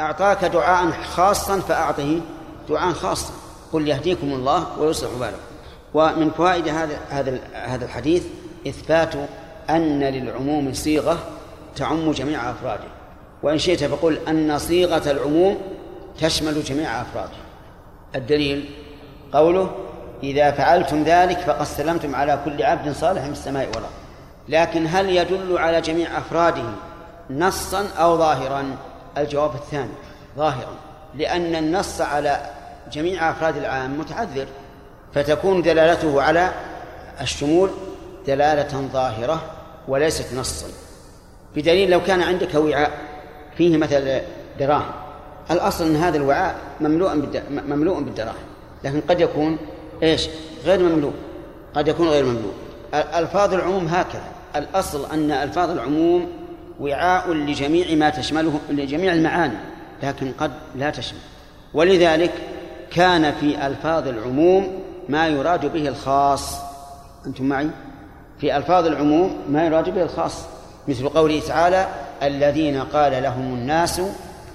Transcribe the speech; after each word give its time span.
أعطاك 0.00 0.44
دعاء 0.44 0.90
خاصا 0.90 1.60
فأعطه 1.60 2.20
دعاء 2.68 2.92
خاصا 2.92 3.32
قل 3.72 3.88
يهديكم 3.88 4.32
الله 4.32 4.78
ويصلح 4.78 5.10
بالكم. 5.20 5.36
ومن 5.94 6.30
فوائد 6.30 6.68
هذا 6.68 6.98
هذا 7.10 7.38
هذا 7.52 7.84
الحديث 7.84 8.24
إثبات 8.68 9.14
أن 9.70 10.00
للعموم 10.00 10.72
صيغة 10.72 11.18
تعم 11.76 12.12
جميع 12.12 12.50
أفراده. 12.50 12.84
وإن 13.42 13.58
شئت 13.58 13.84
فقل 13.84 14.18
أن 14.28 14.58
صيغة 14.58 15.10
العموم 15.10 15.58
تشمل 16.20 16.62
جميع 16.62 17.00
أفراده. 17.00 17.36
الدليل 18.14 18.70
قوله 19.32 19.70
إذا 20.22 20.50
فعلتم 20.50 21.02
ذلك 21.02 21.38
فقد 21.38 21.64
سلمتم 21.64 22.14
على 22.14 22.38
كل 22.44 22.62
عبد 22.62 22.92
صالح 22.92 23.22
من 23.22 23.32
السماء 23.32 23.66
والأرض. 23.66 23.92
لكن 24.48 24.86
هل 24.86 25.10
يدل 25.10 25.58
على 25.58 25.80
جميع 25.80 26.18
أفراده 26.18 26.64
نصا 27.30 27.88
أو 27.98 28.18
ظاهرا؟ 28.18 28.76
الجواب 29.18 29.54
الثاني 29.54 29.90
ظاهرا. 30.36 30.74
لأن 31.14 31.54
النص 31.54 32.00
على 32.00 32.40
جميع 32.92 33.30
أفراد 33.30 33.56
العام 33.56 33.98
متعذر 33.98 34.46
فتكون 35.14 35.62
دلالته 35.62 36.22
على 36.22 36.52
الشمول 37.20 37.70
دلالة 38.26 38.88
ظاهرة 38.92 39.42
وليست 39.88 40.34
نصا. 40.34 40.66
بدليل 41.56 41.90
لو 41.90 42.02
كان 42.02 42.22
عندك 42.22 42.54
وعاء 42.54 42.90
فيه 43.56 43.76
مثل 43.76 44.20
دراهم. 44.58 44.92
الأصل 45.50 45.84
أن 45.84 45.96
هذا 45.96 46.16
الوعاء 46.16 46.54
مملوء 46.80 47.14
مملوء 47.50 48.00
بالدراهم. 48.00 48.44
لكن 48.84 49.00
قد 49.08 49.20
يكون 49.20 49.58
إيش؟ 50.02 50.28
غير 50.64 50.78
مملوء. 50.78 51.12
قد 51.74 51.88
يكون 51.88 52.08
غير 52.08 52.24
مملوء. 52.24 52.54
ألفاظ 52.94 53.54
العموم 53.54 53.86
هكذا. 53.86 54.28
الأصل 54.56 55.10
أن 55.12 55.30
ألفاظ 55.30 55.70
العموم 55.70 56.28
وعاء 56.80 57.32
لجميع 57.32 57.94
ما 57.94 58.10
تشمله 58.10 58.60
لجميع 58.70 59.12
المعاني 59.12 59.56
لكن 60.02 60.32
قد 60.32 60.52
لا 60.76 60.90
تشمل. 60.90 61.18
ولذلك 61.74 62.32
كان 62.90 63.32
في 63.32 63.66
ألفاظ 63.66 64.08
العموم 64.08 64.82
ما 65.08 65.26
يراد 65.26 65.72
به 65.72 65.88
الخاص. 65.88 66.58
أنتم 67.26 67.44
معي؟ 67.44 67.70
في 68.40 68.56
ألفاظ 68.56 68.86
العموم 68.86 69.36
ما 69.48 69.66
يراد 69.66 69.90
به 69.90 70.02
الخاص. 70.02 70.44
مثل 70.88 71.08
قوله 71.08 71.40
تعالى 71.40 71.88
الذين 72.22 72.82
قال 72.82 73.22
لهم 73.22 73.54
الناس 73.54 74.00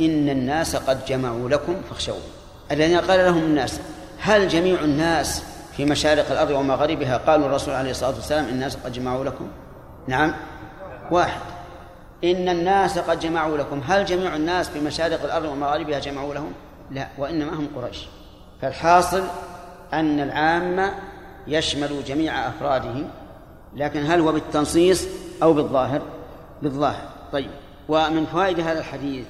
إن 0.01 0.29
الناس 0.29 0.75
قد 0.75 1.05
جمعوا 1.05 1.49
لكم 1.49 1.75
فاخشوهم. 1.89 2.19
الذين 2.71 2.99
قال 2.99 3.19
لهم 3.19 3.43
الناس 3.43 3.79
هل 4.19 4.47
جميع 4.47 4.79
الناس 4.83 5.43
في 5.77 5.85
مشارق 5.85 6.31
الأرض 6.31 6.51
ومغاربها 6.51 7.17
قالوا 7.17 7.45
الرسول 7.45 7.73
عليه 7.73 7.91
الصلاة 7.91 8.15
والسلام 8.15 8.45
إن 8.45 8.49
الناس 8.49 8.75
قد 8.75 8.93
جمعوا 8.93 9.25
لكم؟ 9.25 9.47
نعم. 10.07 10.33
واحد. 11.11 11.39
إن 12.23 12.49
الناس 12.49 12.99
قد 12.99 13.19
جمعوا 13.19 13.57
لكم. 13.57 13.81
هل 13.87 14.05
جميع 14.05 14.35
الناس 14.35 14.69
في 14.69 14.79
مشارق 14.79 15.23
الأرض 15.23 15.45
ومغاربها 15.45 15.99
جمعوا 15.99 16.33
لهم؟ 16.33 16.51
لا 16.91 17.07
وإنما 17.17 17.53
هم 17.53 17.67
قريش. 17.75 18.07
فالحاصل 18.61 19.23
أن 19.93 20.19
العام 20.19 20.91
يشمل 21.47 22.03
جميع 22.07 22.47
أفراده 22.47 23.05
لكن 23.75 24.05
هل 24.05 24.19
هو 24.19 24.31
بالتنصيص 24.31 25.07
أو 25.43 25.53
بالظاهر؟ 25.53 26.01
بالظاهر. 26.61 27.09
طيب 27.31 27.49
ومن 27.89 28.25
فوائد 28.25 28.59
هذا 28.59 28.79
الحديث 28.79 29.25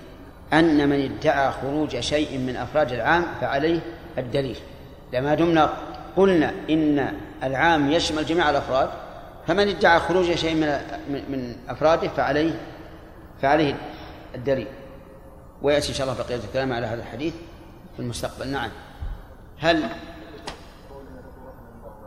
أن 0.54 0.90
من 0.90 1.12
ادعى 1.12 1.52
خروج 1.52 2.00
شيء 2.00 2.38
من 2.38 2.56
أفراد 2.56 2.92
العام 2.92 3.26
فعليه 3.42 3.80
الدليل. 4.18 4.58
لما 5.14 5.36
دمنا 5.36 5.70
قلنا 6.18 6.52
إن 6.70 7.14
العام 7.44 7.92
يشمل 7.92 8.26
جميع 8.26 8.50
الأفراد 8.50 8.90
فمن 9.48 9.68
ادعى 9.68 10.00
خروج 10.00 10.34
شيء 10.36 10.56
من 10.56 10.80
من 11.30 11.56
أفراده 11.70 12.08
فعليه 12.08 12.52
فعليه 13.42 13.76
الدليل 14.36 14.68
ويأتي 15.62 15.90
إن 15.90 15.94
شاء 15.94 16.08
الله 16.08 16.24
بقية 16.24 16.36
الكلام 16.36 16.74
على 16.74 16.88
هذا 16.88 17.02
الحديث 17.02 17.34
في 17.96 18.02
المستقبل. 18.02 18.48
نعم. 18.48 18.72
هل 19.60 19.84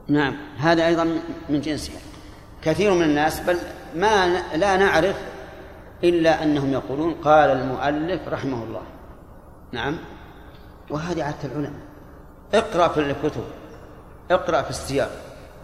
نعم. 0.08 0.36
هذا 0.58 0.86
أيضا 0.86 1.04
من 1.48 1.60
جنسها 1.60 2.00
كثير 2.62 2.94
من 2.94 3.02
الناس 3.02 3.40
بل 3.40 3.58
ما 3.96 4.42
لا 4.56 4.76
نعرف 4.76 5.16
إلا 6.04 6.42
أنهم 6.42 6.72
يقولون 6.72 7.14
قال 7.14 7.50
المؤلف 7.50 8.28
رحمه 8.28 8.64
الله. 8.64 8.82
نعم. 9.72 9.98
وهذه 10.90 11.24
عادة 11.24 11.44
العلماء. 11.44 11.80
اقرأ 12.54 12.88
في 12.88 13.00
الكتب. 13.00 13.44
اقرأ 14.30 14.62
في 14.62 14.70
السياق. 14.70 15.10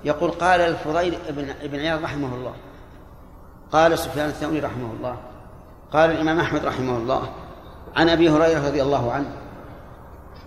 يقول 0.05 0.31
قال 0.31 0.61
الفضيل 0.61 1.15
ابن 1.29 1.51
ابن 1.63 1.79
عياض 1.79 2.03
رحمه 2.03 2.35
الله. 2.35 2.55
قال 3.73 3.99
سفيان 3.99 4.29
الثوري 4.29 4.61
رحمه 4.61 4.93
الله. 4.93 5.17
قال 5.93 6.11
الإمام 6.11 6.41
أحمد 6.41 6.65
رحمه 6.65 6.97
الله 6.97 7.31
عن 7.97 8.09
أبي 8.09 8.31
هريرة 8.31 8.67
رضي 8.67 8.83
الله 8.83 9.13
عنه 9.13 9.31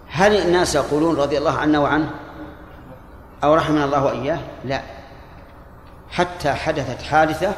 هل 0.07 0.35
الناس 0.35 0.75
يقولون 0.75 1.15
رضي 1.15 1.37
الله 1.37 1.57
عنه 1.57 1.83
وعنه؟ 1.83 2.11
أو 3.43 3.53
رحمنا 3.53 3.85
الله 3.85 4.05
وإياه؟ 4.05 4.39
لا. 4.65 4.81
حتى 6.09 6.51
حدثت 6.51 7.01
حادثة 7.01 7.53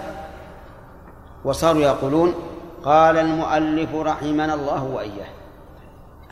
وصاروا 1.45 1.81
يقولون 1.81 2.33
قال 2.83 3.17
المؤلف 3.17 3.95
رحمنا 3.95 4.53
الله 4.53 4.83
وإياه. 4.83 5.29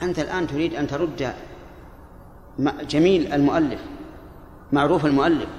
أنت 0.01 0.19
الآن 0.19 0.47
تريد 0.47 0.75
أن 0.75 0.87
ترد 0.87 1.33
جميل 2.81 3.33
المؤلف 3.33 3.79
معروف 4.71 5.05
المؤلف. 5.05 5.49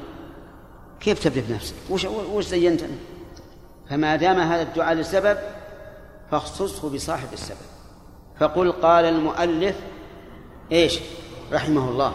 كيف 1.01 1.25
تبدأ 1.25 1.43
بنفسك 1.49 1.75
وش, 1.91 2.05
وش 2.05 2.45
زينت 2.45 2.81
فما 3.91 4.17
دام 4.17 4.41
هذا 4.41 4.63
الدعاء 4.63 4.95
لسبب 4.95 5.39
فاخصصه 6.33 6.95
بصاحب 6.95 7.33
السبب. 7.33 7.57
فقل 8.41 8.73
قال 8.73 9.05
المؤلف 9.05 9.77
إيش؟ 10.73 10.99
رحمه 11.53 11.89
الله. 11.89 12.15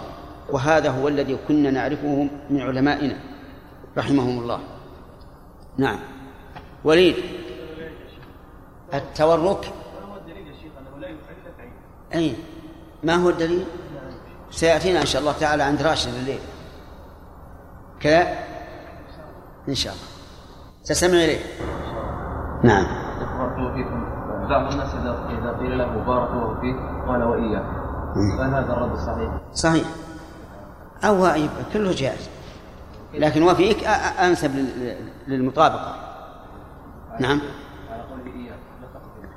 وهذا 0.49 0.89
هو 0.89 1.07
الذي 1.07 1.37
كنا 1.47 1.71
نعرفه 1.71 2.27
من 2.49 2.61
علمائنا. 2.61 3.19
رحمهم 3.97 4.39
الله. 4.39 4.59
نعم. 5.77 5.99
وليد. 6.83 7.15
التورك. 8.93 9.73
أي 12.15 12.35
ما 13.03 13.15
هو 13.15 13.29
الدليل؟ 13.29 13.65
سيأتينا 14.51 15.01
إن 15.01 15.05
شاء 15.05 15.21
الله 15.21 15.31
تعالى 15.31 15.63
عند 15.63 15.81
راشد 15.81 16.13
الليل. 16.13 16.39
كذا؟ 17.99 18.39
إن 19.69 19.75
شاء 19.75 19.93
الله. 19.93 20.05
تستمع 20.85 21.17
إليه؟ 21.17 21.39
نعم. 22.63 23.06
بارك 23.57 23.73
فيكم. 23.73 24.03
بعض 24.49 24.71
الناس 24.71 24.89
إذا 24.95 25.57
قيل 25.59 25.77
له 25.77 25.85
بارك 25.85 26.29
الله 26.29 26.59
فيك 26.61 26.75
قال 27.07 27.23
وإياك. 27.23 27.65
فهل 28.39 28.53
هذا 28.53 28.73
الرد 28.73 28.97
صحيح؟ 28.97 29.31
صحيح. 29.53 29.87
أو 31.03 31.27
كله 31.73 31.91
جائز. 31.95 32.29
لكن 33.13 33.43
وفيك 33.43 33.83
أنسب 34.19 34.51
للمطابقة. 35.27 35.95
نعم. 37.19 37.41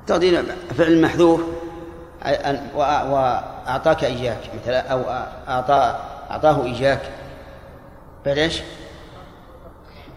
تقدير 0.07 0.45
فعل 0.79 1.03
محذوف 1.03 1.41
وأعطاك 2.75 4.05
إياك. 4.05 4.51
مثلا 4.63 4.93
أو 4.93 5.01
أعطى 5.49 6.01
أعطاه 6.31 6.65
إياك. 6.65 7.13
بعد 8.27 8.39
إيش؟ 8.39 8.63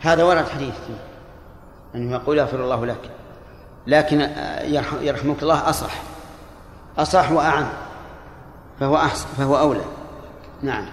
هذا 0.02 0.24
ورد 0.24 0.48
حديث. 0.48 0.74
فيه 0.88 0.98
أنه 1.96 2.12
يقول 2.12 2.38
يغفر 2.38 2.64
الله 2.64 2.86
لك. 2.86 3.10
لكن 3.88 4.20
يرحمك 5.02 5.44
الله 5.44 5.70
أصح. 5.70 5.94
أصح 6.98 7.32
وأعم. 7.32 7.70
فهو 8.80 8.96
أحسن 8.96 9.28
فهو 9.38 9.58
أولى. 9.58 9.86
نعم. 10.62 10.86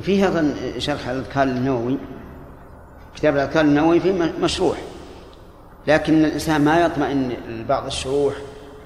في 0.00 0.24
هذا 0.24 0.54
شرح 0.78 1.08
الأذكار 1.08 1.42
النووي. 1.42 1.98
كتاب 3.16 3.34
الأذكار 3.34 3.64
النووي 3.64 4.00
فيه 4.00 4.12
مشروح. 4.40 4.78
لكن 5.86 6.24
الإنسان 6.24 6.64
ما 6.64 6.80
يطمئن 6.80 7.28
لبعض 7.48 7.86
الشروح 7.86 8.34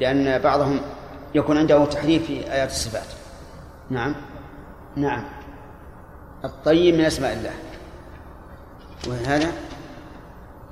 لأن 0.00 0.38
بعضهم 0.38 0.80
يكون 1.34 1.58
عنده 1.58 1.84
تحريف 1.84 2.26
في 2.26 2.52
آيات 2.52 2.70
الصفات. 2.70 3.06
نعم. 3.90 4.14
نعم. 4.96 5.24
الطيب 6.44 6.94
من 6.94 7.04
أسماء 7.04 7.32
الله. 7.32 7.52
وهذا 9.08 9.52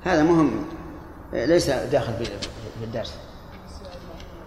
هذا 0.03 0.23
مهم. 0.23 0.78
ليس 1.33 1.69
داخل 1.69 2.13
في 2.13 2.83
الدرس 2.83 3.13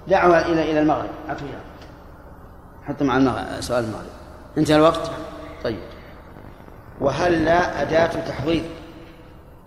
دعوة 0.08 0.46
إلى 0.46 0.70
إلى 0.70 0.80
المغرب 0.80 1.10
أعطوها 1.28 1.60
حتى 2.84 3.04
مع 3.04 3.16
المغرب 3.16 3.60
سؤال 3.60 3.84
المغرب. 3.84 4.06
انتهى 4.58 4.76
الوقت؟ 4.76 5.10
طيب. 5.64 5.78
وهل 7.00 7.44
لا 7.44 7.82
أداة 7.82 8.28
تحضيض 8.28 8.62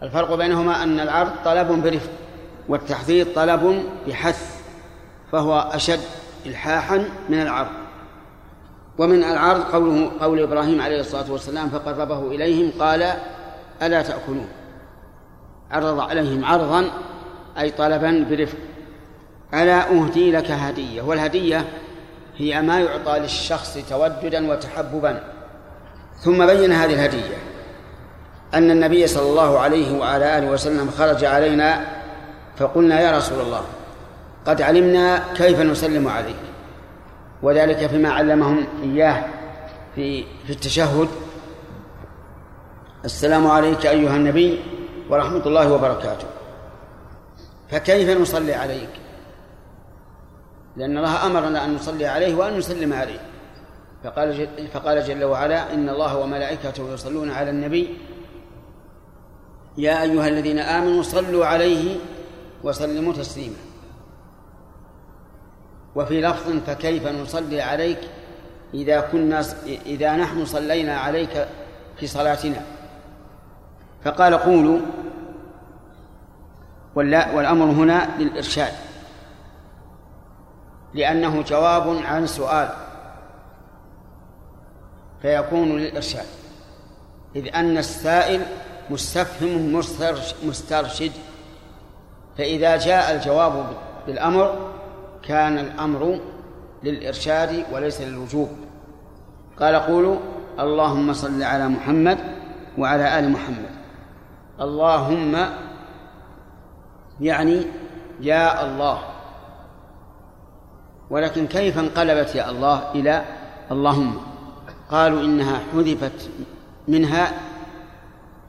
الفرق 0.03 0.35
بينهما 0.35 0.83
أن 0.83 1.00
العرض 1.00 1.31
طلب 1.45 1.67
برفق 1.83 2.09
والتحضيض 2.69 3.27
طلب 3.35 3.83
بحث 4.07 4.61
فهو 5.31 5.69
أشد 5.73 6.00
إلحاحا 6.45 7.09
من 7.29 7.41
العرض. 7.41 7.71
ومن 8.97 9.23
العرض 9.23 9.61
قوله 9.61 10.11
قول 10.21 10.39
إبراهيم 10.39 10.81
عليه 10.81 11.00
الصلاة 11.00 11.31
والسلام 11.31 11.69
فقربه 11.69 12.27
إليهم 12.27 12.71
قال 12.79 13.13
ألا 13.81 14.01
تأكلون؟ 14.01 14.47
عرض 15.71 16.00
عليهم 16.00 16.45
عرضا 16.45 16.91
أي 17.59 17.71
طلبا 17.71 18.25
برفق. 18.29 18.57
ألا 19.53 19.91
أهدي 19.91 20.31
لك 20.31 20.51
هدية 20.51 21.01
والهدية 21.01 21.65
هي 22.38 22.62
ما 22.62 22.79
يعطى 22.79 23.19
للشخص 23.19 23.77
توددا 23.89 24.51
وتحببا. 24.51 25.23
ثم 26.19 26.45
بين 26.45 26.71
هذه 26.71 26.94
الهدية 26.94 27.38
أن 28.53 28.71
النبي 28.71 29.07
صلى 29.07 29.29
الله 29.29 29.59
عليه 29.59 30.00
وعلى 30.00 30.38
آله 30.38 30.51
وسلم 30.51 30.89
خرج 30.89 31.25
علينا 31.25 31.85
فقلنا 32.57 33.01
يا 33.01 33.18
رسول 33.18 33.39
الله 33.41 33.61
قد 34.45 34.61
علمنا 34.61 35.23
كيف 35.35 35.59
نسلم 35.59 36.07
عليك. 36.07 36.35
وذلك 37.44 37.88
فيما 37.88 38.09
علمهم 38.09 38.65
إياه 38.83 39.23
في 39.95 40.23
في 40.45 40.50
التشهد. 40.50 41.07
السلام 43.06 43.47
عليك 43.47 43.85
أيها 43.85 44.15
النبي. 44.15 44.59
ورحمة 45.10 45.48
الله 45.48 45.74
وبركاته. 45.74 46.28
فكيف 47.72 48.19
نصلي 48.22 48.54
عليك؟ 48.54 48.90
لأن 50.78 50.98
الله 50.98 51.25
أمرنا 51.25 51.66
أن 51.66 51.75
نصلي 51.75 52.06
عليه 52.06 52.36
وأن 52.36 52.57
نسلم 52.57 52.94
عليه. 52.94 53.19
فقال 54.04 54.38
جل, 54.38 54.68
فقال 54.68 55.04
جل 55.04 55.24
وعلا 55.24 55.74
إن 55.74 55.90
الله 55.90 56.18
وملائكته 56.18 56.94
يصلون 56.94 57.31
على 57.31 57.50
النبي. 57.50 57.98
يا 59.78 60.02
أيها 60.02 60.28
الذين 60.28 60.60
آمنوا 60.60 61.04
صلوا 61.04 61.46
عليه 61.46 61.96
وسلموا 62.63 63.13
تسليما. 63.13 63.56
وفي 65.96 66.22
لفظ 66.22 66.52
فكيف 66.68 67.07
نصلي 67.07 67.62
عليك 67.62 68.00
إذا 68.74 69.00
كنا 69.00 69.46
إذا 69.86 70.16
نحن 70.16 70.46
صلينا 70.46 70.98
عليك 70.98 71.48
في 71.98 72.07
صلاتنا؟ 72.07 72.62
فقال 74.06 74.38
قولوا 74.38 74.80
والأمر 76.96 77.66
هنا 77.66 78.10
للإرشاد 78.19 78.74
لأنه 80.94 81.42
جواب 81.42 81.98
عن 82.06 82.28
سؤال 82.28 82.69
فيكون 85.22 85.78
للإرشاد 85.78 86.25
إذ 87.36 87.56
أن 87.56 87.78
السائل 87.78 88.42
مستفهم 88.90 89.81
مسترشد 90.44 91.12
فإذا 92.38 92.78
جاء 92.78 93.16
الجواب 93.16 93.66
بالأمر 94.07 94.72
كان 95.24 95.60
الأمر 95.60 96.19
للإرشاد 96.84 97.66
وليس 97.72 98.02
للوجوب 98.02 98.50
قال 99.60 99.75
قولوا 99.75 100.18
اللهم 100.60 101.13
صل 101.13 101.44
على 101.44 101.68
محمد 101.68 102.18
وعلى 102.78 103.19
آل 103.19 103.30
محمد 103.31 103.75
اللهم 104.62 105.46
يعني 107.22 107.66
يا 108.22 108.66
الله. 108.66 109.00
ولكن 111.10 111.48
كيف 111.48 111.80
انقلبت 111.80 112.36
يا 112.36 112.50
الله 112.50 112.92
إلى 112.92 113.25
اللهم؟ 113.72 114.18
قالوا 114.92 115.22
إنها 115.22 115.60
حذفت 115.74 116.30
منها 116.88 117.31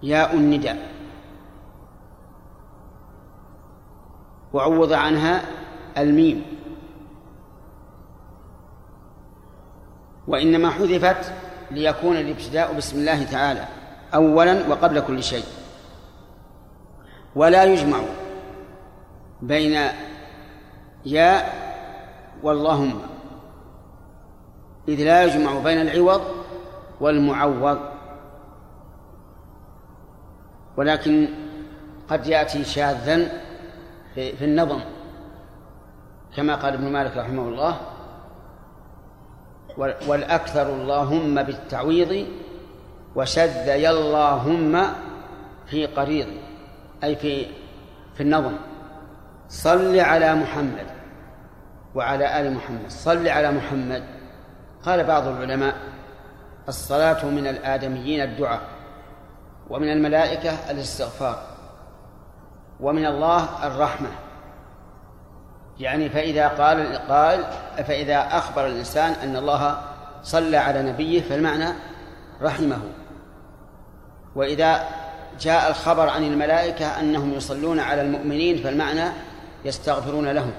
ياء 0.02 0.34
النداء. 0.34 0.90
وعوض 4.52 4.92
عنها 4.92 5.42
الميم. 5.98 6.42
وإنما 10.28 10.70
حذفت 10.70 11.32
ليكون 11.70 12.16
الابتداء 12.16 12.76
بسم 12.76 12.98
الله 12.98 13.24
تعالى 13.24 13.64
أولا 14.14 14.68
وقبل 14.68 15.00
كل 15.00 15.22
شيء. 15.22 15.44
ولا 17.36 17.64
يجمع 17.64 17.98
بين 19.42 19.76
ياء 21.06 21.52
واللهم. 22.42 23.00
إذ 24.88 25.04
لا 25.04 25.24
يجمع 25.24 25.58
بين 25.58 25.80
العوض 25.80 26.22
والمعوض. 27.00 27.78
ولكن 30.76 31.28
قد 32.08 32.26
يأتي 32.26 32.64
شاذا 32.64 33.16
في 34.14 34.44
النظم 34.44 34.80
كما 36.36 36.54
قال 36.54 36.74
ابن 36.74 36.92
مالك 36.92 37.16
رحمه 37.16 37.42
الله 37.42 37.80
والأكثر 40.08 40.74
اللهم 40.74 41.42
بالتعويض 41.42 42.26
وشذ 43.16 43.66
يا 43.66 43.90
اللهم 43.90 44.82
في 45.66 45.86
قريض. 45.86 46.45
أي 47.04 47.16
في 47.16 47.46
في 48.14 48.22
النظم. 48.22 48.52
صل 49.48 49.98
على 49.98 50.34
محمد 50.34 50.86
وعلى 51.94 52.40
آل 52.40 52.54
محمد. 52.54 52.88
صل 52.88 53.28
على 53.28 53.50
محمد. 53.52 54.04
قال 54.82 55.04
بعض 55.04 55.26
العلماء 55.26 55.74
الصلاة 56.68 57.26
من 57.26 57.46
الآدميين 57.46 58.22
الدعاء 58.22 58.60
ومن 59.70 59.92
الملائكة 59.92 60.70
الاستغفار 60.70 61.42
ومن 62.80 63.06
الله 63.06 63.66
الرحمة. 63.66 64.08
يعني 65.78 66.08
فإذا 66.08 66.48
قال 66.48 66.80
القائل 66.80 67.44
فإذا 67.84 68.18
أخبر 68.18 68.66
الإنسان 68.66 69.12
أن 69.12 69.36
الله 69.36 69.78
صلى 70.22 70.56
على 70.56 70.82
نبيه 70.82 71.22
فالمعنى 71.22 71.68
رحمه. 72.42 72.80
وإذا 74.34 74.80
جاء 75.40 75.70
الخبر 75.70 76.08
عن 76.08 76.24
الملائكة 76.24 77.00
أنهم 77.00 77.34
يصلون 77.34 77.80
على 77.80 78.02
المؤمنين 78.02 78.56
فالمعنى 78.56 79.04
يستغفرون 79.64 80.28
لهم. 80.28 80.52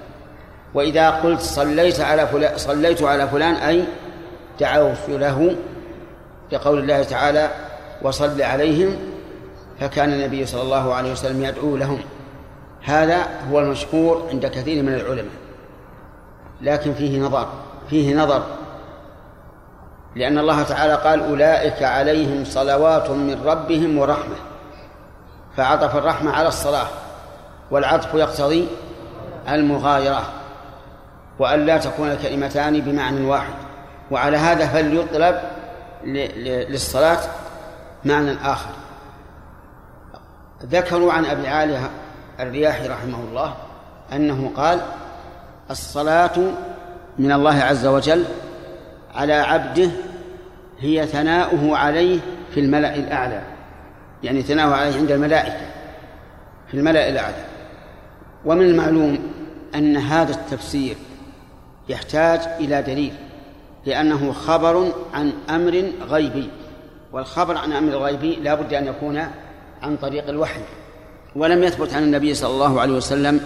وإذا 0.74 1.10
قلت 1.10 1.42
صليت 1.42 2.00
على 2.00 2.28
فلان 2.28 2.58
صليت 2.58 3.04
على 3.04 3.28
فلان 3.28 3.54
أي 3.54 3.84
دعوت 4.60 5.10
له 5.10 5.56
لقول 6.52 6.80
الله 6.80 7.04
تعالى 7.04 7.50
وصل 8.02 8.42
عليهم 8.42 8.96
فكان 9.80 10.14
النبي 10.14 10.46
صلى 10.46 10.62
الله 10.62 10.94
عليه 10.94 11.12
وسلم 11.12 11.44
يدعو 11.44 11.78
لهم. 11.78 12.00
هذا 12.84 13.28
هو 13.52 13.60
المشهور 13.60 14.28
عند 14.32 14.46
كثير 14.46 14.84
من 14.84 14.94
العلماء. 14.94 15.34
لكن 16.62 16.94
فيه 16.94 17.20
نظر 17.20 17.48
فيه 17.90 18.16
نظر. 18.16 18.44
لأن 20.16 20.38
الله 20.38 20.64
تعالى 20.64 20.94
قال 20.94 21.24
أولئك 21.24 21.84
عليهم 21.84 22.46
صلوات 22.46 23.10
من 23.10 23.42
ربهم 23.46 23.98
ورحمة. 23.98 24.36
فعطف 25.58 25.96
الرحمة 25.96 26.32
على 26.32 26.48
الصلاة 26.48 26.88
والعطف 27.72 28.14
يقتضي 28.14 28.68
المغايرة 29.50 30.22
وأن 31.40 31.66
لا 31.66 31.78
تكون 31.78 32.12
الكلمتان 32.12 32.82
بمعنى 32.82 33.26
واحد. 33.26 33.54
وعلى 34.12 34.38
هذا 34.38 34.68
فليطلب 34.68 35.40
للصلاة 36.70 37.20
معنى 38.06 38.32
آخر. 38.44 38.70
ذكروا 40.64 41.14
عن 41.14 41.26
أبي 41.26 41.48
عالية 41.48 41.90
الرياحي 42.40 42.88
رحمه 42.88 43.20
الله 43.20 43.54
أنه 44.14 44.52
قال 44.56 44.82
الصلاة 45.72 46.40
من 47.20 47.32
الله 47.32 47.64
عز 47.64 47.86
وجل 47.86 48.26
على 49.16 49.34
عبده 49.34 49.90
هي 50.80 51.08
ثناؤه 51.08 51.78
عليه 51.78 52.20
في 52.54 52.60
الملأ 52.60 52.96
الأعلى. 52.96 53.57
يعني 54.24 54.42
ثناؤه 54.42 54.76
عليه 54.76 54.98
عند 54.98 55.12
الملائكة 55.12 55.66
في 56.68 56.74
الملأ 56.74 57.10
الأعلى. 57.10 57.46
ومن 58.46 58.66
المعلوم 58.66 59.20
أن 59.76 59.98
هذا 59.98 60.32
التفسير 60.32 60.96
يحتاج 61.90 62.40
إلى 62.60 62.82
دليل 62.82 63.14
لأنه 63.86 64.32
خبر 64.32 64.94
عن 65.14 65.34
أمر 65.50 65.84
غيبي. 66.10 66.50
والخبر 67.12 67.58
عن 67.58 67.74
أمر 67.74 67.92
غيبي 67.92 68.36
لا 68.36 68.56
بد 68.56 68.74
أن 68.74 68.88
يكون 68.88 69.28
عن 69.82 69.98
طريق 69.98 70.30
الوحي. 70.30 70.62
ولم 71.36 71.64
يثبت 71.64 71.94
عن 71.94 72.04
النبي 72.04 72.34
صلى 72.34 72.52
الله 72.52 72.82
عليه 72.82 72.94
وسلم 72.94 73.42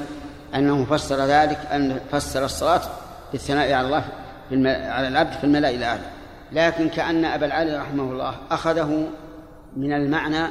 أنه 0.55 0.85
فسر 0.85 1.15
ذلك 1.15 1.59
أن 1.71 1.99
فسر 2.11 2.45
الصلاة 2.45 2.81
بالثناء 3.31 3.73
على 3.73 3.87
الله 3.87 4.03
في 4.49 4.69
على 4.69 5.07
العبد 5.07 5.31
في 5.33 5.43
الملأ 5.43 5.69
الأعلى. 5.69 6.01
لكن 6.51 6.89
كأن 6.89 7.25
أبا 7.25 7.45
العالي 7.45 7.77
رحمه 7.77 8.03
الله 8.03 8.35
أخذه 8.51 9.07
من 9.77 9.93
المعنى 9.93 10.47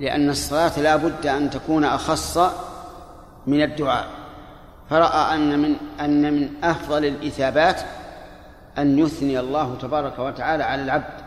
لأن 0.00 0.30
الصلاة 0.30 0.80
لا 0.80 0.96
بد 0.96 1.26
أن 1.26 1.50
تكون 1.50 1.84
أخص 1.84 2.38
من 3.46 3.62
الدعاء. 3.62 4.06
فرأى 4.90 5.34
أن 5.34 5.58
من 5.58 5.76
أن 6.00 6.34
من 6.34 6.64
أفضل 6.64 7.04
الإثابات 7.04 7.80
أن 8.78 8.98
يثني 8.98 9.40
الله 9.40 9.76
تبارك 9.80 10.18
وتعالى 10.18 10.64
على 10.64 10.82
العبد 10.82 11.20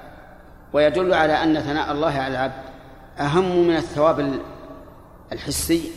ويدل 0.74 1.14
على 1.14 1.34
أن 1.44 1.60
ثناء 1.60 1.92
الله 1.92 2.12
على 2.12 2.34
العبد 2.34 2.64
أهم 3.20 3.68
من 3.68 3.76
الثواب 3.76 4.34
الحسي. 5.32 5.92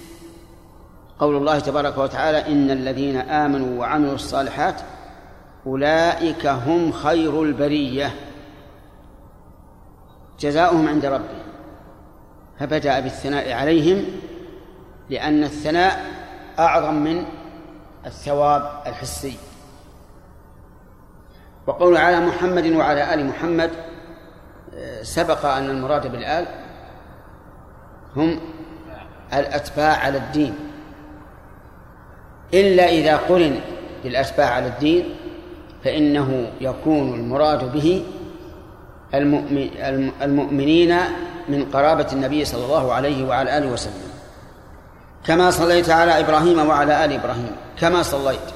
قول 1.19 1.37
الله 1.37 1.59
تبارك 1.59 1.99
وتعالى 1.99 2.47
إن 2.53 2.71
الذين 2.71 3.17
آمنوا 3.17 3.81
وعملوا 3.81 4.15
الصالحات 4.15 4.81
أولئك 5.67 6.47
هم 6.47 6.93
خير 6.93 7.43
البرية. 7.43 8.15
جزاؤهم 10.41 10.89
عند 10.89 11.07
ربهم. 11.07 11.47
فبدأ 12.61 13.01
بالثناء 13.01 13.53
عليهم 13.53 14.05
لأن 15.11 15.45
الثناء 15.45 16.01
أعظم 16.59 16.95
من 16.95 17.25
الثواب 18.07 18.83
الحسي. 18.87 19.37
وقول 21.67 21.97
على 21.97 22.21
محمد 22.21 22.67
وعلى 22.67 23.15
آل 23.15 23.27
محمد 23.27 23.71
آه، 24.75 25.03
سبق 25.03 25.47
أن 25.47 25.71
المراد 25.71 26.13
بالآل 26.13 26.47
هم 28.17 28.41
الأتباع 29.33 29.97
على 29.97 30.19
الدين. 30.19 30.55
إلا 32.55 32.89
إذا 32.89 33.17
قرن 33.17 33.61
بالأتباع 34.05 34.51
على 34.51 34.67
الدين 34.67 35.17
فإنه 35.85 36.51
يكون 36.61 37.15
المراد 37.15 37.73
به 37.73 38.05
المؤمنين 39.15 40.99
من 41.49 41.65
قرابة 41.73 42.07
النبي 42.13 42.45
صلى 42.45 42.65
الله 42.65 42.93
عليه 42.93 43.25
وعلى 43.25 43.59
آله 43.59 43.67
وسلم. 43.67 44.11
كما 45.27 45.51
صليت 45.51 45.91
على 45.91 46.21
إبراهيم 46.21 46.69
وعلى 46.69 47.05
آل 47.05 47.13
إبراهيم. 47.13 47.57
كما 47.81 48.03
صليت. 48.03 48.49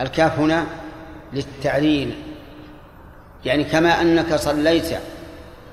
الكاف 0.00 0.38
هنا 0.38 0.64
للتعليل. 1.32 2.14
يعني 3.44 3.64
كما 3.64 4.00
أنك 4.00 4.34
صليت 4.34 4.84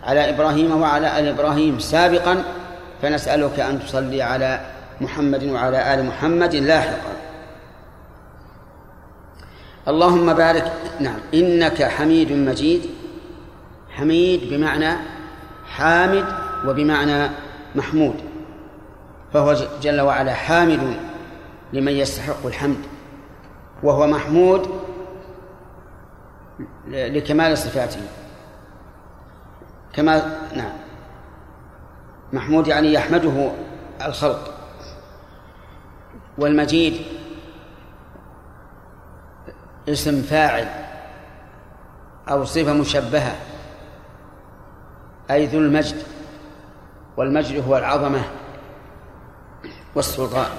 على 0.04 0.30
إبراهيم 0.30 0.82
وعلى 0.82 1.20
آل 1.20 1.28
إبراهيم 1.28 1.80
سابقا 1.80 2.44
فنسألك 3.02 3.60
أن 3.60 3.80
تصلي 3.80 4.22
على 4.22 4.62
محمد 5.02 5.44
وعلى 5.44 5.94
آل 5.94 6.06
محمد 6.06 6.56
لاحقا. 6.56 7.14
اللهم 9.88 10.34
بارك 10.34 10.72
نعم. 11.00 11.20
إنك 11.34 11.84
حميد 11.84 12.32
مجيد. 12.32 12.90
حميد 13.98 14.50
بمعنى 14.54 14.94
حامد 15.66 16.26
وبمعنى 16.66 17.30
محمود 17.76 18.16
فهو 19.34 19.56
جل 19.82 20.02
وعلا 20.02 20.34
حامد 20.34 20.98
لمن 21.74 21.92
يستحق 21.92 22.46
الحمد 22.46 22.78
وهو 23.84 24.08
محمود 24.08 24.70
لكمال 26.88 27.58
صفاته. 27.58 28.00
كما 29.94 30.38
نعم. 30.56 30.74
محمود 32.34 32.68
يعني 32.68 32.94
يحمده 32.94 33.52
الخلق 34.06 34.54
والمجيد 36.38 37.02
اسم 39.90 40.22
فاعل 40.22 40.68
أو 42.30 42.46
صفة 42.46 42.74
مشبهة. 42.74 43.36
أي 45.32 45.46
ذو 45.46 45.60
المجد 45.60 46.04
والمجد 47.18 47.68
هو 47.68 47.78
العظمة 47.78 48.22
والسلطان. 49.96 50.52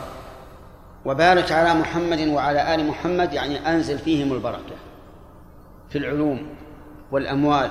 وبارك 1.04 1.52
على 1.52 1.80
محمد 1.80 2.28
وعلى 2.28 2.74
آل 2.74 2.86
محمد 2.86 3.32
يعني 3.32 3.74
أنزل 3.74 3.98
فيهم 3.98 4.32
البركة 4.32 4.76
في 5.90 5.98
العلوم 5.98 6.46
والأموال 7.12 7.70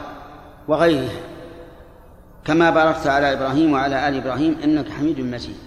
وغيرها. 0.67 1.21
كما 2.45 2.69
باركت 2.69 3.07
على 3.07 3.33
إبراهيم 3.33 3.73
وعلى 3.73 4.09
آل 4.09 4.17
إبراهيم 4.17 4.57
إنك 4.63 4.89
حميد 4.89 5.19
مجيد. 5.19 5.57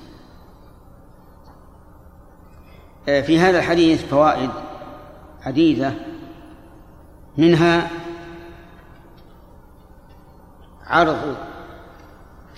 آه، 3.09 3.21
في 3.21 3.39
هذا 3.39 3.59
الحديث 3.59 4.05
فوائد 4.05 4.51
عديدة 5.43 5.93
منها 7.39 7.91
عرض 10.91 11.37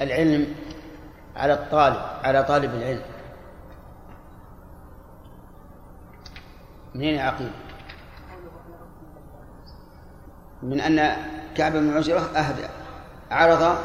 العلم 0.01 0.55
على 1.37 1.53
الطالب 1.53 2.03
على 2.25 2.43
طالب 2.45 2.75
العلم. 2.75 3.03
منين 6.95 7.21
عقيل؟ 7.21 7.51
من 10.63 10.81
أن 10.81 11.17
كعب 11.55 11.73
بن 11.73 11.97
عجرة 11.97 12.21
أهدى 12.21 12.67
عرض 13.31 13.79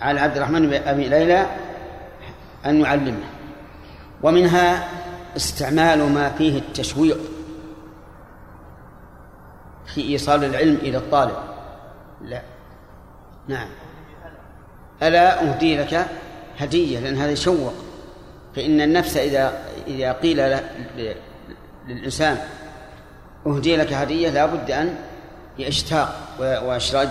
على 0.00 0.20
عبد 0.20 0.36
الرحمن 0.36 0.70
بن 0.70 0.74
أبي 0.74 1.08
ليلى 1.08 1.46
أن 2.66 2.80
يعلمه. 2.80 3.24
ومنها 4.22 4.88
استعمال 5.36 6.12
ما 6.12 6.30
فيه 6.30 6.58
التشويق 6.58 7.18
في 9.94 10.00
إيصال 10.00 10.44
العلم 10.44 10.74
إلى 10.74 10.98
الطالب. 10.98 11.47
لا. 12.22 12.42
نعم. 13.48 13.68
ألا 15.02 15.42
أهدي 15.42 15.78
لك 15.78 16.06
هدية 16.58 17.00
لأن 17.00 17.16
هذا 17.16 17.30
يشوق. 17.30 17.74
فإن 18.56 18.80
النفس 18.80 19.16
إذا 19.16 19.62
إذا 19.86 20.12
قيل 20.12 20.58
للإنسان 21.86 22.38
أهدي 23.46 23.76
لك 23.76 23.92
هدية 23.92 24.30
لا 24.30 24.46
بد 24.46 24.70
أن 24.70 24.96
يشتاق 25.58 26.14
ويشرج 26.40 27.08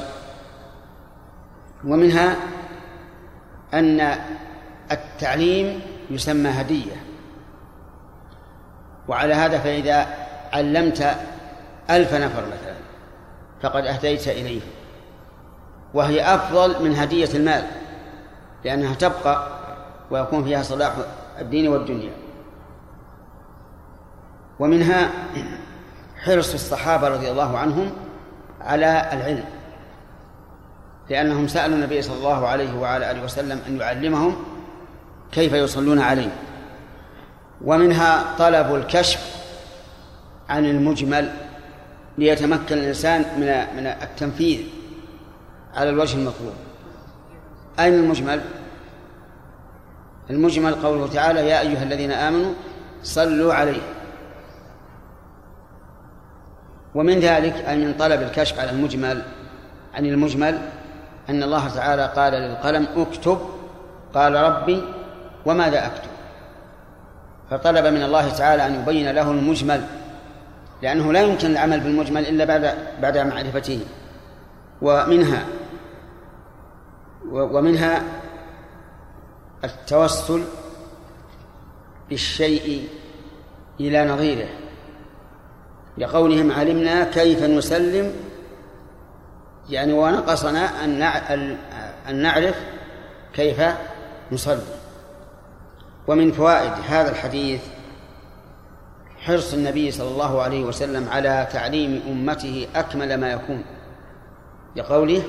ومنها 1.85 2.35
أن 3.73 4.15
التعليم 4.91 5.81
يسمى 6.09 6.49
هدية. 6.49 6.95
وعلى 9.07 9.33
هذا 9.33 9.59
فإذا 9.59 10.07
علمت 10.53 11.15
ألف 11.89 12.13
نفر 12.13 12.45
مثلا 12.45 12.75
فقد 13.61 13.85
أهديت 13.85 14.27
إليه. 14.27 14.61
وهي 15.97 16.35
أفضل 16.35 16.83
من 16.83 16.95
هدية 16.95 17.29
المال 17.33 17.63
لأنها 18.65 18.95
تبقى 18.95 19.47
ويكون 20.11 20.43
فيها 20.43 20.63
صلاح 20.63 20.93
الدين 21.39 21.67
والدنيا. 21.67 22.11
ومنها 24.59 25.09
حرص 26.23 26.53
الصحابة 26.53 27.07
رضي 27.07 27.31
الله 27.31 27.57
عنهم 27.57 27.91
على 28.61 29.09
العلم 29.13 29.43
لأنهم 31.09 31.47
سألوا 31.47 31.75
النبي 31.75 32.01
صلى 32.01 32.17
الله 32.17 32.47
عليه 32.47 32.79
وعلى 32.79 33.11
آله 33.11 33.23
وسلم 33.23 33.61
أن 33.67 33.77
يعلمهم 33.77 34.35
كيف 35.31 35.53
يصلون 35.53 35.99
عليه. 35.99 36.31
ومنها 37.65 38.35
طلب 38.37 38.75
الكشف 38.75 39.35
عن 40.49 40.65
المجمل 40.65 41.31
ليتمكن 42.17 42.77
الإنسان 42.77 43.21
من 43.21 43.47
من 43.77 43.87
التنفيذ. 43.87 44.76
على 45.75 45.89
الوجه 45.89 46.17
المطلوب. 46.17 46.53
أين 47.79 47.93
المجمل؟ 47.93 48.41
المجمل 50.29 50.75
قوله 50.75 51.07
تعالى 51.07 51.49
يا 51.49 51.59
أيها 51.61 51.83
الذين 51.83 52.11
آمنوا 52.11 52.53
صلوا 53.03 53.53
عليه. 53.53 53.81
ومن 56.95 57.19
ذلك 57.19 57.53
أي 57.53 57.77
من 57.85 57.93
طلب 57.93 58.21
الكشف 58.21 58.59
على 58.59 58.71
المجمل 58.71 59.21
عن 59.93 60.05
المجمل 60.05 60.59
أن 61.29 61.43
الله 61.43 61.67
تعالى 61.67 62.05
قال 62.15 62.33
للقلم 62.33 62.87
اكتب. 62.97 63.39
قال 64.13 64.35
ربي 64.35 64.83
وماذا 65.45 65.85
أكتب؟ 65.85 66.09
فطلب 67.49 67.85
من 67.85 68.03
الله 68.03 68.29
تعالى 68.29 68.67
أن 68.67 68.81
يبين 68.81 69.11
له 69.11 69.31
المجمل 69.31 69.81
لأنه 70.81 71.13
لا 71.13 71.21
يمكن 71.21 71.51
العمل 71.51 71.79
بالمجمل 71.79 72.25
إلا 72.27 72.45
بعد 72.45 72.73
بعد 73.01 73.17
معرفته. 73.17 73.79
ومنها 74.81 75.45
ومنها 77.31 78.03
التوسل 79.63 80.43
بالشيء 82.09 82.87
إلى 83.79 84.05
نظيره 84.05 84.49
لقولهم 85.97 86.51
علمنا 86.51 87.03
كيف 87.03 87.43
نسلم 87.43 88.13
يعني 89.69 89.93
ونقصنا 89.93 90.83
أن 92.09 92.21
نعرف 92.21 92.55
كيف 93.33 93.61
نصلي 94.31 94.61
ومن 96.07 96.31
فوائد 96.31 96.71
هذا 96.87 97.11
الحديث 97.11 97.61
حرص 99.17 99.53
النبي 99.53 99.91
صلى 99.91 100.07
الله 100.07 100.41
عليه 100.41 100.63
وسلم 100.63 101.09
على 101.09 101.47
تعليم 101.51 102.01
أمته 102.07 102.67
أكمل 102.75 103.17
ما 103.17 103.31
يكون. 103.31 103.63
لقوله 104.75 105.23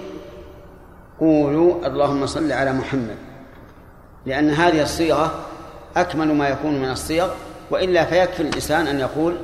قولوا 1.21 1.87
اللهم 1.87 2.27
صل 2.27 2.53
على 2.53 2.73
محمد 2.73 3.17
لأن 4.27 4.51
هذه 4.51 4.83
الصيغة 4.83 5.31
أكمل 5.97 6.35
ما 6.35 6.49
يكون 6.49 6.83
من 6.83 6.91
الصيغ 6.91 7.31
وإلا 7.71 8.05
فيكفي 8.05 8.43
الإنسان 8.43 8.87
أن 8.87 9.01
يقول 9.01 9.37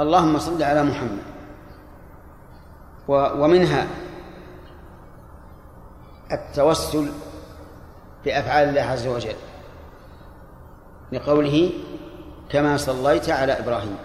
اللهم 0.00 0.38
صل 0.38 0.62
على 0.62 0.82
محمد. 0.82 1.22
ومنها 3.08 3.86
التوسل 6.32 7.08
بأفعال 8.24 8.68
الله 8.68 8.80
عز 8.80 9.06
وجل 9.06 9.34
لقوله 11.12 11.70
كما 12.50 12.76
صليت 12.76 13.30
على 13.30 13.58
إبراهيم. 13.58 13.96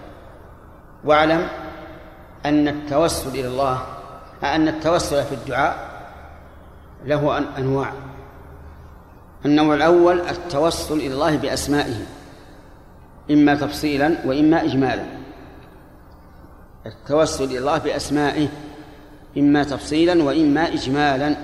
واعلم 1.04 1.48
أن 2.46 2.68
التوسل 2.68 3.30
إلى 3.30 3.48
الله 3.48 3.82
أن 4.44 4.68
التوسل 4.68 5.24
في 5.24 5.34
الدعاء 5.34 5.90
له 7.04 7.38
أنواع. 7.58 7.92
النوع 9.44 9.74
الأول 9.74 10.20
التوسل 10.20 10.94
إلى 10.94 11.14
الله 11.14 11.36
بأسمائه 11.36 12.06
إما 13.30 13.54
تفصيلا 13.54 14.16
وإما 14.24 14.64
إجمالا. 14.64 15.04
التوسل 16.86 17.44
إلى 17.44 17.58
الله 17.58 17.78
بأسمائه 17.78 18.48
إما 19.38 19.64
تفصيلا 19.64 20.22
وإما 20.22 20.68
إجمالا. 20.68 21.36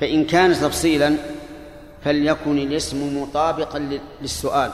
فإن 0.00 0.24
كان 0.24 0.52
تفصيلا 0.52 1.16
فليكن 2.04 2.58
الاسم 2.58 3.22
مطابقا 3.22 3.98
للسؤال. 4.22 4.70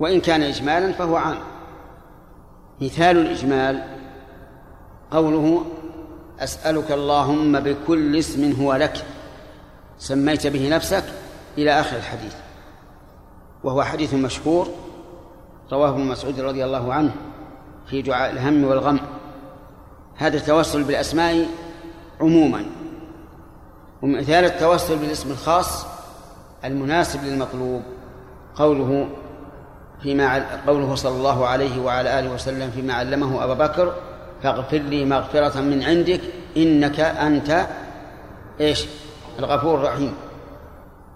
وإن 0.00 0.20
كان 0.20 0.42
إجمالا 0.42 0.92
فهو 0.92 1.16
عام. 1.16 1.38
مثال 2.80 3.16
الإجمال 3.16 3.99
قوله 5.10 5.64
أسألك 6.40 6.92
اللهم 6.92 7.60
بكل 7.60 8.16
اسم 8.16 8.62
هو 8.62 8.74
لك 8.74 9.04
سميت 9.98 10.46
به 10.46 10.68
نفسك 10.68 11.04
إلى 11.58 11.80
آخر 11.80 11.96
الحديث 11.96 12.34
وهو 13.64 13.82
حديث 13.82 14.14
مشهور 14.14 14.68
رواه 15.72 15.90
ابن 15.90 16.00
مسعود 16.00 16.40
رضي 16.40 16.64
الله 16.64 16.94
عنه 16.94 17.12
في 17.86 18.02
دعاء 18.02 18.30
الهم 18.30 18.64
والغم. 18.64 19.00
هذا 20.16 20.36
التوسل 20.36 20.82
بالأسماء 20.82 21.46
عموما. 22.20 22.64
ومثال 24.02 24.44
التوسل 24.44 24.98
بالاسم 24.98 25.30
الخاص 25.30 25.86
المناسب 26.64 27.24
للمطلوب 27.24 27.82
قوله 28.54 29.08
فيما 30.02 30.46
قوله 30.66 30.94
صلى 30.94 31.16
الله 31.16 31.46
عليه 31.46 31.80
وعلى 31.80 32.18
آله 32.18 32.34
وسلم 32.34 32.70
فيما 32.70 32.94
علمه 32.94 33.44
أبا 33.44 33.54
بكر 33.54 33.94
فاغفر 34.42 34.78
لي 34.78 35.04
مغفرة 35.04 35.60
من 35.60 35.82
عندك 35.82 36.20
إنك 36.56 37.00
أنت 37.00 37.66
إيش؟ 38.60 38.86
الغفور 39.38 39.78
الرحيم. 39.78 40.14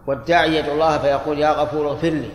والداعي 0.07 0.57
يدعو 0.57 0.75
الله 0.75 0.99
فيقول 0.99 1.39
يا 1.39 1.51
غفور 1.51 1.89
اغفر 1.89 2.09
لي. 2.09 2.31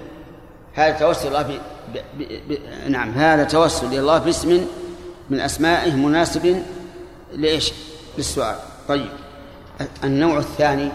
هذا 0.74 1.00
توسل 1.00 1.28
الله 1.28 1.42
ب... 1.42 1.52
ب... 1.94 2.24
ب... 2.48 2.58
نعم 2.90 3.12
هذا 3.12 3.44
توسل 3.44 3.88
إلى 3.88 4.00
الله 4.00 4.18
باسم 4.18 4.68
من 5.30 5.40
أسمائه 5.40 5.96
مناسب 5.96 6.64
لإيش؟ 7.34 7.74
للسؤال. 8.18 8.56
طيب 8.88 9.10
النوع 10.04 10.38
الثاني 10.38 10.92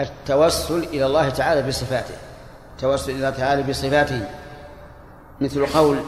التوسل 0.00 0.78
إلى 0.78 1.06
الله 1.06 1.28
تعالى 1.28 1.68
بصفاته. 1.68 2.14
التوسل 2.76 3.10
إلى 3.10 3.18
الله 3.18 3.30
تعالى 3.30 3.62
بصفاته. 3.62 4.28
مثل 5.40 5.66
قول 5.66 5.98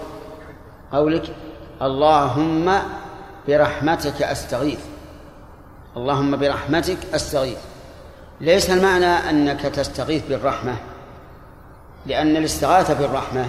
قولك 0.93 1.23
اللهم 1.83 2.79
برحمتك 3.49 4.23
أستغيث. 4.23 4.81
اللهم 5.97 6.37
برحمتك 6.37 6.99
أستغيث. 7.15 7.59
ليس 8.41 8.71
المعنى 8.71 9.07
أنك 9.07 9.61
تستغيث 9.61 10.27
بالرحمة 10.29 10.77
لأن 12.07 12.37
الاستغاثة 12.37 12.95
بالرحمة 12.95 13.47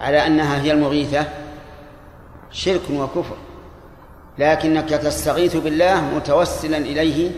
على 0.00 0.26
أنها 0.26 0.62
هي 0.62 0.72
المغيثة 0.72 1.26
شرك 2.50 2.90
وكفر. 2.90 3.36
لكنك 4.38 4.88
تستغيث 4.88 5.56
بالله 5.56 6.00
متوسلا 6.00 6.76
إليه 6.76 7.30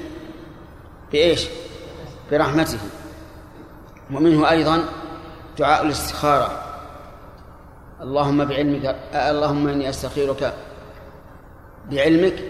بإيش؟ 1.12 1.46
برحمته. 2.30 2.78
ومنه 4.10 4.50
أيضا 4.50 4.84
دعاء 5.58 5.82
الاستخارة. 5.86 6.62
اللهم 8.00 8.44
بعلمك 8.44 8.96
اللهم 9.14 9.68
إني 9.68 9.88
أستخيرك 9.88 10.54
بعلمك 11.90 12.44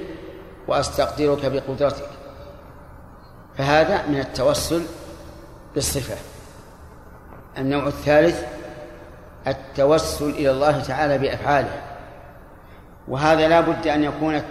وأستقدرك 0.69 1.47
بقدرتك. 1.47 2.09
فهذا 3.59 4.07
من 4.07 4.21
التوسل 4.21 4.83
بالصفة. 5.75 6.17
النوع 7.59 7.87
الثالث 7.87 8.45
التوسل 9.47 10.31
إلى 10.31 10.51
الله 10.51 10.81
تعالى 10.81 11.19
بأفعاله. 11.19 11.83
وهذا 13.09 13.49
لا 13.49 13.61
بد 13.61 13.87
أن 13.87 14.05
يكون 14.05 14.43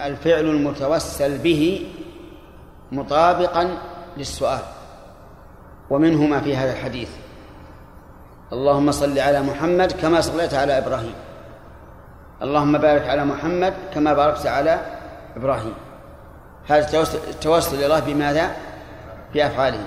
الفعل 0.00 0.44
المتوسل 0.44 1.38
به 1.38 1.92
مطابقا 2.92 3.78
للسؤال. 4.16 4.62
ومنه 5.90 6.26
ما 6.26 6.40
في 6.40 6.56
هذا 6.56 6.72
الحديث. 6.72 7.08
اللهم 8.52 8.92
صل 8.92 9.18
على 9.18 9.42
محمد 9.42 9.92
كما 9.92 10.20
صليت 10.20 10.54
على 10.54 10.78
إبراهيم. 10.78 11.14
اللهم 12.42 12.78
بارك 12.78 13.08
على 13.08 13.24
محمد 13.24 13.74
كما 13.94 14.12
باركت 14.12 14.46
على 14.46 14.80
إبراهيم. 15.36 15.74
هذا 16.68 17.02
التوسل 17.30 17.76
إلى 17.76 17.86
الله 17.86 18.00
بماذا؟ 18.00 18.50
بأفعاله. 19.34 19.84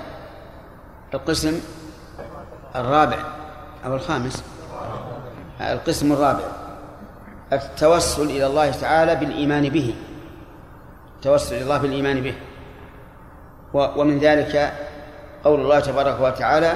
القسم 1.14 1.60
الرابع 2.76 3.18
أو 3.86 3.94
الخامس. 3.94 4.44
القسم 5.60 6.12
الرابع. 6.12 6.44
التوسل 7.52 8.22
إلى 8.22 8.46
الله 8.46 8.70
تعالى 8.70 9.16
بالإيمان 9.16 9.68
به. 9.68 9.94
التوسل 11.16 11.54
إلى 11.56 11.64
الله 11.64 11.78
بالإيمان 11.78 12.20
به. 12.20 12.34
ومن 13.72 14.18
ذلك 14.18 14.72
قول 15.44 15.60
الله 15.60 15.80
تبارك 15.80 16.20
وتعالى 16.20 16.72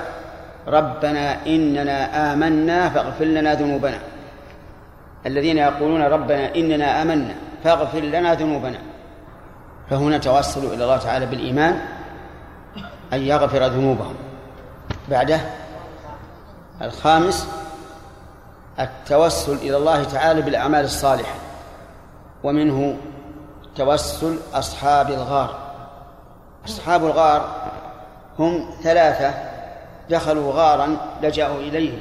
ربنا 0.68 1.46
إننا 1.46 2.32
آمنا 2.32 2.88
فاغفر 2.88 3.24
لنا 3.24 3.54
ذنوبنا. 3.54 3.98
الذين 5.26 5.58
يقولون 5.58 6.02
ربنا 6.02 6.54
إننا 6.54 7.02
آمنا 7.02 7.34
فاغفر 7.64 8.00
لنا 8.00 8.34
ذنوبنا. 8.34 8.78
فهنا 9.90 10.18
توسل 10.18 10.64
إلى 10.64 10.84
الله 10.84 10.96
تعالى 10.96 11.26
بالإيمان 11.26 11.80
أن 13.12 13.20
يغفر 13.22 13.66
ذنوبهم. 13.66 14.14
بعده 15.08 15.40
الخامس 16.82 17.48
التوسل 18.80 19.54
إلى 19.54 19.76
الله 19.76 20.04
تعالى 20.04 20.42
بالأعمال 20.42 20.84
الصالحة. 20.84 21.34
ومنه 22.42 22.96
توسل 23.76 24.38
أصحاب 24.54 25.10
الغار. 25.10 25.58
أصحاب 26.68 27.04
الغار 27.04 27.70
هم 28.38 28.70
ثلاثة 28.82 29.34
دخلوا 30.10 30.52
غارا 30.52 30.96
لجأوا 31.22 31.60
إليه 31.60 31.98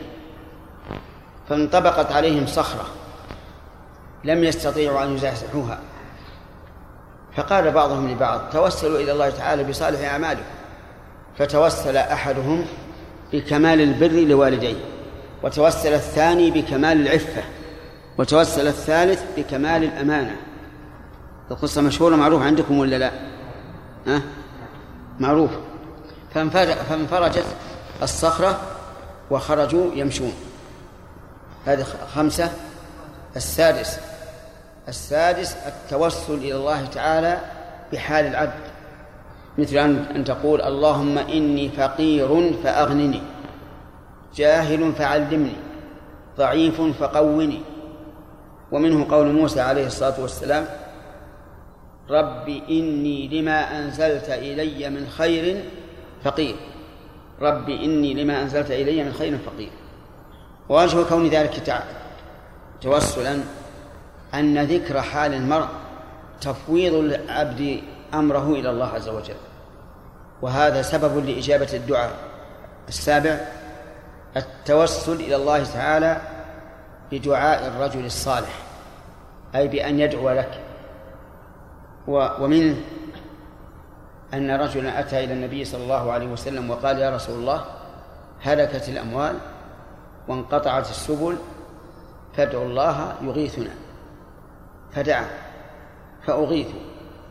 فانطبقت 1.49 2.11
عليهم 2.11 2.47
صخرة. 2.47 2.85
لم 4.23 4.43
يستطيعوا 4.43 5.03
أن 5.03 5.15
يزاحزحوها 5.15 5.79
فقال 7.37 7.71
بعضهم 7.71 8.11
لبعض 8.11 8.49
توسلوا 8.51 8.99
إلى 8.99 9.11
الله 9.11 9.29
تعالى 9.29 9.63
بصالح 9.63 10.11
أعمالكم. 10.11 10.43
فتوسل 11.37 11.97
أحدهم 11.97 12.65
بكمال 13.33 13.81
البر 13.81 14.27
لوالديه 14.27 14.75
وتوسل 15.43 15.93
الثاني 15.93 16.51
بكمال 16.51 17.07
العفة 17.07 17.43
وتوسل 18.17 18.67
الثالث 18.67 19.23
بكمال 19.37 19.83
الأمانة. 19.83 20.35
القصة 21.51 21.81
مشهورة 21.81 22.15
معروفة 22.15 22.45
عندكم 22.45 22.79
ولا 22.79 22.95
لا؟ 22.95 23.11
ها؟ 24.07 24.21
معروفة 25.19 25.59
فانفرجت 26.89 27.45
الصخرة 28.03 28.59
وخرجوا 29.31 29.91
يمشون. 29.95 30.33
هذه 31.65 31.85
خمسة 32.15 32.51
السادس. 33.35 33.99
السادس 34.89 35.55
التوسل 35.67 36.33
إلى 36.33 36.55
الله 36.55 36.85
تعالى 36.85 37.37
بحال 37.93 38.25
العبد. 38.25 38.63
مثل 39.57 39.77
أن 40.15 40.23
تقول 40.23 40.61
اللهم 40.61 41.17
إني 41.17 41.69
فقير 41.69 42.53
فأغنني 42.63 43.21
جاهل 44.35 44.93
فعلمني 44.93 45.55
ضعيف 46.37 46.81
فقوني. 46.81 47.61
ومنه 48.71 49.07
قول 49.11 49.27
موسى 49.27 49.61
عليه 49.61 49.85
الصلاة 49.87 50.21
والسلام 50.21 50.65
رب 52.09 52.49
إني 52.49 53.27
لما 53.27 53.79
أنزلت 53.79 54.29
إلي 54.29 54.89
من 54.89 55.07
خير 55.07 55.63
فقير. 56.23 56.55
رب 57.41 57.69
إني 57.69 58.13
لما 58.13 58.41
أنزلت 58.41 58.71
إلي 58.71 59.03
من 59.03 59.13
خير 59.13 59.37
فقير. 59.37 59.71
ووجه 60.69 61.03
كون 61.09 61.27
ذلك 61.29 61.83
توسلا 62.81 63.39
أن 64.33 64.63
ذكر 64.63 65.01
حال 65.01 65.33
المرء 65.33 65.67
تفويض 66.41 66.93
العبد 66.93 67.81
أمره 68.13 68.51
إلى 68.51 68.69
الله 68.69 68.87
عز 68.87 69.09
وجل. 69.09 69.35
وهذا 70.41 70.81
سبب 70.81 71.25
لإجابة 71.25 71.69
الدعاء. 71.73 72.11
السابع 72.87 73.37
التوسل 74.37 75.13
إلى 75.13 75.35
الله 75.35 75.63
تعالى 75.63 76.21
بدعاء 77.11 77.67
الرجل 77.67 78.05
الصالح 78.05 78.61
أي 79.55 79.67
بأن 79.67 79.99
يدعو 79.99 80.29
لك. 80.29 80.61
ومنه 82.07 82.75
أن 84.33 84.51
رجلا 84.51 84.99
أتى 84.99 85.23
إلى 85.23 85.33
النبي 85.33 85.65
صلى 85.65 85.83
الله 85.83 86.11
عليه 86.11 86.27
وسلم 86.27 86.69
وقال 86.69 86.99
يا 86.99 87.09
رسول 87.15 87.39
الله 87.39 87.65
هلكت 88.41 88.89
الأموال 88.89 89.35
وانقطعت 90.27 90.89
السبل 90.89 91.37
فادعوا 92.37 92.65
الله 92.65 93.15
يغيثنا. 93.21 93.71
فدعا 94.95 95.25
فأغيث. 96.27 96.67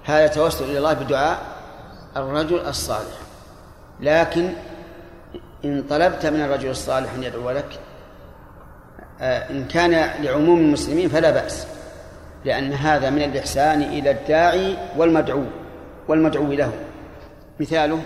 هذا 0.05 0.27
توسل 0.27 0.65
إلى 0.65 0.79
الله 0.79 0.93
بدعاء 0.93 1.39
الرجل 2.17 2.67
الصالح. 2.67 3.19
لكن 4.01 4.53
إن 5.65 5.85
طلبت 5.91 6.27
من 6.27 6.41
الرجل 6.41 6.71
الصالح 6.71 7.15
أن 7.15 7.23
يدعو 7.23 7.51
لك 7.51 7.81
آه، 9.21 9.51
إن 9.51 9.65
كان 9.65 10.23
لعموم 10.25 10.59
المسلمين 10.59 11.09
فلا 11.09 11.31
بأس 11.31 11.67
لأن 12.45 12.73
هذا 12.73 13.11
من 13.11 13.23
الإحسان 13.23 13.83
إلى 13.83 14.11
الداعي 14.11 14.77
والمدعو 14.97 15.45
والمدعو 16.09 16.53
له. 16.53 16.73
مثاله 17.61 18.03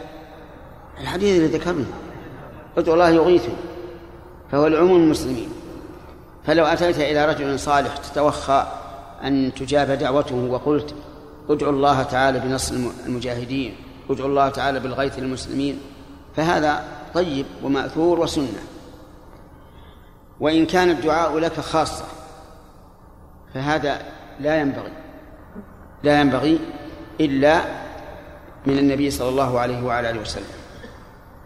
الحديث 1.00 1.40
الذي 1.40 1.58
ذكرنا 1.58 1.84
ادعو 2.78 2.94
الله 2.94 3.10
يغيثه 3.10 3.52
فهو 4.52 4.66
لعموم 4.66 4.96
المسلمين. 4.96 5.48
فلو 6.46 6.64
أتيت 6.64 6.98
إلى 6.98 7.26
رجل 7.26 7.58
صالح 7.58 7.96
تتوخى 7.96 8.66
أن 9.24 9.54
تجاب 9.54 9.90
دعوته 9.90 10.34
وقلت 10.34 10.94
ادعو 11.50 11.70
الله 11.70 12.02
تعالى 12.02 12.40
بنصر 12.40 12.74
المجاهدين 13.06 13.76
ادعو 14.10 14.26
الله 14.26 14.48
تعالى 14.48 14.80
بالغيث 14.80 15.18
للمسلمين. 15.18 15.80
فهذا 16.36 16.84
طيب 17.14 17.46
ومأثور 17.62 18.20
وسنة. 18.20 18.62
وإن 20.40 20.66
كان 20.66 20.90
الدعاء 20.90 21.38
لك 21.38 21.60
خاصة 21.60 22.04
فهذا 23.54 23.98
لا 24.40 24.60
ينبغي. 24.60 24.92
لا 26.02 26.20
ينبغي 26.20 26.58
إلا 27.20 27.60
من 28.66 28.78
النبي 28.78 29.10
صلى 29.10 29.28
الله 29.28 29.60
عليه 29.60 29.82
وعلى 29.82 30.10
آله 30.10 30.20
وسلم. 30.20 30.44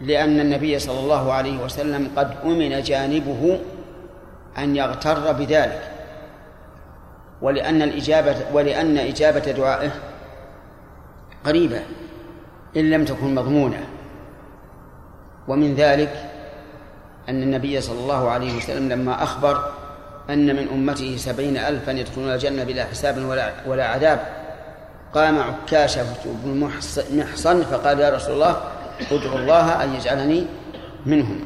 لأن 0.01 0.41
النبي 0.41 0.79
صلى 0.79 1.01
الله 1.01 1.33
عليه 1.33 1.65
وسلم 1.65 2.11
قد 2.17 2.35
أمن 2.45 2.83
جانبه 2.83 3.61
أن 4.59 4.77
يغتر 4.77 5.33
بذلك. 5.33 5.96
ولأن 7.43 7.83
الإجابة 7.83 8.37
ولأن 8.53 8.99
إجابة 8.99 9.53
دعائه 9.53 9.91
قريبة 11.45 11.81
إن 12.77 12.91
لم 12.91 13.05
تكن 13.05 13.35
مضمونة. 13.35 13.87
ومن 15.49 15.75
ذلك 15.75 16.31
أن 17.29 17.43
النبي 17.43 17.81
صلى 17.81 17.99
الله 17.99 18.31
عليه 18.31 18.57
وسلم 18.57 18.89
لما 18.89 19.23
أخبر 19.23 19.73
أن 20.31 20.57
من 20.57 20.69
أمته 20.69 21.17
سبعين 21.17 21.57
ألفا 21.57 21.91
يدخلون 21.91 22.33
الجنة 22.33 22.65
بلا 22.65 22.85
حساب 22.85 23.25
ولا, 23.25 23.53
ولا 23.67 23.87
عذاب 23.89 24.21
قام 25.15 25.39
عكاشة 25.39 26.03
بن 26.25 26.71
محصن 27.11 27.63
فقال 27.63 28.01
يا 28.01 28.11
رسول 28.11 28.35
الله 28.35 28.57
ادعو 29.11 29.37
الله 29.37 29.85
أن 29.85 29.95
يجعلني 29.95 30.47
منهم. 31.07 31.41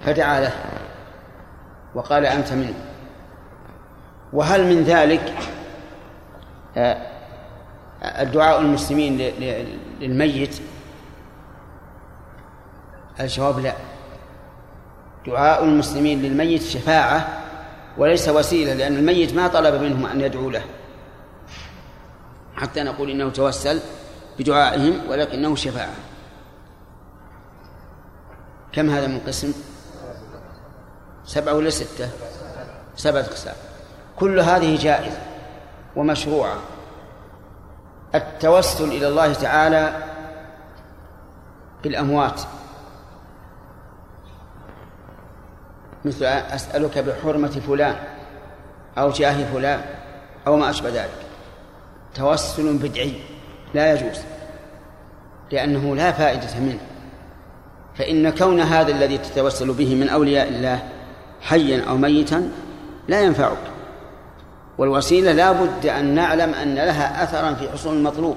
فدعا 0.00 0.40
له 0.40 0.52
وقال 1.94 2.26
أنت 2.26 2.52
منهم 2.52 2.89
وهل 4.32 4.76
من 4.76 4.82
ذلك 4.82 5.34
آه، 6.76 6.96
الدعاء 8.02 8.60
المسلمين 8.60 9.18
للميت؟ 10.00 10.60
الجواب 13.20 13.58
لا. 13.58 13.74
دعاء 15.26 15.64
المسلمين 15.64 16.22
للميت 16.22 16.62
شفاعة 16.62 17.28
وليس 17.98 18.28
وسيلة 18.28 18.74
لأن 18.74 18.96
الميت 18.96 19.34
ما 19.34 19.48
طلب 19.48 19.82
منهم 19.82 20.06
أن 20.06 20.20
يدعوا 20.20 20.52
له. 20.52 20.62
حتى 22.56 22.82
نقول 22.82 23.10
إنه 23.10 23.30
توسل 23.30 23.80
بدعائهم 24.38 25.00
ولكنه 25.08 25.56
شفاعة. 25.56 25.94
كم 28.72 28.90
هذا 28.90 29.06
من 29.06 29.20
قسم؟ 29.26 29.52
سبعة 31.24 31.54
ولا 31.54 31.70
ستة؟ 31.70 32.08
سبعة 32.96 33.20
أقسام 33.20 33.54
كل 34.16 34.40
هذه 34.40 34.76
جائزة 34.76 35.18
ومشروعة. 35.96 36.56
التوسل 38.14 38.84
إلى 38.84 39.08
الله 39.08 39.32
تعالى 39.32 39.92
بالأموات. 41.82 42.40
مثل 46.04 46.24
أسألك 46.24 46.98
بحرمة 46.98 47.48
فلان 47.48 47.96
أو 48.98 49.10
جاه 49.10 49.52
فلان 49.52 49.80
أو 50.46 50.56
ما 50.56 50.70
أشبه 50.70 50.88
ذلك. 50.88 51.26
توسل 52.14 52.78
بدعي 52.78 53.14
لا 53.74 53.92
يجوز 53.92 54.20
لأنه 55.52 55.96
لا 55.96 56.12
فائدة 56.12 56.60
منه. 56.60 56.80
فإن 57.94 58.30
كون 58.30 58.60
هذا 58.60 58.92
الذي 58.92 59.18
تتوسل 59.18 59.72
به 59.72 59.94
من 59.94 60.08
أولياء 60.08 60.48
الله 60.48 60.82
حيا 61.40 61.84
أو 61.88 61.96
ميتا 61.96 62.50
لا 63.08 63.20
ينفعك. 63.20 63.69
والوسيلة 64.80 65.32
لا 65.32 65.52
بد 65.52 65.86
أن 65.86 66.14
نعلم 66.14 66.54
أن 66.54 66.74
لها 66.74 67.24
أثرا 67.24 67.54
في 67.54 67.70
حصول 67.70 67.96
المطلوب 67.96 68.36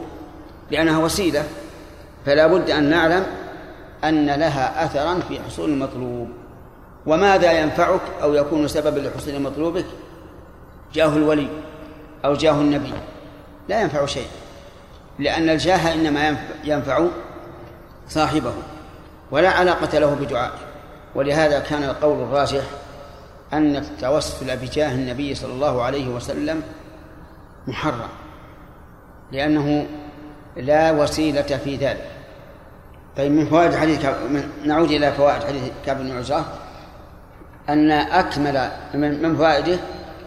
لأنها 0.71 0.97
وسيلة 0.97 1.43
فلا 2.25 2.47
بد 2.47 2.69
أن 2.69 2.89
نعلم 2.89 3.25
أن 4.03 4.25
لها 4.25 4.85
أثرا 4.85 5.19
في 5.29 5.39
حصول 5.39 5.69
المطلوب. 5.69 6.29
وماذا 7.05 7.51
ينفعك 7.51 8.01
أو 8.23 8.33
يكون 8.33 8.67
سببا 8.67 8.99
لحصول 8.99 9.41
مطلوبك؟ 9.41 9.85
جاه 10.93 11.15
الولي 11.17 11.47
أو 12.25 12.33
جاه 12.33 12.51
النبي. 12.51 12.93
لا 13.69 13.81
ينفع 13.81 14.05
شيء 14.05 14.27
لأن 15.19 15.49
الجاه 15.49 15.93
إنما 15.93 16.37
ينفع 16.63 17.05
صاحبه 18.09 18.53
ولا 19.31 19.49
علاقة 19.49 19.99
له 19.99 20.13
بدعائه. 20.21 20.59
ولهذا 21.15 21.59
كان 21.59 21.83
القول 21.83 22.21
الراجح 22.21 22.63
أن 23.53 23.75
التوسل 23.75 24.57
بجاه 24.57 24.91
النبي 24.91 25.35
صلى 25.35 25.53
الله 25.53 25.83
عليه 25.83 26.07
وسلم 26.07 26.61
محرم 27.67 28.09
لأنه 29.31 29.85
لا 30.57 30.91
وسيلة 30.91 31.41
في 31.41 31.75
ذلك. 31.75 32.07
طيب 33.17 33.31
من 33.31 33.45
فوائد 33.45 33.75
حديث 33.75 34.05
نعود 34.65 34.91
إلى 34.91 35.11
فوائد 35.11 35.43
حديث 35.43 35.63
كعب 35.85 35.97
بن 35.97 36.17
عزرة. 36.17 36.45
أن 37.69 37.91
أكمل 37.91 38.69
من 38.93 39.35
فوائده 39.37 39.77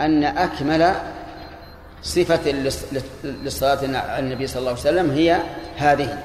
أن 0.01 0.25
أكمل 0.25 0.95
صفة 2.03 2.51
للصلاة 3.25 3.99
على 3.99 4.19
النبي 4.19 4.47
صلى 4.47 4.61
الله 4.61 4.71
عليه 4.71 4.81
وسلم 4.81 5.11
هي 5.11 5.41
هذه. 5.77 6.19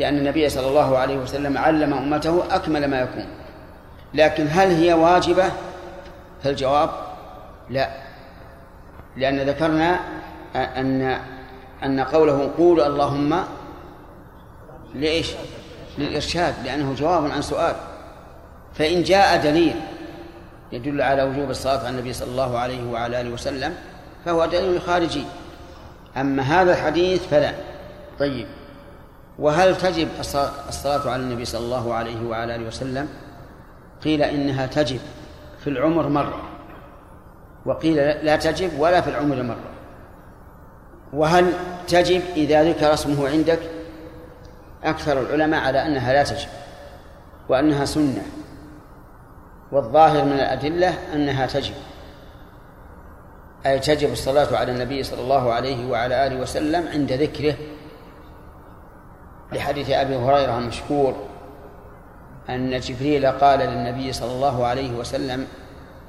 لأن 0.00 0.18
النبي 0.18 0.48
صلى 0.48 0.68
الله 0.68 0.98
عليه 0.98 1.16
وسلم 1.16 1.58
علم 1.58 1.92
أمته 1.92 2.44
أكمل 2.50 2.88
ما 2.90 3.00
يكون. 3.00 3.26
لكن 4.14 4.46
هل 4.50 4.68
هي 4.68 4.92
واجبة؟ 4.92 5.44
فالجواب 6.42 6.90
لا. 7.70 7.90
لأن 9.16 9.40
ذكرنا 9.40 10.00
أن 10.56 11.18
أن 11.84 12.00
قوله 12.00 12.50
قول 12.58 12.80
اللهم 12.80 13.44
لإيش؟ 14.94 15.32
للإرشاد 15.98 16.54
لأنه 16.64 16.94
جواب 16.94 17.30
عن 17.30 17.42
سؤال. 17.42 17.74
فإن 18.74 19.02
جاء 19.02 19.42
دليل 19.42 19.74
يدل 20.72 21.02
على 21.02 21.22
وجوب 21.22 21.50
الصلاة 21.50 21.78
على 21.78 21.88
النبي 21.88 22.12
صلى 22.12 22.28
الله 22.30 22.58
عليه 22.58 22.90
وعلى 22.90 23.20
آله 23.20 23.30
وسلم 23.30 23.74
فهو 24.24 24.46
دليل 24.46 24.80
خارجي. 24.80 25.24
أما 26.16 26.42
هذا 26.42 26.72
الحديث 26.72 27.26
فلا. 27.26 27.52
طيب. 28.18 28.46
وهل 29.38 29.76
تجب 29.76 30.08
الصلاة 30.68 31.10
على 31.10 31.22
النبي 31.22 31.44
صلى 31.44 31.60
الله 31.60 31.94
عليه 31.94 32.26
وعلى 32.26 32.54
آله 32.54 32.66
وسلم؟ 32.66 33.08
قيل 34.04 34.22
إنها 34.22 34.66
تجب. 34.66 35.00
في 35.66 35.72
العمر 35.72 36.08
مرة. 36.08 36.42
وقيل 37.64 37.96
لا 37.96 38.36
تجب 38.36 38.78
ولا 38.78 39.00
في 39.00 39.10
العمر 39.10 39.42
مرة. 39.42 39.70
وهل 41.12 41.52
تجب 41.88 42.22
إذا 42.36 42.64
ذكر 42.64 42.94
اسمه 42.94 43.28
عندك؟ 43.28 43.58
أكثر 44.84 45.20
العلماء 45.20 45.60
على 45.60 45.86
أنها 45.86 46.12
لا 46.12 46.22
تجب 46.22 46.48
وأنها 47.48 47.84
سنة. 47.84 48.22
والظاهر 49.72 50.24
من 50.24 50.32
الأدلة 50.32 50.94
أنها 51.14 51.46
تجب. 51.46 51.74
أي 53.66 53.78
تجب 53.78 54.12
الصلاة 54.12 54.56
على 54.56 54.72
النبي 54.72 55.02
صلى 55.02 55.20
الله 55.20 55.52
عليه 55.52 55.90
وعلى 55.90 56.26
آله 56.26 56.40
وسلم 56.40 56.88
عند 56.88 57.12
ذكره. 57.12 57.54
لحديث 59.52 59.90
أبي 59.90 60.16
هريرة 60.16 60.58
المشهور 60.58 61.16
أن 62.50 62.80
جبريل 62.80 63.26
قال 63.26 63.58
للنبي 63.58 64.12
صلى 64.12 64.32
الله 64.32 64.66
عليه 64.66 64.90
وسلم 64.92 65.46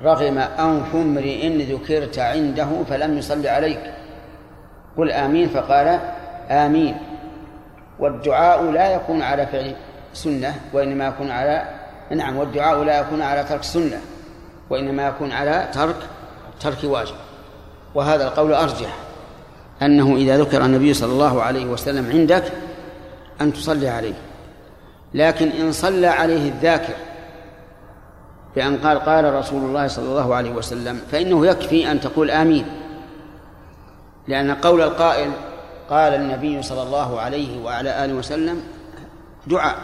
رغم 0.03 0.37
أنف 0.37 0.95
امرئ 0.95 1.73
ذكرت 1.73 2.19
عنده 2.19 2.67
فلم 2.89 3.17
يصل 3.17 3.47
عليك. 3.47 3.93
قل 4.97 5.11
آمين 5.11 5.49
فقال 5.49 5.99
آمين. 6.49 6.97
والدعاء 7.99 8.71
لا 8.71 8.93
يكون 8.93 9.21
على 9.21 9.45
فعل 9.45 9.75
سنة 10.13 10.55
وإنما 10.73 11.07
يكون 11.07 11.31
على 11.31 11.63
نعم 12.11 12.37
والدعاء 12.37 12.83
لا 12.83 12.99
يكون 12.99 13.21
على 13.21 13.43
ترك 13.43 13.63
سنة 13.63 14.01
وإنما 14.69 15.07
يكون 15.07 15.31
على 15.31 15.67
ترك 15.73 15.95
ترك 16.59 16.77
واجب. 16.83 17.15
وهذا 17.95 18.27
القول 18.27 18.53
أرجح 18.53 18.95
أنه 19.81 20.15
إذا 20.15 20.37
ذكر 20.37 20.65
النبي 20.65 20.93
صلى 20.93 21.11
الله 21.11 21.41
عليه 21.41 21.65
وسلم 21.65 22.09
عندك 22.09 22.43
أن 23.41 23.53
تصلي 23.53 23.89
عليه. 23.89 24.13
لكن 25.13 25.49
إن 25.49 25.71
صلى 25.71 26.07
عليه 26.07 26.49
الذاكر 26.49 26.93
بأن 28.55 28.77
قال 28.77 28.99
قال 28.99 29.33
رسول 29.33 29.63
الله 29.63 29.87
صلى 29.87 30.05
الله 30.05 30.35
عليه 30.35 30.51
وسلم 30.51 31.01
فإنه 31.11 31.47
يكفي 31.47 31.91
أن 31.91 31.99
تقول 31.99 32.31
آمين. 32.31 32.65
لأن 34.27 34.51
قول 34.51 34.81
القائل 34.81 35.31
قال 35.89 36.13
النبي 36.13 36.61
صلى 36.61 36.83
الله 36.83 37.21
عليه 37.21 37.63
وعلى 37.63 38.05
آله 38.05 38.13
وسلم 38.13 38.63
دعاء. 39.47 39.75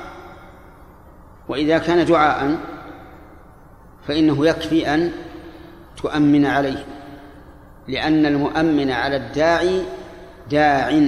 وإذا 1.50 1.78
كان 1.78 2.06
دعاء 2.06 2.58
فإنه 4.08 4.48
يكفي 4.48 4.94
أن 4.94 5.12
تؤمن 5.98 6.46
عليه. 6.46 6.86
لأن 7.88 8.26
المؤمن 8.26 8.92
على 8.92 9.16
الداعي 9.16 9.82
داع. 10.50 11.08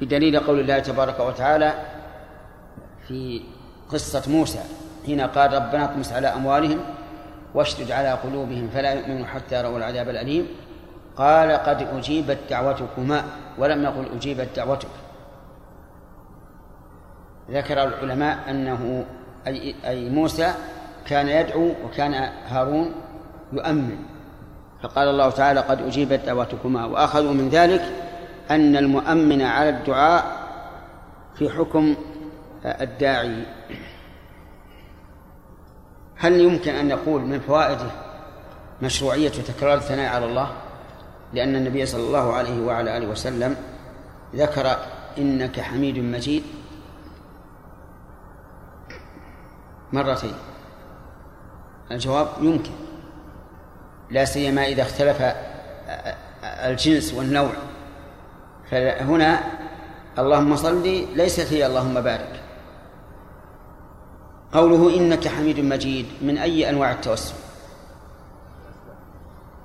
بدليل 0.00 0.40
قول 0.40 0.60
الله 0.60 0.78
تبارك 0.78 1.20
وتعالى 1.20 1.74
في 3.10 3.42
قصة 3.92 4.22
موسى 4.30 4.58
حين 5.06 5.20
قال 5.20 5.52
ربنا 5.52 5.84
اطمس 5.84 6.12
على 6.12 6.28
أموالهم 6.28 6.78
واشدد 7.54 7.90
على 7.90 8.12
قلوبهم 8.12 8.68
فلا 8.68 8.92
يؤمنوا 8.92 9.26
حتى 9.26 9.58
يروا 9.58 9.78
العذاب 9.78 10.08
الأليم. 10.08 10.46
قال 11.16 11.52
قد 11.52 11.82
أجيبت 11.82 12.38
دعوتكما 12.50 13.24
ولم 13.58 13.82
يقل 13.82 14.06
أجيبت 14.16 14.48
دعوتك. 14.56 14.88
ذكر 17.50 17.84
العلماء 17.84 18.38
أنه 18.50 19.04
أي, 19.46 19.74
أي 19.84 20.10
موسى 20.10 20.52
كان 21.06 21.28
يدعو 21.28 21.72
وكان 21.84 22.14
هارون 22.46 22.92
يؤمن. 23.52 23.98
فقال 24.82 25.08
الله 25.08 25.30
تعالى 25.30 25.60
قد 25.60 25.82
أجيبت 25.82 26.20
دعوتكما 26.26 26.84
وأخذوا 26.84 27.32
من 27.32 27.48
ذلك 27.48 27.82
أن 28.50 28.76
المؤمن 28.76 29.42
على 29.42 29.68
الدعاء 29.68 30.24
في 31.34 31.50
حكم 31.50 31.96
الداعي. 32.64 33.46
هل 36.16 36.40
يمكن 36.40 36.74
أن 36.74 36.88
نقول 36.88 37.22
من 37.22 37.40
فوائده 37.40 37.90
مشروعية 38.82 39.28
تكرار 39.28 39.74
الثناء 39.74 40.14
على 40.14 40.24
الله؟ 40.24 40.52
لأن 41.32 41.56
النبي 41.56 41.86
صلى 41.86 42.02
الله 42.02 42.32
عليه 42.32 42.60
وعلى 42.66 42.96
آله 42.96 43.06
وسلم 43.06 43.56
ذكر 44.34 44.76
إنك 45.18 45.60
حميد 45.60 45.98
مجيد 45.98 46.42
مرتين. 49.92 50.34
الجواب 51.90 52.28
يمكن 52.40 52.72
لا 54.10 54.24
سيما 54.24 54.66
إذا 54.66 54.82
اختلف 54.82 55.22
الجنس 56.44 57.14
والنوع. 57.14 57.52
فهنا 58.70 59.40
اللهم 60.18 60.56
صل 60.56 61.06
ليست 61.16 61.52
هي 61.52 61.66
اللهم 61.66 62.00
بارك. 62.00 62.39
قوله 64.52 64.96
إنك 64.96 65.28
حميد 65.28 65.60
مجيد 65.60 66.06
من 66.22 66.38
أي 66.38 66.70
أنواع 66.70 66.92
التوسل؟ 66.92 67.34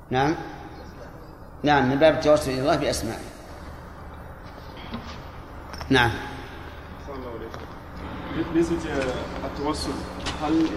نعم؟ 0.10 0.36
نعم 1.64 1.90
من 1.90 1.96
باب 1.96 2.14
التوسل 2.14 2.52
إلى 2.52 2.62
الله 2.62 2.76
بأسمائه. 2.76 3.20
نعم. 5.90 6.12
بالنسبة 8.54 8.78
التوسل 9.46 9.92
هل 10.44 10.68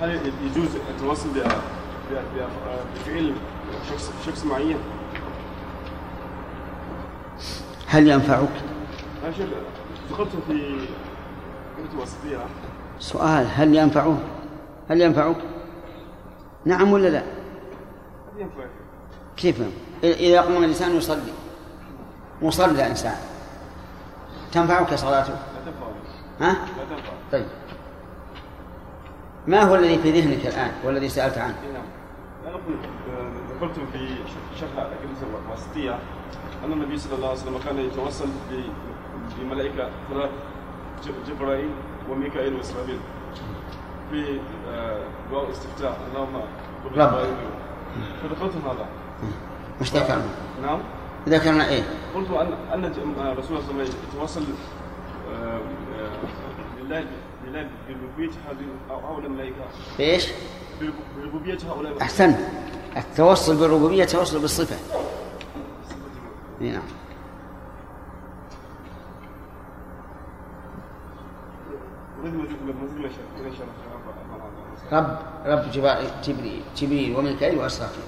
هل 0.00 0.32
يجوز 0.44 0.68
التوسل 0.90 1.28
بفعل 2.10 3.34
شخص 3.90 4.12
شخص 4.26 4.44
معين؟ 4.44 4.76
هل 7.86 8.08
ينفعك؟ 8.08 8.48
ذكرت 10.10 10.28
في 10.48 10.86
سؤال 13.00 13.46
هل 13.54 13.74
ينفعه؟ 13.74 14.18
هل 14.90 15.00
ينفعك؟ 15.00 15.36
نعم 16.64 16.92
ولا 16.92 17.08
لا؟ 17.08 17.22
كيف 19.36 19.62
إذا 20.04 20.40
قام 20.40 20.56
الإنسان 20.56 20.96
يصلي 20.96 21.32
مصلى 22.42 22.86
إنسان 22.86 23.16
تنفعك 24.52 24.94
صلاته؟ 24.94 25.32
لا 26.40 26.50
ها؟ 26.50 26.52
لا 26.52 26.96
طيب 27.32 27.46
ما 29.46 29.62
هو 29.62 29.74
الذي 29.74 29.98
في 29.98 30.20
ذهنك 30.20 30.46
الآن 30.46 30.70
والذي 30.84 31.08
سألت 31.08 31.38
عنه؟ 31.38 31.54
نعم 31.74 31.82
أنا 32.46 32.56
قلت 33.60 33.74
في 33.92 34.08
شرح 34.60 34.70
الكنيسة 34.70 35.26
الوسطية 35.48 35.98
أن 36.64 36.72
النبي 36.72 36.98
صلى 36.98 37.14
الله 37.14 37.28
عليه 37.28 37.38
وسلم 37.38 37.58
كان 37.58 37.78
يتوسل 37.78 38.28
بملائكة 39.38 39.90
جبرائيل 41.28 41.70
وميكائيل 42.10 42.54
وإسرافيل 42.54 42.98
في 44.10 44.40
آه، 44.68 45.00
دعاء 45.32 45.44
الاستفتاء 45.46 45.98
اللهم 46.12 46.36
قل 46.36 46.86
رب. 46.86 46.92
جبرائيل. 46.92 47.34
فذكرت 48.22 48.52
هذا 48.64 48.86
مش 49.80 49.92
ذكرنا؟ 49.94 50.24
نعم 50.62 50.80
ذكرنا 51.28 51.68
إيه؟ 51.68 51.82
قلت 52.14 52.30
ان 52.30 52.52
أن 52.84 52.92
ج- 52.92 52.98
آه، 53.20 53.40
صلى 53.40 53.58
الله 53.58 53.64
عليه 53.68 53.82
وسلم 53.84 53.94
يتوسل 54.14 54.42
آه، 55.32 55.34
آه، 55.44 56.80
لله 56.82 57.04
لله 57.46 57.68
بربوبية 57.88 58.30
هؤلاء 58.90 59.26
الملائكة؟ 59.26 59.64
برب- 60.80 60.92
بربوبية 61.22 61.58
هؤلاء 61.70 62.02
أحسنت 62.02 62.38
التوصل 62.96 63.56
بالربوبية 63.56 64.04
توصل 64.04 64.40
بالصفة 64.40 64.76
إي 66.60 66.70
نعم 66.70 66.82
رب 74.92 75.18
رب 75.46 75.70
جبريل 75.70 76.62
جبريل, 76.76 77.16
وميكائيل 77.16 77.58
وإسرافيل 77.58 78.04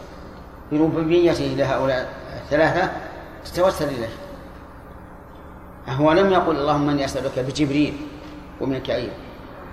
بربوبيته 0.73 1.45
لهؤلاء 1.45 2.15
الثلاثة 2.43 2.93
تتوسل 3.45 3.89
إليه. 3.89 4.09
هو 5.89 6.13
لم 6.13 6.33
يقل 6.33 6.57
اللهم 6.57 6.89
إني 6.89 7.05
أسألك 7.05 7.39
بجبريل 7.39 7.95
وميكائيل 8.61 9.11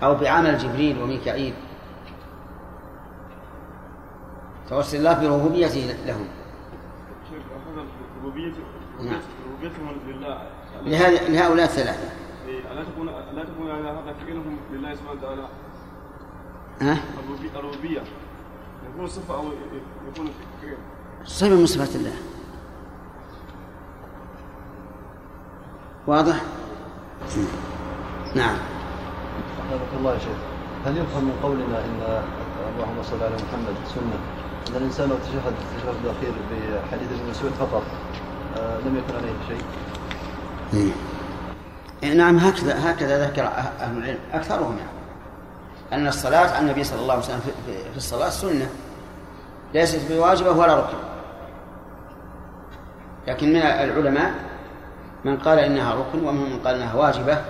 أو 0.04 0.16
بعمل 0.16 0.58
جبريل 0.58 1.02
وميكائيل. 1.02 1.54
توسل 4.70 4.98
الله 4.98 5.14
بربوبيته 5.14 5.96
لهم. 6.06 6.28
نعم. 9.02 9.22
ربوبيتهم 9.46 9.98
لله. 10.08 10.42
لهؤلاء 11.30 11.66
الثلاثة. 11.66 12.19
الا 12.80 12.88
تكون 12.90 13.10
الا 13.10 13.44
تكون 13.44 13.72
على 13.72 13.88
هذا 13.90 14.14
فعلهم 14.26 14.58
لله 14.74 14.96
سبحانه 14.96 15.20
وتعالى 15.20 15.48
ها؟ 16.82 16.94
الربوبية- 17.56 18.08
يكون 18.94 19.08
صفة 19.08 19.36
أو 19.36 19.44
يكون 20.14 20.30
فعل 20.62 20.78
صفة 21.26 21.50
من 21.50 21.66
صفات 21.66 21.96
الله. 21.96 22.14
واضح؟ 26.08 26.42
نعم. 28.36 28.56
رحمك 29.60 29.94
الله 30.00 30.14
يا 30.14 30.20
شيخ. 30.20 30.38
هل 30.86 30.98
يفهم 30.98 31.24
من 31.24 31.40
قولنا 31.44 31.86
إن 31.86 32.24
اللهم 32.76 33.04
صل 33.04 33.24
على 33.24 33.36
محمد 33.36 33.76
سنة؟ 33.88 34.20
إن 34.70 34.76
الإنسان 34.76 35.10
لو 35.10 35.16
تشهد 35.16 35.54
التشهد 35.62 35.96
الأخير 36.06 36.34
بحديث 36.52 37.08
ابن 37.20 37.30
مسعود 37.30 37.52
فقط 37.52 37.84
آه، 38.58 38.80
لم 38.80 38.98
يكن 38.98 39.16
عليه 39.16 39.34
شيء. 39.48 39.62
إيه، 40.74 40.92
نعم 42.04 42.38
هكذا 42.38 42.92
هكذا 42.92 43.28
ذكر 43.28 43.44
أه- 43.44 43.82
أهل 43.82 43.98
العلم 43.98 44.20
أكثرهم 44.34 44.78
يعني. 44.78 45.00
أن 45.94 46.08
الصلاة 46.08 46.50
على 46.50 46.60
النبي 46.60 46.84
صلى 46.84 47.02
الله 47.02 47.14
عليه 47.14 47.24
وسلم 47.24 47.40
في, 47.40 47.98
الصلاة 47.98 48.30
سنة 48.30 48.70
ليست 49.74 50.12
بواجبة 50.12 50.52
ولا 50.52 50.80
ركن. 50.80 50.98
لكن 53.28 53.50
من 53.50 53.62
العلماء 53.62 54.34
من 55.26 55.38
قال 55.38 55.60
إنها 55.60 55.94
ركن 55.94 56.20
ومنهم 56.20 56.54
من 56.54 56.60
قال 56.60 56.76
إنها 56.76 56.96
واجبة. 56.96 57.42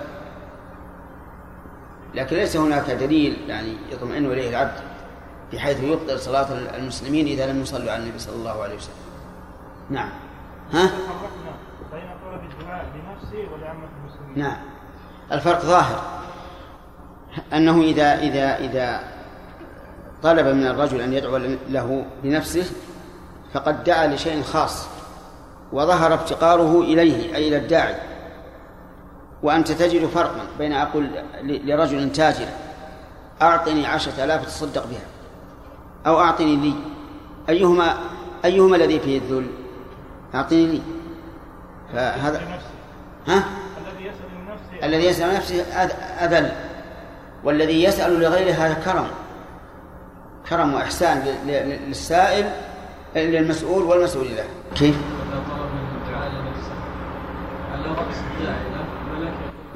لكن 2.14 2.36
ليس 2.36 2.56
هناك 2.56 2.90
دليل 2.90 3.36
يعني 3.48 3.76
يطمئن 3.92 4.26
إليه 4.26 4.48
العبد 4.50 4.80
بحيث 5.52 5.82
يبطل 5.82 6.20
صلاة 6.20 6.46
المسلمين 6.76 7.26
إذا 7.26 7.52
لم 7.52 7.62
يصلوا 7.62 7.92
على 7.92 8.02
النبي 8.02 8.18
صلى 8.18 8.34
الله 8.34 8.62
عليه 8.62 8.76
وسلم. 8.76 8.94
نعم. 9.90 10.10
ها؟ 10.72 10.90
بين 11.92 12.02
المسلمين 13.64 13.99
نعم. 14.36 14.56
الفرق 15.32 15.60
ظاهر. 15.60 16.02
أنه 17.52 17.80
إذا 17.80 18.18
إذا 18.18 18.58
إذا 18.58 19.00
طلب 20.22 20.46
من 20.46 20.66
الرجل 20.66 21.00
أن 21.00 21.12
يدعو 21.12 21.36
له 21.68 22.04
بنفسه 22.22 22.64
فقد 23.52 23.84
دعا 23.84 24.06
لشيء 24.06 24.42
خاص 24.42 24.88
وظهر 25.72 26.14
افتقاره 26.14 26.80
إليه 26.80 27.36
أي 27.36 27.48
إلى 27.48 27.56
الداعي. 27.56 27.96
وأنت 29.42 29.72
تجد 29.72 30.06
فرقا 30.06 30.46
بين 30.58 30.72
أقول 30.72 31.10
لرجل 31.42 32.12
تاجر 32.12 32.46
أعطني 33.42 33.86
عشرة 33.86 34.24
آلاف 34.24 34.46
تصدق 34.46 34.86
بها 34.86 35.06
أو 36.06 36.20
أعطني 36.20 36.56
لي. 36.56 36.74
أيهما 37.48 37.94
أيهما 38.44 38.76
الذي 38.76 39.00
فيه 39.00 39.18
الذل؟ 39.18 39.46
أعطني 40.34 40.66
لي. 40.66 40.82
فهذا 41.92 42.40
ها؟ 43.26 43.44
الذي 44.82 45.04
يسأل 45.04 45.34
نفسه 45.34 45.64
أذ- 45.72 46.22
أذل 46.22 46.50
والذي 47.44 47.82
يسأل 47.84 48.20
لغيره 48.20 48.52
هذا 48.54 48.74
كرم 48.74 49.06
كرم 50.50 50.74
وإحسان 50.74 51.22
للسائل 51.88 52.50
للمسؤول 53.16 53.82
والمسؤول 53.82 54.26
له 54.36 54.44
كيف؟ 54.74 54.96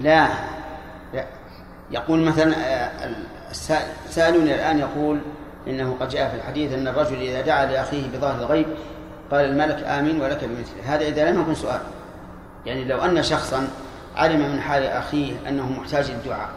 لا 0.01 0.29
لا. 1.15 1.25
يقول 1.91 2.21
مثلا 2.21 2.55
آه، 2.57 3.11
سائلوني 4.11 4.55
الآن 4.55 4.79
يقول 4.79 5.21
إنه 5.69 5.97
قد 6.01 6.09
جاء 6.09 6.29
في 6.31 6.37
الحديث 6.37 6.73
أن 6.73 6.89
الرجل 6.89 7.21
إذا 7.21 7.41
دعا 7.41 7.67
لأخيه 7.67 8.03
بظاهر 8.15 8.41
الغيب 8.41 8.67
قال 9.31 9.45
الملك 9.45 9.85
آمين 9.85 10.21
ولك 10.21 10.45
بمثله 10.45 10.95
هذا 10.95 11.03
إذا 11.09 11.31
لم 11.31 11.41
يكن 11.41 11.55
سؤال 11.55 11.81
يعني 12.67 12.85
لو 12.85 12.99
أن 12.99 13.23
شخصا 13.23 13.69
علم 14.17 14.53
من 14.53 14.61
حال 14.61 14.83
أخيه 14.83 15.49
أنه 15.49 15.73
محتاج 15.73 16.11
للدعاء. 16.11 16.49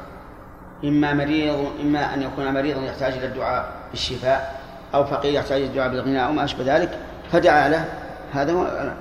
إما 0.83 1.13
مريض 1.13 1.67
إما 1.81 2.13
أن 2.13 2.21
يكون 2.21 2.53
مريضا 2.53 2.81
يحتاج 2.81 3.13
إلى 3.13 3.25
الدعاء 3.25 3.71
بالشفاء 3.91 4.61
أو 4.93 5.05
فقير 5.05 5.33
يحتاج 5.33 5.61
إلى 5.61 5.69
الدعاء 5.69 5.89
بالغنى 5.89 6.25
أو 6.25 6.31
ما 6.31 6.43
أشبه 6.43 6.75
ذلك 6.75 6.99
فدعا 7.31 7.69
له. 7.69 7.85
هذا 8.33 8.53
هو 8.53 8.93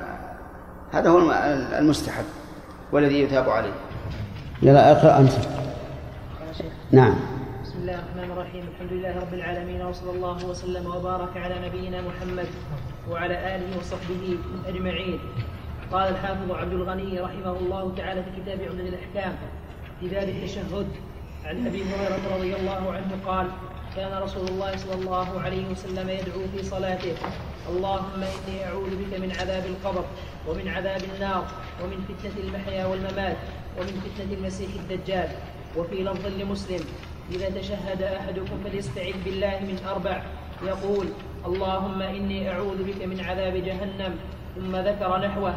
هذا 0.92 1.10
هو 1.10 1.32
المستحب 1.78 2.24
والذي 2.92 3.20
يثاب 3.20 3.50
عليه. 3.50 3.72
يلا 4.62 4.92
اقرأ 4.92 5.18
أنت. 5.18 5.32
نعم. 6.92 7.14
بسم 7.64 7.78
الله 7.78 7.94
الرحمن 7.94 8.30
الرحيم. 8.32 8.64
الحمد 8.74 8.92
لله 8.92 9.20
رب 9.20 9.34
العالمين 9.34 9.82
وصلى 9.82 10.10
الله 10.10 10.46
وسلم 10.46 10.86
وبارك 10.86 11.36
على 11.36 11.68
نبينا 11.68 12.00
محمد 12.00 12.46
وعلى 13.10 13.56
آله 13.56 13.78
وصحبه 13.78 14.38
أجمعين. 14.68 15.18
قال 15.92 16.08
الحافظ 16.08 16.50
عبد 16.50 16.72
الغني 16.72 17.20
رحمه 17.20 17.56
الله 17.58 17.92
تعالى 17.96 18.22
في 18.22 18.30
كتاب 18.40 18.60
عمدة 18.68 18.88
الأحكام 18.88 19.36
في 20.00 20.08
باب 20.08 20.28
التشهد. 20.28 20.86
عن 21.44 21.66
أبي 21.66 21.82
هريرة 21.82 22.36
رضي 22.36 22.56
الله 22.56 22.92
عنه 22.92 23.10
قال 23.26 23.46
كان 23.96 24.22
رسول 24.22 24.48
الله 24.48 24.76
صلى 24.76 24.94
الله 24.94 25.40
عليه 25.40 25.70
وسلم 25.70 26.08
يدعو 26.08 26.40
في 26.56 26.62
صلاته 26.62 27.14
اللهم 27.68 28.22
إني 28.22 28.64
أعوذ 28.64 28.90
بك 28.90 29.20
من 29.20 29.32
عذاب 29.40 29.64
القبر 29.66 30.04
ومن 30.48 30.68
عذاب 30.68 31.02
النار 31.14 31.46
ومن 31.82 31.98
فتنة 32.08 32.44
المحيا 32.44 32.86
والممات 32.86 33.36
ومن 33.78 34.02
فتنة 34.04 34.32
المسيح 34.38 34.68
الدجال. 34.74 35.28
وفي 35.76 36.02
لفظ 36.02 36.26
لمسلم 36.26 36.80
إذا 37.32 37.50
تشهد 37.50 38.02
أحدكم 38.02 38.56
فليستعذ 38.64 39.14
بالله 39.24 39.60
من 39.60 39.78
أربع. 39.88 40.22
يقول 40.62 41.06
اللهم 41.46 42.02
إني 42.02 42.50
أعوذ 42.50 42.82
بك 42.82 43.04
من 43.04 43.20
عذاب 43.20 43.54
جهنم 43.54 44.18
ثم 44.56 44.76
ذكر 44.76 45.18
نحوه. 45.18 45.54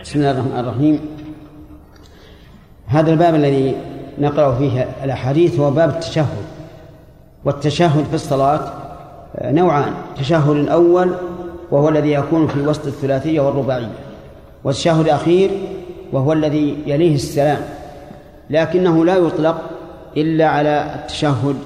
بسم 0.00 0.18
الله 0.18 0.30
الرحمن 0.30 0.58
الرحيم. 0.58 1.00
هذا 2.86 3.10
الباب 3.10 3.34
الذي 3.34 3.76
نقرأ 4.18 4.54
فيه 4.54 4.88
الأحاديث 5.04 5.60
هو 5.60 5.70
باب 5.70 5.88
التشهد. 5.88 6.44
والتشهد 7.44 8.04
في 8.04 8.14
الصلاة 8.14 8.72
نوعان 9.42 9.92
التشهد 10.12 10.56
الأول 10.56 11.14
وهو 11.70 11.88
الذي 11.88 12.12
يكون 12.12 12.46
في 12.46 12.60
وسط 12.60 12.86
الثلاثية 12.86 13.40
والرباعية 13.40 13.90
والتشهد 14.64 15.04
الأخير 15.04 15.50
وهو 16.12 16.32
الذي 16.32 16.78
يليه 16.86 17.14
السلام. 17.14 17.60
لكنه 18.50 19.04
لا 19.04 19.16
يطلق 19.16 19.60
إلا 20.16 20.48
على 20.48 20.94
التشهد 20.94 21.56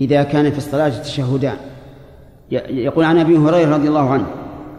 إذا 0.00 0.22
كان 0.22 0.50
في 0.50 0.58
الصلاة 0.58 0.88
تشهدان. 0.88 1.56
يقول 2.50 3.04
عن 3.04 3.18
أبي 3.18 3.36
هريرة 3.36 3.74
رضي 3.74 3.88
الله 3.88 4.10
عنه 4.10 4.26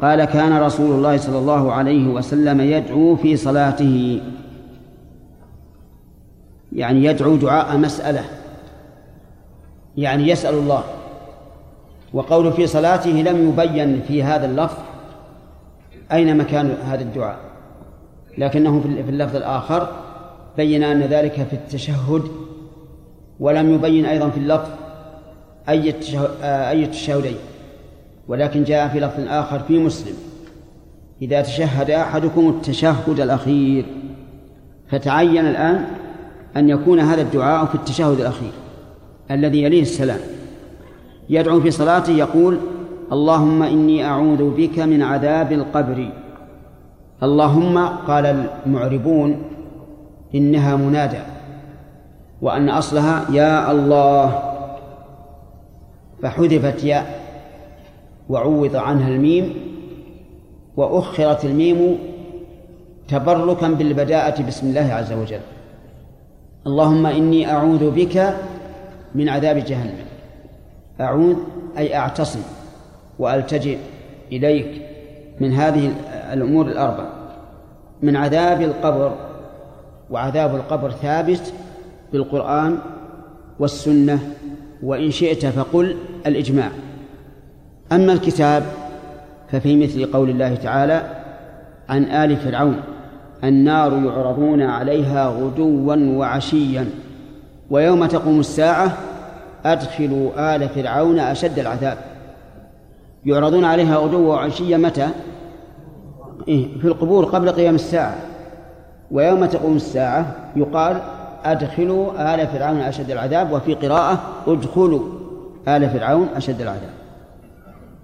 قال 0.01 0.25
كان 0.25 0.57
رسول 0.57 0.91
الله 0.91 1.17
صلى 1.17 1.37
الله 1.37 1.71
عليه 1.71 2.07
وسلم 2.07 2.61
يدعو 2.61 3.15
في 3.15 3.37
صلاته. 3.37 4.21
يعني 6.73 7.05
يدعو 7.05 7.35
دعاء 7.35 7.77
مسألة. 7.77 8.23
يعني 9.97 10.29
يسأل 10.29 10.53
الله. 10.53 10.83
وقول 12.13 12.53
في 12.53 12.67
صلاته 12.67 13.09
لم 13.09 13.49
يبين 13.49 14.01
في 14.01 14.23
هذا 14.23 14.45
اللفظ 14.45 14.77
أين 16.11 16.37
مكان 16.37 16.75
هذا 16.85 17.01
الدعاء. 17.01 17.39
لكنه 18.37 18.81
في 18.81 19.09
اللفظ 19.09 19.35
الآخر 19.35 19.89
بين 20.57 20.83
أن 20.83 21.01
ذلك 21.01 21.33
في 21.49 21.53
التشهد 21.53 22.23
ولم 23.39 23.73
يبين 23.73 24.05
أيضا 24.05 24.29
في 24.29 24.37
اللفظ 24.37 24.69
أي 25.69 25.93
أي 26.43 26.83
التشهدين. 26.83 27.35
ولكن 28.27 28.63
جاء 28.63 28.87
في 28.87 28.99
لفظ 28.99 29.27
آخر 29.27 29.59
في 29.59 29.79
مسلم. 29.79 30.13
إذا 31.21 31.41
تشهد 31.41 31.91
أحدكم 31.91 32.49
التشهد 32.49 33.19
الأخير 33.19 33.85
فتعين 34.89 35.45
الآن 35.47 35.85
أن 36.57 36.69
يكون 36.69 36.99
هذا 36.99 37.21
الدعاء 37.21 37.65
في 37.65 37.75
التشهد 37.75 38.19
الأخير 38.19 38.51
الذي 39.31 39.63
يليه 39.63 39.81
السلام. 39.81 40.19
يدعو 41.29 41.61
في 41.61 41.71
صلاته 41.71 42.11
يقول 42.11 42.57
اللهم 43.11 43.63
إني 43.63 44.05
أعوذ 44.05 44.55
بك 44.57 44.79
من 44.79 45.01
عذاب 45.01 45.51
القبر. 45.51 46.09
اللهم 47.23 47.77
قال 47.87 48.47
المعربون 48.65 49.41
إنها 50.35 50.75
منادى 50.75 51.19
وأن 52.41 52.69
أصلها 52.69 53.25
يا 53.31 53.71
الله. 53.71 54.39
فحذفت 56.23 56.83
ياء 56.83 57.26
وعوض 58.29 58.75
عنها 58.75 59.07
الميم 59.07 59.53
وأخرت 60.77 61.45
الميم 61.45 61.97
تبركا 63.07 63.67
بالبداءة 63.67 64.41
بسم 64.41 64.67
الله 64.67 64.93
عز 64.93 65.13
وجل. 65.13 65.39
اللهم 66.67 67.05
إني 67.05 67.51
أعوذ 67.51 67.91
بك 67.91 68.33
من 69.15 69.29
عذاب 69.29 69.57
جهنم. 69.57 70.05
أعوذ 71.01 71.35
أي 71.77 71.95
أعتصم 71.95 72.39
وألتجئ 73.19 73.77
إليك 74.31 74.81
من 75.39 75.53
هذه 75.53 75.91
الأمور 76.33 76.67
الأربع. 76.67 77.05
من 78.01 78.15
عذاب 78.15 78.61
القبر 78.61 79.15
وعذاب 80.09 80.55
القبر 80.55 80.91
ثابت 80.91 81.53
بالقرآن 82.13 82.77
والسنة 83.59 84.19
وإن 84.83 85.11
شئت 85.11 85.45
فقل 85.45 85.95
الإجماع. 86.25 86.71
أما 87.91 88.13
الكتاب 88.13 88.63
ففي 89.51 89.83
مثل 89.83 90.11
قول 90.11 90.29
الله 90.29 90.55
تعالى 90.55 91.01
عن 91.89 92.03
آل 92.03 92.37
فرعون 92.37 92.81
النار 93.43 93.93
يعرضون 94.05 94.61
عليها 94.61 95.27
غدوا 95.27 95.95
وعشيا 95.95 96.89
ويوم 97.69 98.05
تقوم 98.05 98.39
الساعة 98.39 98.97
أدخلوا 99.65 100.55
آل 100.55 100.69
فرعون 100.69 101.19
أشد 101.19 101.59
العذاب. 101.59 101.97
يعرضون 103.25 103.65
عليها 103.65 103.97
غدوا 103.97 104.33
وعشيا 104.33 104.77
متى؟ 104.77 105.07
إيه 106.47 106.79
في 106.79 106.87
القبور 106.87 107.25
قبل 107.25 107.49
قيام 107.49 107.75
الساعة. 107.75 108.15
ويوم 109.11 109.45
تقوم 109.45 109.75
الساعة 109.75 110.35
يقال 110.55 110.97
أدخلوا 111.45 112.35
آل 112.35 112.47
فرعون 112.47 112.79
أشد 112.79 113.11
العذاب 113.11 113.51
وفي 113.51 113.73
قراءة 113.73 114.19
أدخلوا 114.47 115.01
آل 115.67 115.89
فرعون 115.89 116.27
أشد 116.35 116.61
العذاب. 116.61 116.96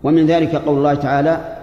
ومن 0.04 0.26
ذلك 0.26 0.56
قول 0.56 0.78
الله 0.78 0.94
تعالى 0.94 1.58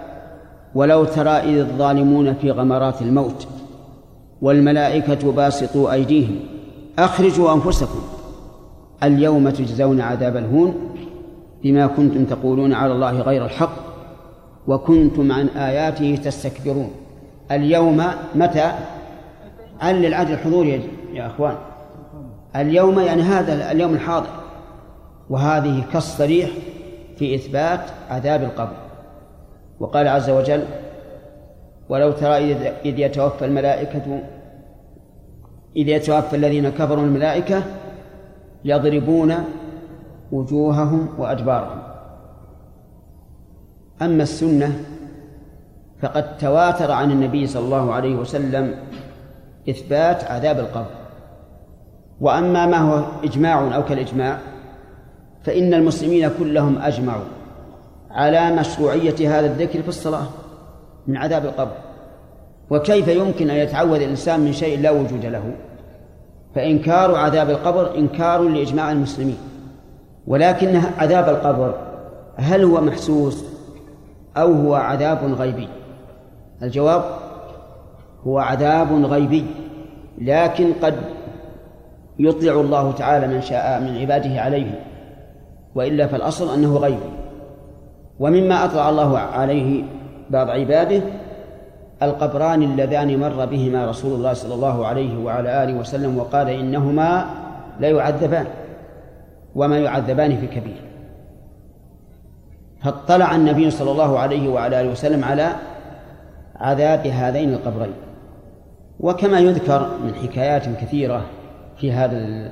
ولو 0.75 1.03
ترى 1.03 1.29
إذ 1.29 1.57
الظالمون 1.57 2.33
في 2.33 2.51
غمرات 2.51 3.01
الموت 3.01 3.47
والملائكة 4.41 5.31
باسطوا 5.31 5.93
أيديهم 5.93 6.39
أخرجوا 6.99 7.53
أنفسكم 7.53 8.01
اليوم 9.03 9.49
تجزون 9.49 10.01
عذاب 10.01 10.37
الهون 10.37 10.75
بما 11.63 11.87
كنتم 11.87 12.25
تقولون 12.25 12.73
على 12.73 12.93
الله 12.93 13.21
غير 13.21 13.45
الحق 13.45 13.75
وكنتم 14.67 15.31
عن 15.31 15.47
آياته 15.47 16.19
تستكبرون 16.23 16.91
اليوم 17.51 18.03
متى؟ 18.35 18.71
عن 19.81 19.95
للعدل 19.95 20.33
الحضور 20.33 20.65
يا 21.13 21.27
أخوان؟ 21.27 21.55
اليوم 22.55 22.99
يعني 22.99 23.21
هذا 23.21 23.71
اليوم 23.71 23.93
الحاضر 23.93 24.29
وهذه 25.29 25.83
كالصريح 25.93 26.49
في 27.21 27.35
إثبات 27.35 27.79
عذاب 28.09 28.43
القبر. 28.43 28.75
وقال 29.79 30.07
عز 30.07 30.29
وجل 30.29 30.63
ولو 31.89 32.11
ترى 32.11 32.53
إذ 32.85 32.99
يتوفى 32.99 33.45
الملائكة 33.45 34.21
إذ 35.75 35.87
يتوفى 35.87 36.35
الذين 36.35 36.69
كفروا 36.69 37.03
الملائكة 37.03 37.63
يضربون 38.65 39.35
وجوههم 40.31 41.09
وأدبارهم. 41.17 41.81
أما 44.01 44.23
السنة 44.23 44.83
فقد 46.01 46.37
تواتر 46.37 46.91
عن 46.91 47.11
النبي 47.11 47.47
صلى 47.47 47.65
الله 47.65 47.93
عليه 47.93 48.15
وسلم 48.15 48.75
إثبات 49.69 50.23
عذاب 50.23 50.59
القبر. 50.59 50.95
وأما 52.21 52.65
ما 52.65 52.77
هو 52.77 53.03
إجماع 53.23 53.75
أو 53.75 53.85
كالإجماع 53.85 54.37
فإن 55.43 55.73
المسلمين 55.73 56.29
كلهم 56.39 56.77
أجمعوا 56.77 57.23
على 58.11 58.51
مشروعية 58.51 59.39
هذا 59.39 59.45
الذكر 59.45 59.81
في 59.81 59.89
الصلاة 59.89 60.27
من 61.07 61.17
عذاب 61.17 61.45
القبر. 61.45 61.75
وكيف 62.69 63.07
يمكن 63.07 63.49
أن 63.49 63.55
يتعوذ 63.55 64.01
الإنسان 64.01 64.39
من 64.39 64.53
شيء 64.53 64.79
لا 64.79 64.91
وجود 64.91 65.25
له؟ 65.25 65.43
فإنكار 66.55 67.15
عذاب 67.15 67.49
القبر 67.49 67.95
إنكار 67.97 68.41
لإجماع 68.41 68.91
المسلمين. 68.91 69.37
ولكن 70.27 70.81
عذاب 70.97 71.29
القبر 71.29 71.75
هل 72.35 72.63
هو 72.63 72.81
محسوس 72.81 73.43
أو 74.37 74.53
هو 74.53 74.75
عذاب 74.75 75.33
غيبي؟ 75.33 75.67
الجواب 76.63 77.03
هو 78.27 78.39
عذاب 78.39 79.05
غيبي 79.05 79.45
لكن 80.17 80.73
قد 80.73 80.95
يطلع 82.19 82.53
الله 82.53 82.91
تعالى 82.91 83.27
من 83.27 83.41
شاء 83.41 83.79
من 83.81 83.97
عباده 83.97 84.41
عليه. 84.41 84.90
وإلا 85.75 86.07
فالأصل 86.07 86.53
أنه 86.53 86.77
غيب 86.77 86.99
ومما 88.19 88.65
أطلع 88.65 88.89
الله 88.89 89.17
عليه 89.17 89.83
بعض 90.29 90.49
عباده 90.49 91.01
القبران 92.03 92.63
اللذان 92.63 93.19
مر 93.19 93.45
بهما 93.45 93.85
رسول 93.85 94.13
الله 94.13 94.33
صلى 94.33 94.53
الله 94.53 94.85
عليه 94.85 95.23
وعلى 95.23 95.63
آله 95.63 95.73
وسلم 95.73 96.17
وقال 96.17 96.49
إنهما 96.49 97.25
لا 97.79 97.89
يعذبان 97.89 98.45
وما 99.55 99.79
يعذبان 99.79 100.37
في 100.37 100.47
كبير. 100.47 100.81
فاطلع 102.83 103.35
النبي 103.35 103.71
صلى 103.71 103.91
الله 103.91 104.19
عليه 104.19 104.49
وعلى 104.49 104.81
آله 104.81 104.91
وسلم 104.91 105.23
على 105.23 105.55
عذاب 106.55 107.07
هذين 107.07 107.53
القبرين. 107.53 107.93
وكما 108.99 109.39
يذكر 109.39 109.89
من 110.03 110.13
حكايات 110.15 110.63
كثيرة 110.81 111.25
في 111.77 111.91
هذا 111.91 112.51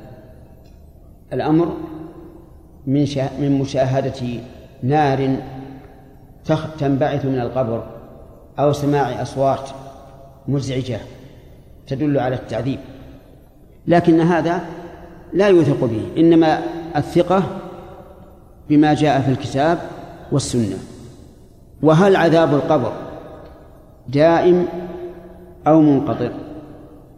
الأمر 1.34 1.67
من 2.88 3.05
من 3.39 3.59
مشاهدة 3.59 4.41
نار 4.84 5.36
تنبعث 6.80 7.25
من 7.25 7.39
القبر 7.39 7.84
أو 8.59 8.73
سماع 8.73 9.21
أصوات 9.21 9.69
مزعجة 10.47 10.99
تدل 11.88 12.19
على 12.19 12.36
التعذيب. 12.36 12.80
لكن 13.88 14.21
هذا 14.21 14.61
لا 15.34 15.47
يوثق 15.47 15.86
به 15.86 16.01
إنما 16.17 16.59
الثقة 16.95 17.43
بما 18.69 18.93
جاء 18.93 19.21
في 19.21 19.32
الكتاب 19.32 19.77
والسنة. 20.32 20.77
وهل 21.82 22.15
عذاب 22.15 22.53
القبر 22.53 22.91
دائم 24.07 24.65
أو 25.67 25.82
منقطع؟ 25.82 26.30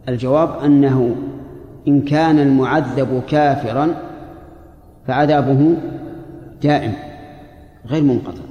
الجواب 0.08 0.58
أنه 0.64 1.16
إن 1.88 2.02
كان 2.02 2.38
المعذب 2.38 3.22
كافرا 3.28 3.94
فعذابه 5.06 5.74
دائم 6.62 6.92
غير 7.86 8.02
منقطع. 8.02 8.42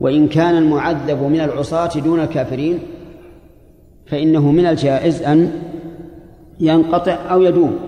وإن 0.00 0.28
كان 0.28 0.56
المعذب 0.56 1.22
من 1.22 1.40
العصاة 1.40 2.00
دون 2.00 2.20
الكافرين 2.20 2.78
فإنه 4.06 4.52
من 4.52 4.66
الجائز 4.66 5.22
أن 5.22 5.52
ينقطع 6.60 7.18
أو 7.30 7.42
يدوم. 7.42 7.78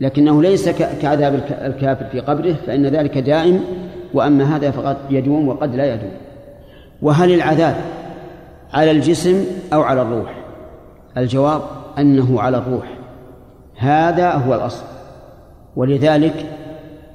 لكنه 0.00 0.42
ليس 0.42 0.68
كعذاب 1.02 1.34
الكافر 1.50 2.04
في 2.04 2.20
قبره 2.20 2.56
فإن 2.66 2.86
ذلك 2.86 3.18
دائم 3.18 3.64
وأما 4.14 4.56
هذا 4.56 4.70
فقد 4.70 4.96
يدوم 5.10 5.48
وقد 5.48 5.74
لا 5.74 5.94
يدوم. 5.94 6.12
وهل 7.02 7.34
العذاب 7.34 7.76
على 8.72 8.90
الجسم 8.90 9.44
أو 9.72 9.82
على 9.82 10.02
الروح؟ 10.02 10.34
الجواب 11.16 11.60
أنه 11.98 12.40
على 12.40 12.56
الروح. 12.56 12.98
هذا 13.76 14.32
هو 14.32 14.54
الأصل. 14.54 14.97
ولذلك 15.78 16.46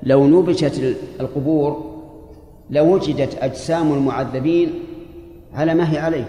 لو 0.03 0.28
نبشت 0.28 0.95
القبور 1.20 1.93
لوجدت 2.70 3.38
أجسام 3.41 3.93
المعذبين 3.93 4.74
على 5.53 5.74
ما 5.74 5.93
هي 5.93 5.97
عليه 5.97 6.26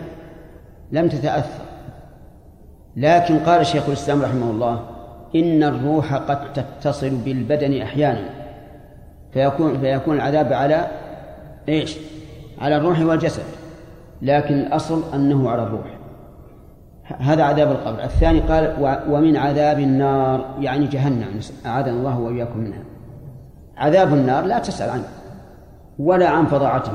لم 0.93 1.09
تتأثر. 1.09 1.65
لكن 2.97 3.39
قال 3.39 3.67
شيخ 3.67 3.87
الإسلام 3.87 4.23
رحمه 4.23 4.51
الله 4.51 4.87
إن 5.35 5.63
الروح 5.63 6.15
قد 6.15 6.53
تتصل 6.53 7.11
بالبدن 7.11 7.83
أحيانا 7.83 8.31
فيكون 9.33 9.81
فيكون 9.81 10.17
العذاب 10.17 10.53
على 10.53 10.87
إيش؟ 11.69 11.97
على 12.59 12.77
الروح 12.77 13.01
والجسد. 13.01 13.45
لكن 14.23 14.55
الأصل 14.55 15.03
أنه 15.15 15.51
على 15.51 15.63
الروح. 15.63 15.94
هذا 17.19 17.43
عذاب 17.43 17.71
القبر. 17.71 18.05
الثاني 18.05 18.41
قال 18.41 18.75
ومن 19.09 19.37
عذاب 19.37 19.79
النار 19.79 20.55
يعني 20.61 20.87
جهنم. 20.87 21.41
أعاذنا 21.67 21.91
الله 21.91 22.19
وإياكم 22.19 22.59
منها. 22.59 22.83
عذاب 23.77 24.15
النار 24.15 24.45
لا 24.45 24.59
تسأل 24.59 24.91
عنه 24.91 25.05
ولا 25.99 26.29
عن 26.29 26.47
فظاعته. 26.47 26.93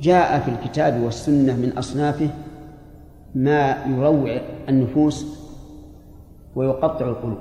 جاء 0.00 0.40
في 0.40 0.50
الكتاب 0.50 1.00
والسنة 1.02 1.56
من 1.56 1.72
أصنافه 1.78 2.28
ما 3.34 3.76
يروع 3.86 4.40
النفوس 4.68 5.46
ويقطع 6.54 7.06
القلوب. 7.06 7.38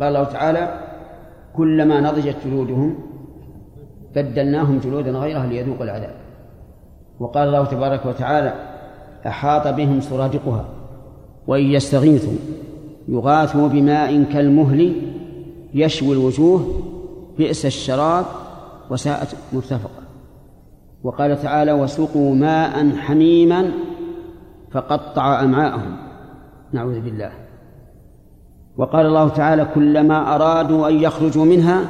قال 0.00 0.08
الله 0.08 0.24
تعالى 0.24 0.80
كلما 1.56 2.00
نضجت 2.00 2.36
جلودهم 2.44 2.98
بدلناهم 4.14 4.78
جلودا 4.78 5.10
غيرها 5.10 5.46
ليذوقوا 5.46 5.84
العذاب. 5.84 6.14
وقال 7.20 7.48
الله 7.48 7.64
تبارك 7.64 8.06
وتعالى 8.06 8.54
أحاط 9.26 9.68
بهم 9.68 10.00
سرادقها. 10.00 10.64
وإن 11.46 11.64
يستغيثوا 11.64 12.38
يغاثوا 13.08 13.68
بماء 13.68 14.22
كالمهل 14.22 14.96
يشوي 15.74 16.12
الوجوه 16.12 16.82
بئس 17.38 17.66
الشراب 17.66 18.24
وساءت 18.90 19.36
مرتفقة. 19.52 20.02
وقال 21.04 21.42
تعالى 21.42 21.72
وسقوا 21.72 22.34
ماء 22.34 22.96
حميما 22.96 23.70
فقطع 24.70 25.42
أمعاءهم. 25.44 25.96
نعوذ 26.72 27.00
بالله. 27.00 27.30
وقال 28.76 29.06
الله 29.06 29.28
تعالى 29.28 29.66
كلما 29.74 30.34
أرادوا 30.34 30.88
أن 30.88 30.94
يخرجوا 30.94 31.44
منها 31.44 31.86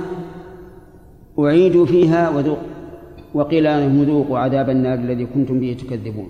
أعيدوا 1.38 1.86
فيها 1.86 2.30
وذوق 2.30 2.58
وقيل 3.34 3.64
لهم 3.64 4.02
ذوقوا 4.02 4.38
عذاب 4.38 4.70
النار 4.70 4.98
الذي 4.98 5.26
كنتم 5.26 5.60
به 5.60 5.76
تكذبون. 5.80 6.28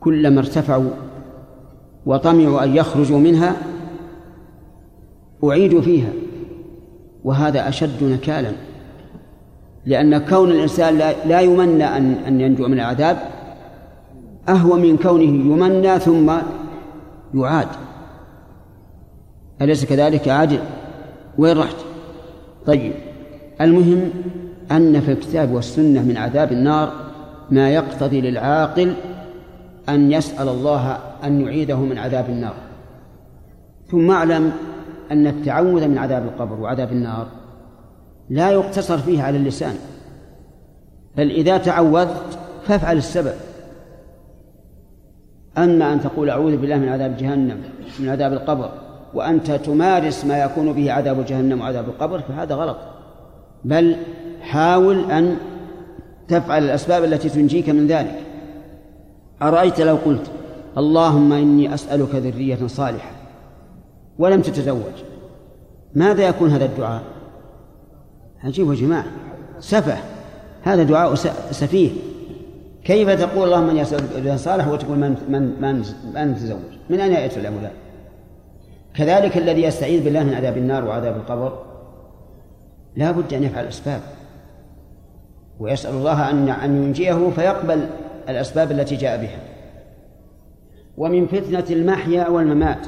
كلما 0.00 0.40
ارتفعوا 0.40 0.90
وطمعوا 2.06 2.64
أن 2.64 2.76
يخرجوا 2.76 3.18
منها 3.18 3.56
أعيدوا 5.44 5.80
فيها. 5.80 6.10
وهذا 7.24 7.68
أشد 7.68 8.04
نكالا 8.04 8.52
لأن 9.86 10.18
كون 10.18 10.50
الإنسان 10.50 10.98
لا 11.26 11.40
يمنى 11.40 11.84
أن 11.84 12.12
أن 12.12 12.40
ينجو 12.40 12.68
من 12.68 12.72
العذاب 12.72 13.18
أهون 14.48 14.80
من 14.82 14.96
كونه 14.96 15.52
يمنى 15.52 15.98
ثم 15.98 16.32
يعاد. 17.34 17.68
أليس 19.62 19.84
كذلك 19.84 20.28
عادل 20.28 20.58
وين 21.38 21.58
رحت؟ 21.58 21.76
طيب 22.66 22.92
المهم 23.60 24.10
أن 24.70 25.00
في 25.00 25.12
الكتاب 25.12 25.52
والسنة 25.52 26.02
من 26.02 26.16
عذاب 26.16 26.52
النار 26.52 26.92
ما 27.50 27.70
يقتضي 27.70 28.20
للعاقل 28.20 28.94
أن 29.90 30.12
يسأل 30.12 30.48
الله 30.48 30.98
أن 31.24 31.40
يعيده 31.40 31.76
من 31.76 31.98
عذاب 31.98 32.28
النار. 32.28 32.54
ثم 33.90 34.10
أعلم 34.10 34.52
أن 35.10 35.26
التعوذ 35.26 35.88
من 35.88 35.98
عذاب 35.98 36.24
القبر 36.24 36.60
وعذاب 36.60 36.92
النار 36.92 37.26
لا 38.30 38.50
يقتصر 38.50 38.98
فيه 38.98 39.22
على 39.22 39.36
اللسان 39.36 39.74
بل 41.16 41.30
إذا 41.30 41.58
تعوذت 41.58 42.38
فافعل 42.62 42.96
السبب. 42.96 43.34
أما 45.58 45.92
أن 45.92 46.00
تقول 46.00 46.30
أعوذ 46.30 46.56
بالله 46.56 46.76
من 46.76 46.88
عذاب 46.88 47.16
جهنم 47.16 47.62
من 48.00 48.08
عذاب 48.08 48.32
القبر 48.32 48.70
وأنت 49.14 49.50
تمارس 49.50 50.24
ما 50.24 50.42
يكون 50.42 50.72
به 50.72 50.92
عذاب 50.92 51.24
جهنم 51.26 51.60
وعذاب 51.60 51.88
القبر 51.88 52.20
فهذا 52.20 52.54
غلط. 52.54 52.76
بل 53.64 53.96
حاول 54.40 55.10
أن 55.10 55.36
تفعل 56.28 56.64
الأسباب 56.64 57.04
التي 57.04 57.28
تنجيك 57.28 57.70
من 57.70 57.86
ذلك. 57.86 58.29
أرأيت 59.42 59.80
لو 59.80 59.96
قلت 59.96 60.30
اللهم 60.78 61.32
إني 61.32 61.74
أسألك 61.74 62.14
ذرية 62.14 62.66
صالحة 62.66 63.10
ولم 64.18 64.42
تتزوج. 64.42 64.96
ماذا 65.94 66.28
يكون 66.28 66.50
هذا 66.50 66.64
الدعاء؟ 66.64 67.02
عجيب 68.44 68.70
يا 68.70 68.74
جماعة. 68.74 69.04
سفه. 69.58 69.98
هذا 70.62 70.82
دعاء 70.82 71.14
سفيه. 71.50 71.90
كيف 72.84 73.10
تقول 73.10 73.44
اللهم 73.44 73.70
إني 73.70 73.82
أسألك 73.82 74.02
ذرية 74.14 74.36
صالح 74.36 74.68
وتقول 74.68 74.98
من 74.98 75.16
من 75.28 75.42
من 75.60 75.84
من 76.14 76.34
تزوج؟ 76.34 76.58
من 76.90 77.00
أين 77.00 77.12
يأتي 77.12 77.40
الامر 77.40 77.70
كذلك 78.94 79.38
الذي 79.38 79.62
يستعيذ 79.62 80.04
بالله 80.04 80.24
من 80.24 80.34
عذاب 80.34 80.56
النار 80.56 80.84
وعذاب 80.84 81.16
القبر. 81.16 81.58
لا 82.96 83.10
بد 83.10 83.34
أن 83.34 83.42
يفعل 83.42 83.64
الإسباب. 83.64 84.00
ويسأل 85.60 85.94
الله 85.94 86.30
أن 86.30 86.48
أن 86.48 86.84
ينجيه 86.84 87.30
فيقبل 87.30 87.86
الأسباب 88.30 88.70
التي 88.70 88.96
جاء 88.96 89.20
بها. 89.20 89.40
ومن 90.96 91.26
فتنة 91.26 91.64
المحيا 91.70 92.28
والممات. 92.28 92.86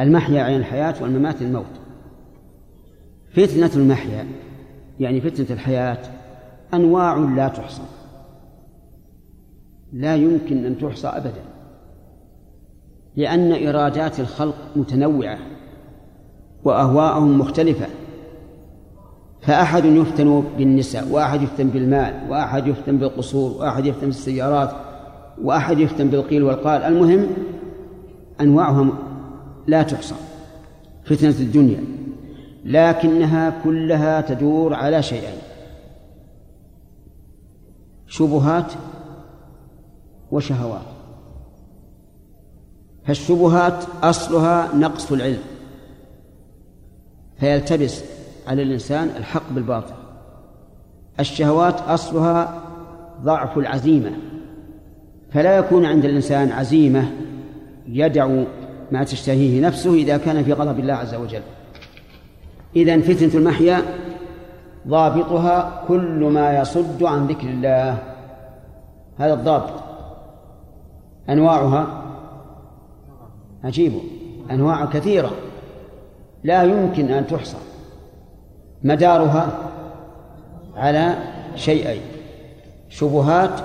المحيا 0.00 0.42
عين 0.42 0.56
الحياة 0.60 0.94
والممات 1.02 1.42
الموت. 1.42 1.80
فتنة 3.32 3.70
المحيا 3.76 4.26
يعني 5.00 5.20
فتنة 5.20 5.46
الحياة 5.50 5.98
أنواع 6.74 7.16
لا 7.16 7.48
تحصى. 7.48 7.82
لا 9.92 10.16
يمكن 10.16 10.64
أن 10.64 10.78
تحصى 10.78 11.08
ابدا. 11.08 11.44
لأن 13.16 13.68
إرادات 13.68 14.20
الخلق 14.20 14.56
متنوعة. 14.76 15.38
وأهواءهم 16.64 17.38
مختلفة. 17.38 17.86
فأحد 19.46 19.84
يفتن 19.84 20.44
بالنساء 20.58 21.08
وأحد 21.08 21.42
يفتن 21.42 21.68
بالمال 21.68 22.30
وأحد 22.30 22.66
يفتن 22.66 22.98
بالقصور 22.98 23.52
وأحد 23.60 23.86
يفتن 23.86 24.06
بالسيارات 24.06 24.70
وأحد 25.42 25.78
يفتن 25.78 26.08
بالقيل 26.08 26.42
والقال. 26.42 26.82
المهم 26.82 27.26
أنواعهم 28.40 28.92
لا 29.66 29.82
تحصى 29.82 30.14
فتنة 31.04 31.30
الدنيا 31.40 31.84
لكنها 32.64 33.60
كلها 33.64 34.20
تدور 34.20 34.74
على 34.74 35.02
شيئين 35.02 35.38
شبهات 38.06 38.72
وشهوات. 40.30 40.86
فالشبهات 43.06 43.84
أصلها 44.02 44.74
نقص 44.74 45.12
العلم 45.12 45.42
فيلتبس 47.40 48.13
على 48.48 48.62
الإنسان 48.62 49.10
الحق 49.16 49.42
بالباطل. 49.50 49.94
الشهوات 51.20 51.80
أصلها 51.80 52.62
ضعف 53.22 53.58
العزيمة. 53.58 54.12
فلا 55.32 55.56
يكون 55.56 55.84
عند 55.84 56.04
الإنسان 56.04 56.52
عزيمة 56.52 57.10
يدع 57.88 58.44
ما 58.92 59.04
تشتهيه 59.04 59.66
نفسه 59.66 59.94
إذا 59.94 60.16
كان 60.16 60.44
في 60.44 60.52
غضب 60.52 60.78
الله 60.78 60.94
عز 60.94 61.14
وجل. 61.14 61.42
إذا 62.76 63.00
فتنة 63.00 63.34
المحيا 63.34 63.82
ضابطها 64.88 65.84
كل 65.88 66.30
ما 66.34 66.58
يصد 66.58 67.02
عن 67.02 67.26
ذكر 67.26 67.48
الله. 67.48 67.98
هذا 69.18 69.34
الضابط. 69.34 69.72
أنواعها 71.28 72.02
عجيب. 73.64 73.92
أنواع 74.50 74.84
كثيرة. 74.84 75.30
لا 76.44 76.62
يمكن 76.62 77.10
أن 77.10 77.26
تحصى. 77.26 77.56
مدارها 78.84 79.58
على 80.76 81.14
شيئين 81.56 82.02
شبهات 82.88 83.60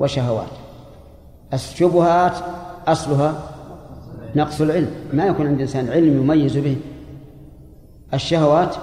وشهوات. 0.00 0.48
الشبهات 1.54 2.32
أصلها 2.86 3.34
نقص 4.36 4.60
العلم. 4.60 4.90
ما 5.12 5.24
يكون 5.26 5.46
عند 5.46 5.54
الإنسان 5.54 5.88
علم 5.88 6.22
يميز 6.22 6.58
به. 6.58 6.76
الشهوات 8.14 8.76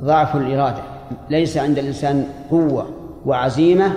ضعف 0.00 0.36
الإرادة. 0.36 0.82
ليس 1.30 1.56
عند 1.56 1.78
الإنسان 1.78 2.26
قوة 2.50 2.86
وعزيمة 3.26 3.92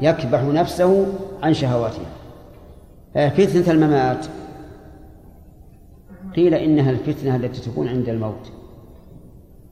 يكبح 0.00 0.42
نفسه 0.42 1.06
عن 1.42 1.54
شهواتها. 1.54 2.06
فتنة 3.14 3.70
الممات. 3.70 4.26
قيل 6.36 6.54
إنها 6.54 6.90
الفتنة 6.90 7.36
التي 7.36 7.70
تكون 7.70 7.88
عند 7.88 8.08
الموت. 8.08 8.52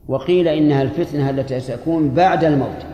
وقيل 0.07 0.47
إنها 0.47 0.81
الفتنة 0.81 1.29
التي 1.29 1.59
تكون 1.59 2.09
بعد 2.13 2.43
الموت. 2.43 2.85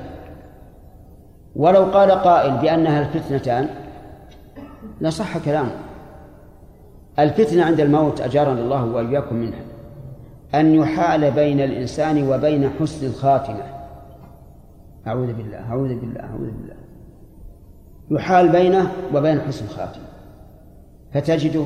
ولو 1.55 1.83
قال 1.83 2.11
قائل 2.11 2.57
بأنها 2.57 3.01
الفتنتان 3.01 3.69
لصح 5.01 5.37
كلامه 5.37 5.75
الفتنة 7.19 7.63
عند 7.63 7.79
الموت 7.79 8.21
أجارنا 8.21 8.61
الله 8.61 8.85
وإياكم 8.85 9.35
منها. 9.35 9.61
أن 10.55 10.75
يحال 10.75 11.31
بين 11.31 11.59
الإنسان 11.59 12.27
وبين 12.27 12.69
حسن 12.79 13.07
الخاتمة. 13.07 13.63
أعوذ 15.07 15.33
بالله 15.33 15.57
أعوذ 15.69 15.99
بالله 15.99 16.19
أعوذ 16.19 16.51
بالله. 16.51 16.75
يحال 18.11 18.49
بينه 18.49 18.91
وبين 19.15 19.41
حسن 19.41 19.65
الخاتمة. 19.65 20.03
فتجده 21.13 21.63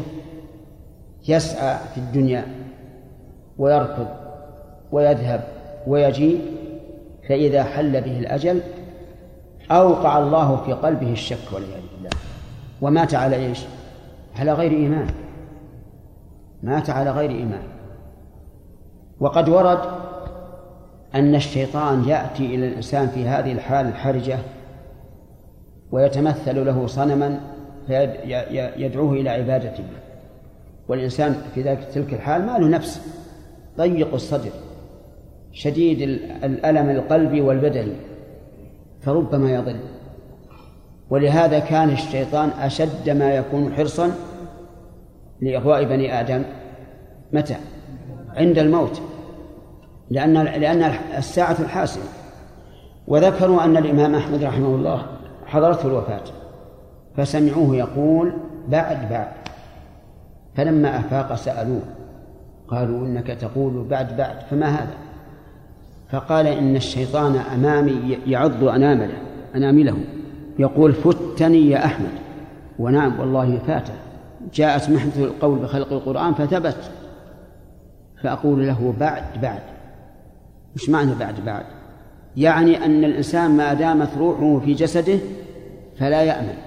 يسعى 1.28 1.78
في 1.94 1.98
الدنيا 1.98 2.46
ويركض 3.58 4.25
ويذهب 4.96 5.44
ويجيء 5.88 6.42
فإذا 7.30 7.64
حل 7.64 8.02
به 8.02 8.20
الأجل 8.20 8.62
أوقع 9.72 10.20
الله 10.20 10.56
في 10.56 10.74
قلبه 10.74 11.12
الشك 11.12 11.54
والعياذ 11.54 11.82
بالله. 11.96 12.10
ومات 12.82 13.16
على 13.16 13.36
إيش؟ 13.36 13.60
على 14.36 14.54
غير 14.54 14.72
إيمان. 14.72 15.08
مات 16.64 16.90
على 16.90 17.12
غير 17.12 17.30
إيمان. 17.30 17.64
وقد 19.20 19.50
ورد 19.50 19.80
أن 21.16 21.36
الشيطان 21.36 22.04
يأتي 22.08 22.46
إلى 22.46 22.68
الإنسان 22.68 23.08
في 23.08 23.28
هذه 23.28 23.52
الحال 23.52 23.88
الحرجة 23.88 24.38
ويتمثل 25.92 26.66
له 26.66 26.88
صنما 26.88 27.40
فيدعوه 27.88 29.14
إلى 29.14 29.30
عبادته 29.30 29.84
والإنسان 30.88 31.42
في 31.56 31.62
ذلك 31.62 31.88
تلك 31.94 32.14
الحال 32.14 32.46
ما 32.46 32.58
له 32.58 32.68
نفس. 32.68 33.02
ضيق 33.78 34.14
الصدر. 34.14 34.65
شديد 35.56 36.02
الألم 36.44 36.90
القلبي 36.90 37.42
والبدني 37.42 37.94
فربما 39.02 39.52
يضل. 39.52 39.80
ولهذا 41.10 41.60
كان 41.60 41.90
الشيطان 41.90 42.50
أشد 42.50 43.10
ما 43.10 43.34
يكون 43.34 43.74
حرصا 43.74 44.12
لإغواء 45.42 45.84
بني 45.84 46.20
آدم. 46.20 46.44
متى؟ 47.34 47.56
عند 48.36 48.58
الموت. 48.58 49.02
لأن 50.10 50.34
لأن 50.34 50.84
الساعة 51.18 51.56
الحاسمة. 51.60 52.04
وذكروا 53.08 53.64
أن 53.64 53.78
الإمام 53.78 54.16
أحمد 54.16 54.44
رحمه 54.44 54.76
الله 54.76 55.06
حضرته 55.46 55.88
الوفاة. 55.88 56.24
فسمعوه 57.18 57.76
يقول 57.76 58.34
بعد 58.68 59.10
بعد. 59.10 59.32
فلما 60.56 61.00
أفاق 61.00 61.36
سألوه 61.36 61.82
قالوا 62.68 63.06
إنك 63.06 63.28
تقول 63.28 63.84
بعد 63.84 64.18
بعد 64.18 64.40
فما 64.40 64.66
هذا؟ 64.66 65.05
فقال 66.12 66.48
إن 66.48 66.76
الشيطان 66.76 67.36
أمامي 67.36 68.18
يعض 68.28 68.64
أنامله 68.64 69.18
أنامله. 69.56 69.98
يقول 70.60 70.94
فتني 70.94 71.70
يا 71.70 71.86
أحمد. 71.86 72.12
ونعم 72.80 73.20
والله 73.20 73.60
فاته. 73.68 73.94
جاءت 74.54 74.90
محنة 74.90 75.14
القول 75.18 75.60
بخلق 75.60 75.94
القرآن 75.94 76.34
فثبت. 76.34 76.92
فأقول 78.24 78.68
له 78.68 78.94
بعد 79.00 79.24
بعد. 79.42 79.62
وش 80.76 80.90
معنى 80.90 81.16
بعد 81.16 81.46
بعد؟ 81.46 81.66
يعني 82.38 82.86
أن 82.86 83.04
الإنسان 83.04 83.52
ما 83.52 83.74
دامت 83.74 84.10
روحه 84.18 84.66
في 84.66 84.74
جسده 84.74 85.20
فلا 86.00 86.24
يأمن 86.24 86.58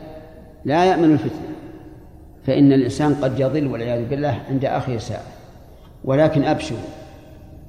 لا 0.64 0.84
يأمن 0.84 1.12
الفتنة. 1.12 1.49
فإن 2.47 2.72
الإنسان 2.72 3.14
قد 3.14 3.41
يضل 3.41 3.66
والعياذ 3.66 4.09
بالله 4.09 4.39
عند 4.51 4.64
آخر 4.64 4.99
ساعة 4.99 5.22
ولكن 6.05 6.45
أبشروا 6.45 6.80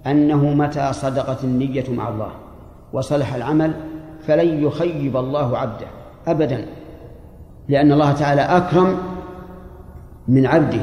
أنه 0.08 0.54
متى 0.54 0.93
صدقت 0.93 1.43
النية 1.43 1.84
مع 1.89 2.10
الله 2.10 2.32
وصلح 2.93 3.36
العمل 3.36 3.74
فلن 4.22 4.64
يخيب 4.64 5.18
الله 5.18 5.58
عبده 5.58 5.88
أبدا 6.28 6.66
لأن 7.70 7.91
الله 7.91 8.12
تعالى 8.12 8.41
أكرم 8.41 8.97
من 10.28 10.45
عبده 10.45 10.82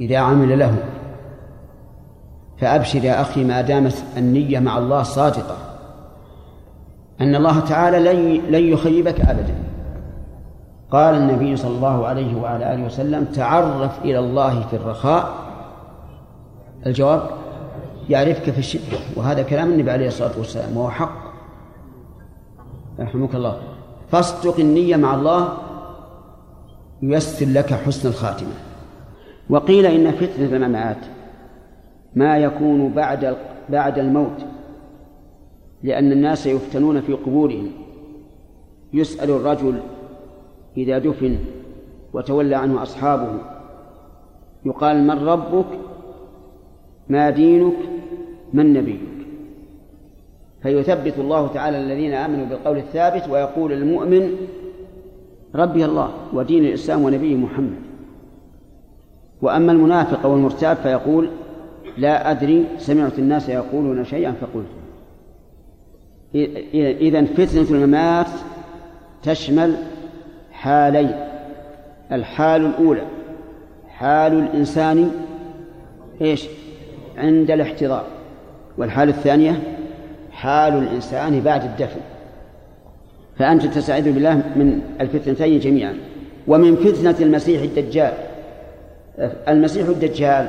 إذا 0.00 0.18
عمل 0.18 0.58
له. 0.58 0.74
فأبشر 2.58 3.04
يا 3.04 3.20
أخي 3.20 3.44
ما 3.44 3.60
دامت 3.60 4.04
النية 4.16 4.58
مع 4.58 4.78
الله 4.78 5.02
صادقة 5.02 5.56
أن 7.20 7.34
الله 7.34 7.60
تعالى 7.60 8.12
لن 8.50 8.64
يخيبك 8.64 9.20
أبدا. 9.20 9.54
قال 10.90 11.14
النبي 11.14 11.56
صلى 11.56 11.76
الله 11.76 12.06
عليه 12.06 12.36
وعلى 12.36 12.74
آله 12.74 12.84
وسلم 12.84 13.24
تعرف 13.24 14.04
إلى 14.04 14.18
الله 14.18 14.60
في 14.60 14.76
الرخاء. 14.76 15.34
الجواب؟ 16.86 17.22
يعرفك 18.08 18.50
في 18.50 18.58
الشدة 18.58 18.98
وهذا 19.16 19.42
كلام 19.42 19.72
النبي 19.72 19.90
عليه 19.90 20.08
الصلاة 20.08 20.38
والسلام 20.38 20.76
وهو 20.76 20.90
حق. 20.90 21.34
يرحمك 22.98 23.34
الله. 23.34 23.60
فاصدق 24.10 24.60
النية 24.60 24.96
مع 24.96 25.14
الله 25.14 25.58
ييسر 27.02 27.46
لك 27.46 27.72
حسن 27.74 28.08
الخاتمة. 28.08 28.54
وقيل 29.50 29.86
إن 29.86 30.12
فتنة 30.12 30.56
الممات 30.56 30.96
ما 32.14 32.38
يكون 32.38 32.92
بعد 32.92 33.36
بعد 33.68 33.98
الموت 33.98 34.44
لأن 35.82 36.12
الناس 36.12 36.46
يفتنون 36.46 37.00
في 37.00 37.12
قبورهم. 37.12 37.70
يسأل 38.92 39.30
الرجل 39.30 39.80
إذا 40.76 40.98
دفن 40.98 41.38
وتولى 42.12 42.54
عنه 42.54 42.82
أصحابه 42.82 43.38
يقال 44.64 45.06
من 45.06 45.28
ربك؟ 45.28 45.66
ما 47.08 47.30
دينك؟ 47.30 47.74
من 48.52 48.72
نبيك. 48.72 49.00
فيثبت 50.62 51.18
الله 51.18 51.46
تعالى 51.46 51.78
الذين 51.78 52.14
آمنوا 52.14 52.46
بالقول 52.46 52.76
الثابت 52.76 53.28
ويقول 53.28 53.72
المؤمن 53.72 54.30
ربي 55.54 55.84
الله 55.84 56.10
ودين 56.32 56.64
الإسلام 56.64 57.02
ونبيه 57.02 57.36
محمد. 57.36 57.80
وأما 59.42 59.72
المنافق 59.72 60.26
والمرتاب 60.26 60.76
فيقول 60.76 61.30
لا 61.98 62.30
أدري 62.30 62.64
سمعت 62.78 63.18
الناس 63.18 63.48
يقولون 63.48 64.04
شيئا 64.04 64.32
فقلت. 64.32 64.66
إذا 66.74 67.24
فتنة 67.24 67.70
الممات 67.70 68.26
تشمل 69.22 69.76
حالين. 70.52 71.10
الحال 72.12 72.66
الأولى 72.66 73.02
حال 73.88 74.32
الإنسان 74.32 75.10
إيش؟ 76.20 76.46
عند 77.16 77.50
الاحتضار. 77.50 78.04
والحالة 78.78 79.10
الثانية 79.10 79.62
حال 80.32 80.72
الإنسان 80.72 81.40
بعد 81.40 81.64
الدفن. 81.64 82.00
فأنت 83.38 83.66
تستعيذ 83.66 84.12
بالله 84.12 84.34
من 84.34 84.80
الفتنتين 85.00 85.58
جميعا. 85.58 85.94
ومن 86.46 86.76
فتنة 86.76 87.16
المسيح 87.20 87.62
الدجال. 87.62 88.12
المسيح 89.48 89.88
الدجال 89.88 90.48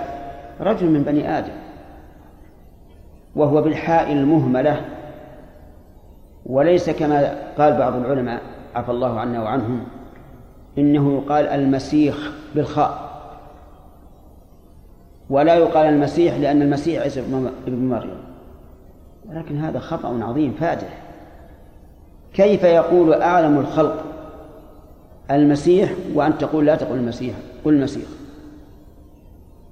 رجل 0.61 0.89
من 0.89 1.03
بني 1.03 1.37
آدم. 1.37 1.53
وهو 3.35 3.61
بالحاء 3.61 4.11
المهملة. 4.11 4.81
وليس 6.45 6.89
كما 6.89 7.35
قال 7.57 7.77
بعض 7.77 7.95
العلماء 7.95 8.41
عفى 8.75 8.91
الله 8.91 9.19
عنا 9.19 9.43
وعنهم 9.43 9.83
إنه 10.77 11.21
يقال 11.21 11.47
المسيخ 11.47 12.31
بالخاء. 12.55 13.04
ولا 15.29 15.55
يقال 15.55 15.85
المسيح 15.85 16.35
لأن 16.35 16.61
المسيح 16.61 17.01
عيسى 17.01 17.19
ابن 17.67 17.89
مريم. 17.89 18.17
ولكن 19.29 19.57
هذا 19.57 19.79
خطأ 19.79 20.23
عظيم 20.23 20.53
فادح. 20.59 21.01
كيف 22.33 22.63
يقول 22.63 23.13
أعلم 23.13 23.59
الخلق 23.59 24.03
المسيح 25.31 25.93
وأن 26.13 26.37
تقول 26.37 26.65
لا 26.65 26.75
تقول 26.75 26.97
المسيح؟ 26.97 27.35
قل 27.65 27.73
المسيح. 27.73 28.05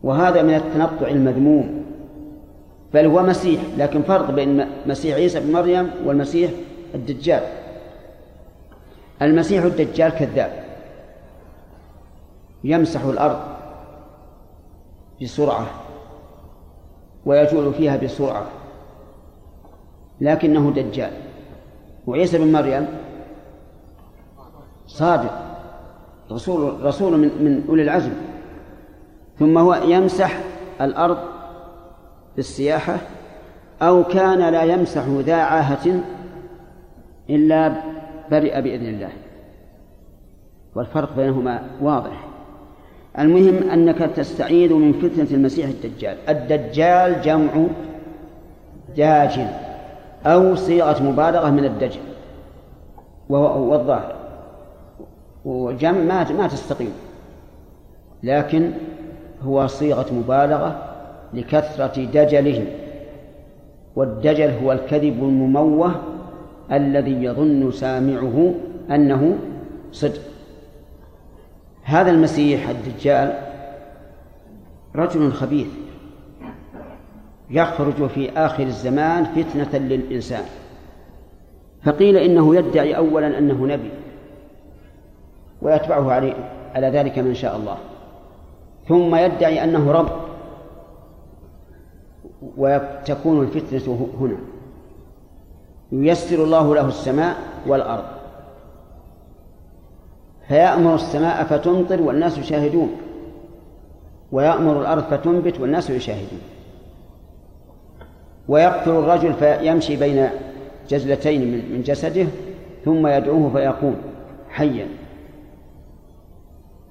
وهذا 0.04 0.42
من 0.42 0.54
التنطع 0.54 1.08
المذموم. 1.08 1.84
بل 2.94 3.06
هو 3.06 3.24
مسيح 3.24 3.62
لكن 3.78 4.02
فرق 4.02 4.32
بين 4.32 4.66
مسيح 4.88 5.16
عيسى 5.16 5.40
بن 5.40 5.52
مريم 5.52 5.90
والمسيح 6.06 6.52
الدجال. 6.96 7.44
المسيح 9.22 9.64
الدجال 9.64 10.12
كذاب. 10.12 10.64
يمسح 12.64 13.04
الأرض. 13.04 13.53
بسرعة 15.24 15.66
ويجول 17.26 17.74
فيها 17.74 17.98
بسرعة 17.98 18.46
لكنه 20.22 20.72
دجال. 20.72 21.12
وعيسى 22.08 22.38
بن 22.38 22.52
مريم 22.52 22.88
صادق 24.88 25.32
رسول 26.32 26.86
رسول 26.86 27.18
من 27.18 27.44
من 27.44 27.66
أولي 27.70 27.82
العزم. 27.84 28.14
ثم 29.40 29.58
هو 29.58 29.74
يمسح 29.74 30.40
الأرض 30.82 31.18
بالسياحة 32.36 32.98
أو 33.82 34.04
كان 34.04 34.40
لا 34.40 34.64
يمسح 34.64 35.06
ذا 35.08 35.36
عاهة 35.36 36.04
إلا 37.30 37.82
برئ 38.32 38.62
بإذن 38.62 38.86
الله. 38.86 39.12
والفرق 40.76 41.16
بينهما 41.16 41.70
واضح. 41.82 42.33
المهم 43.20 43.70
أنك 43.70 43.98
تستعيذ 43.98 44.74
من 44.74 44.94
فتنة 44.94 45.28
المسيح 45.38 45.70
الدجال. 45.70 46.18
الدجال 46.30 47.22
جمع 47.22 47.66
داجل 48.98 49.48
أو 50.26 50.56
صيغة 50.56 51.04
مبالغة 51.04 51.50
من 51.50 51.66
الدجل 51.66 52.00
والظاهر 53.30 54.16
وجمع 55.46 55.92
ما 55.92 56.32
ما 56.32 56.48
تستقيم 56.48 56.94
لكن 58.24 58.72
هو 59.44 59.68
صيغة 59.68 60.14
مبالغة 60.14 60.78
لكثرة 61.34 62.06
دجلهم. 62.06 62.66
والدجل 63.96 64.50
هو 64.64 64.72
الكذب 64.72 65.24
المموه 65.24 65.92
الذي 66.72 67.24
يظن 67.24 67.72
سامعه 67.72 68.54
أنه 68.92 69.38
صدق. 69.92 70.33
هذا 71.84 72.12
المسيح 72.12 72.70
الدجال 72.70 73.40
رجل 74.96 75.32
خبيث 75.32 75.68
يخرج 77.50 78.08
في 78.08 78.32
آخر 78.32 78.64
الزمان 78.64 79.24
فتنة 79.24 79.80
للإنسان. 79.80 80.46
فقيل 81.84 82.18
إنه 82.18 82.56
يدعي 82.56 82.98
أولا 82.98 83.38
أنه 83.38 83.68
نبي 83.68 83.92
ويتبعه 85.62 86.12
عليه 86.12 86.34
على 86.76 86.88
ذلك 86.88 87.20
من 87.20 87.34
شاء 87.34 87.58
الله. 87.58 87.78
ثم 88.88 89.16
يدعي 89.16 89.64
أنه 89.64 89.92
رب 89.92 90.12
وتكون 92.58 93.42
الفتنة 93.42 94.10
هنا. 94.20 94.38
ييسر 95.92 96.44
الله 96.44 96.76
له 96.76 96.88
السماء 96.88 97.38
والأرض. 97.68 98.13
فيأمر 100.48 100.96
السماء 100.96 101.44
فتمطر 101.44 102.02
والناس 102.02 102.38
يشاهدون. 102.38 102.90
ويأمر 104.32 104.82
الأرض 104.82 105.04
فتنبت 105.04 105.60
والناس 105.60 105.90
يشاهدون. 105.90 106.42
ويقتل 108.48 108.92
الرجل 108.92 109.34
فيمشي 109.34 109.96
بين 109.96 110.30
جزلتين 110.90 111.42
من 111.42 111.82
جسده 111.86 112.28
ثم 112.86 113.08
يدعوه 113.08 113.52
فيقوم 113.54 113.96
حيا. 114.50 114.88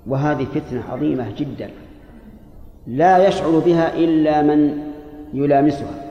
وهذه 0.07 0.45
فتنة 0.45 0.83
عظيمة 0.93 1.27
جدا. 1.37 1.71
لا 2.87 3.29
يشعر 3.29 3.59
بها 3.59 3.95
إلا 3.97 4.43
من 4.43 4.79
يلامسها. 5.35 6.03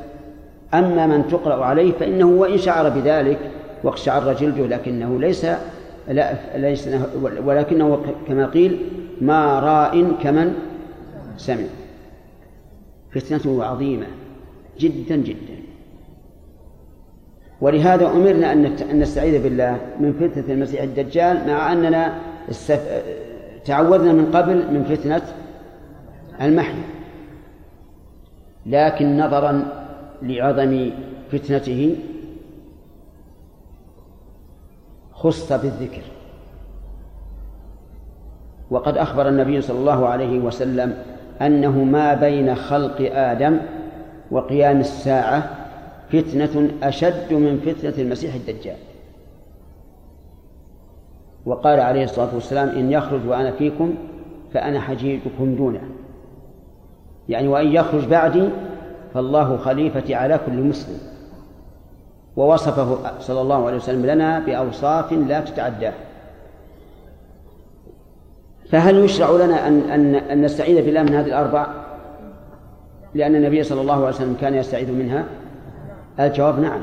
أما 0.74 1.08
من 1.08 1.28
تقرأ 1.28 1.66
عليه 1.66 1.92
فإنه 1.92 2.26
وإن 2.26 2.58
شعر 2.58 2.90
بذلك 2.90 3.40
واقشعر 3.84 4.34
جلده 4.34 4.68
لكنه 4.68 5.20
ليس 5.20 5.48
لا 6.12 6.34
ليس 6.58 6.90
ولكنه 7.46 8.06
كما 8.28 8.46
قيل 8.46 8.80
ما 9.22 9.60
راء 9.60 10.12
كمن 10.24 10.56
سمع. 11.38 11.64
فتنته 13.12 13.64
عظيمة 13.64 14.06
جدا 14.80 15.16
جدا. 15.16 15.58
ولهذا 17.62 18.08
أمرنا 18.08 18.54
أن 18.54 19.00
نستعيذ 19.00 19.44
بالله 19.44 19.78
من 20.00 20.14
فتنة 20.14 20.54
المسيح 20.54 20.82
الدجال 20.82 21.48
مع 21.48 21.74
أننا 21.74 22.14
تعوذنا 23.66 24.14
من 24.14 24.32
قبل 24.34 24.56
من 24.56 24.84
فتنة 24.84 25.22
المحيا. 26.42 26.84
لكن 28.66 29.18
نظرا 29.18 29.66
لعظم 30.22 30.90
فتنته 31.32 31.96
خص 35.24 35.54
بالذكر. 35.54 36.02
وقد 38.72 38.98
أخبر 38.98 39.28
النبي 39.28 39.62
صلى 39.62 39.80
الله 39.80 40.08
عليه 40.08 40.40
وسلم 40.40 40.98
أنه 41.42 41.84
ما 41.84 42.14
بين 42.14 42.56
خلق 42.56 43.12
آدم 43.16 43.58
وقيام 44.32 44.80
الساعة 44.80 45.50
فتنة 46.10 46.70
أشد 46.84 47.34
من 47.34 47.60
فتنة 47.66 48.04
المسيح 48.04 48.36
الدجال. 48.36 48.78
وقال 51.46 51.80
عليه 51.80 52.04
الصلاة 52.04 52.36
والسلام 52.36 52.70
إن 52.70 52.92
يخرج 52.92 53.28
وأنا 53.28 53.52
فيكم 53.52 53.96
فأنا 54.54 54.80
حجيجكم 54.80 55.56
دونه. 55.56 55.82
يعني 57.30 57.48
وإن 57.48 57.68
يخرج 57.68 58.06
بعدي 58.06 58.50
فالله 59.14 59.58
خليفتي 59.58 60.16
على 60.16 60.40
كل 60.46 60.54
مسلم. 60.54 61.11
ووصفه 62.36 62.98
صلى 63.20 63.42
الله 63.42 63.66
عليه 63.66 63.78
وسلم 63.78 64.06
لنا 64.06 64.40
بأوصاف 64.40 65.14
لا 65.14 65.40
تتعداه 65.40 65.94
فهل 68.72 68.96
يشرع 68.98 69.46
لنا 69.46 69.68
أن 69.68 69.80
أن 69.80 70.16
أن 70.16 70.42
نستعيذ 70.42 70.86
بالله 70.86 71.04
من 71.04 71.14
هذه 71.14 71.28
الأربع؟ 71.28 71.68
لأن 73.16 73.36
النبي 73.36 73.64
صلى 73.64 73.82
الله 73.82 73.94
عليه 73.94 74.08
وسلم 74.08 74.38
كان 74.42 74.56
يستعيذ 74.56 74.92
منها؟ 74.92 75.26
الجواب 76.20 76.60
نعم. 76.60 76.82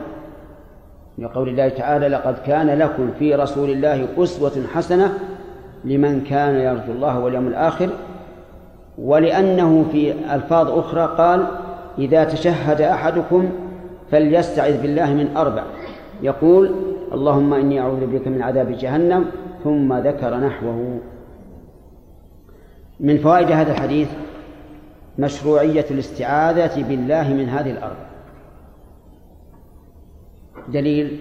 لقول 1.18 1.48
الله 1.48 1.68
تعالى 1.68 2.08
لقد 2.08 2.38
كان 2.46 2.78
لكم 2.78 3.10
في 3.18 3.34
رسول 3.34 3.70
الله 3.70 4.06
أسوة 4.18 4.52
حسنة 4.74 5.18
لمن 5.84 6.20
كان 6.20 6.54
يرجو 6.54 6.92
الله 6.92 7.18
واليوم 7.18 7.46
الآخر. 7.46 7.88
ولأنه 8.98 9.84
في 9.92 10.14
ألفاظ 10.34 10.78
أخرى 10.78 11.14
قال 11.18 11.46
إذا 11.98 12.24
تشهد 12.24 12.80
أحدكم 12.80 13.50
فليستعذ 14.10 14.82
بالله 14.82 15.14
من 15.14 15.36
أربع. 15.36 15.64
يقول 16.22 16.74
اللهم 17.12 17.54
إني 17.54 17.80
أعوذ 17.80 18.06
بك 18.06 18.28
من 18.28 18.42
عذاب 18.42 18.72
جهنم 18.72 19.24
ثم 19.64 19.94
ذكر 19.94 20.36
نحوه. 20.36 21.00
من 23.00 23.18
فوائد 23.18 23.50
هذا 23.50 23.72
الحديث 23.72 24.08
مشروعية 25.18 25.84
الاستعاذة 25.90 26.88
بالله 26.88 27.34
من 27.34 27.48
هذه 27.48 27.70
الأرض. 27.70 27.96
دليل 30.68 31.18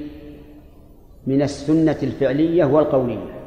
من 1.27 1.41
السنة 1.41 1.97
الفعلية 2.03 2.65
والقولية. 2.65 3.37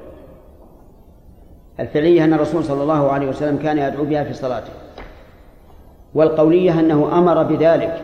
الفعلية 1.81 2.25
أن 2.25 2.33
الرسول 2.33 2.65
صلى 2.65 2.83
الله 2.83 3.11
عليه 3.13 3.29
وسلم 3.29 3.57
كان 3.57 3.79
يدعو 3.79 4.05
بها 4.05 4.25
في 4.25 4.33
صلاته 4.33 4.73
والقولية 6.15 6.81
أنه 6.81 7.19
أمر 7.19 7.43
بذلك. 7.43 8.03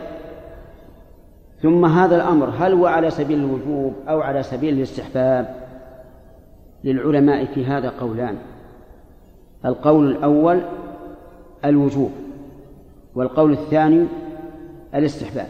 ثم 1.67 1.85
هذا 1.85 2.17
الأمر 2.17 2.49
هل 2.59 2.73
هو 2.73 2.87
على 2.87 3.11
سبيل 3.11 3.39
الوجوب 3.39 3.95
أو 4.09 4.21
على 4.21 4.43
سبيل 4.43 4.75
الاستحباب 4.75 5.55
للعلماء 6.85 7.45
في 7.45 7.65
هذا 7.65 7.93
قولان؟ 8.01 8.37
القول 9.65 10.11
الأول 10.11 10.61
الوجوب 11.65 12.11
والقول 13.15 13.53
الثاني 13.53 14.07
الاستحباب 14.95 15.47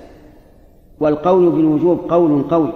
والقول 1.01 1.51
بالوجوب 1.51 1.99
قول 2.09 2.43
قوي 2.43 2.73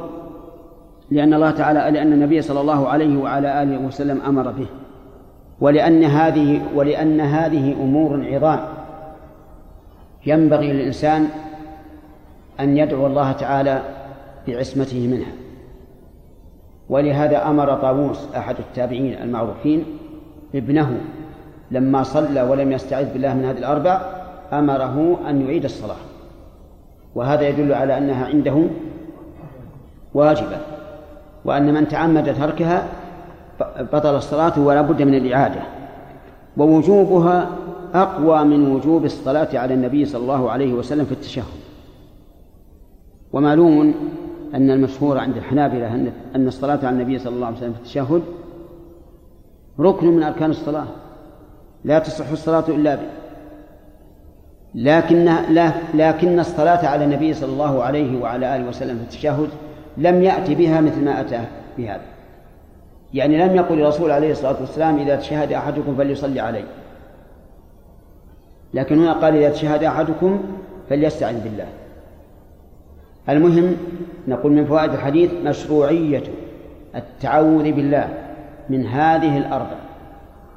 لأن 1.11 1.35
الله 1.35 1.51
تعالى 1.51 1.79
لأن 1.79 2.13
النبي 2.13 2.43
صلى 2.43 2.61
الله 2.61 2.89
عليه 2.89 3.23
وعلى 3.23 3.63
آله 3.63 3.87
وسلم 3.87 4.21
أمر 4.21 4.51
به 4.51 4.67
ولأن 5.61 6.05
هذه 6.05 6.63
ولأن 6.75 7.21
هذه 7.21 7.73
أمور 7.73 8.27
عظام 8.27 8.61
ينبغي 10.27 10.73
للإنسان 10.73 11.29
أن 12.61 12.77
يدعو 12.77 13.07
الله 13.07 13.33
تعالى 13.33 13.83
بعصمته 14.49 15.09
منها. 15.09 15.33
ولهذا 16.89 17.49
أمر 17.49 17.75
طاووس 17.75 18.29
أحد 18.37 18.57
التابعين 18.59 19.23
المعروفين 19.23 19.85
ابنه 20.55 21.01
لما 21.71 22.03
صلى 22.03 22.43
ولم 22.43 22.73
يستعذ 22.73 23.13
بالله 23.13 23.35
من 23.35 23.45
هذه 23.45 23.59
الأربع 23.59 24.01
أمره 24.53 25.19
أن 25.29 25.47
يعيد 25.47 25.65
الصلاة. 25.65 25.97
وهذا 27.15 27.49
يدل 27.49 27.73
على 27.73 27.99
أنها 27.99 28.27
عنده 28.27 28.65
واجبة 30.15 30.57
وأن 31.45 31.75
من 31.75 31.89
تعمد 31.89 32.35
تركها 32.35 32.89
بطل 33.93 34.17
الصلاة 34.17 34.61
ولا 34.61 34.83
بد 34.83 35.03
من 35.03 35.15
الإعادة. 35.15 35.61
ووجوبها 36.57 37.49
أقوى 37.95 38.45
من 38.45 38.73
وجوب 38.73 39.05
الصلاة 39.05 39.49
على 39.55 39.75
النبي 39.75 40.05
صلى 40.05 40.23
الله 40.23 40.51
عليه 40.51 40.73
وسلم 40.73 41.05
في 41.05 41.13
التشهد. 41.13 41.60
ومعلوم 43.33 43.95
أن 44.55 44.71
المشهور 44.71 45.19
عند 45.19 45.37
الحنابلة 45.37 46.13
أن 46.37 46.49
الصلاة 46.49 46.79
على 46.87 46.91
النبي 46.91 47.19
صلى 47.19 47.35
الله 47.35 47.47
عليه 47.47 47.57
وسلم 47.57 47.73
في 47.73 47.79
التشهد 47.79 48.23
ركن 49.81 50.07
من 50.07 50.23
أركان 50.23 50.51
الصلاة. 50.51 50.87
لا 51.85 51.99
تصح 51.99 52.31
الصلاة 52.31 52.65
إلا 52.69 52.95
به 52.95 53.09
لكن 54.75 55.25
لا 55.51 55.73
لكن 55.95 56.41
الصلاة 56.41 56.87
على 56.87 57.05
النبي 57.05 57.35
صلى 57.35 57.53
الله 57.53 57.83
عليه 57.83 58.23
وعلى 58.23 58.57
آله 58.57 58.69
وسلم 58.69 58.97
في 58.97 59.03
التشهد 59.03 59.49
لم 59.97 60.23
يأتي 60.23 60.55
بها 60.55 60.81
مثل 60.81 61.05
ما 61.05 61.21
أتى 61.21 61.41
بهذا. 61.79 62.03
يعني 63.15 63.39
لم 63.39 63.57
يقل 63.57 63.81
الرسول 63.81 64.11
عليه 64.11 64.33
الصلاة 64.33 64.61
والسلام 64.61 64.99
إذا 64.99 65.17
تشهد 65.17 65.53
أحدكم 65.53 65.97
فليصلي 65.97 66.41
عليه. 66.41 66.65
لكن 68.75 68.99
هنا 68.99 69.13
قال 69.13 69.37
إذا 69.37 69.51
تشهد 69.51 69.85
أحدكم 69.85 70.41
فليستعن 70.89 71.35
بالله. 71.35 71.67
المهم 73.29 73.77
نقول 74.29 74.53
من 74.53 74.65
فوائد 74.65 74.93
الحديث 74.93 75.31
مشروعية 75.45 76.23
التعوذ 76.95 77.73
بالله 77.73 78.09
من 78.71 78.87
هذه 78.87 79.39
الأربع 79.39 79.77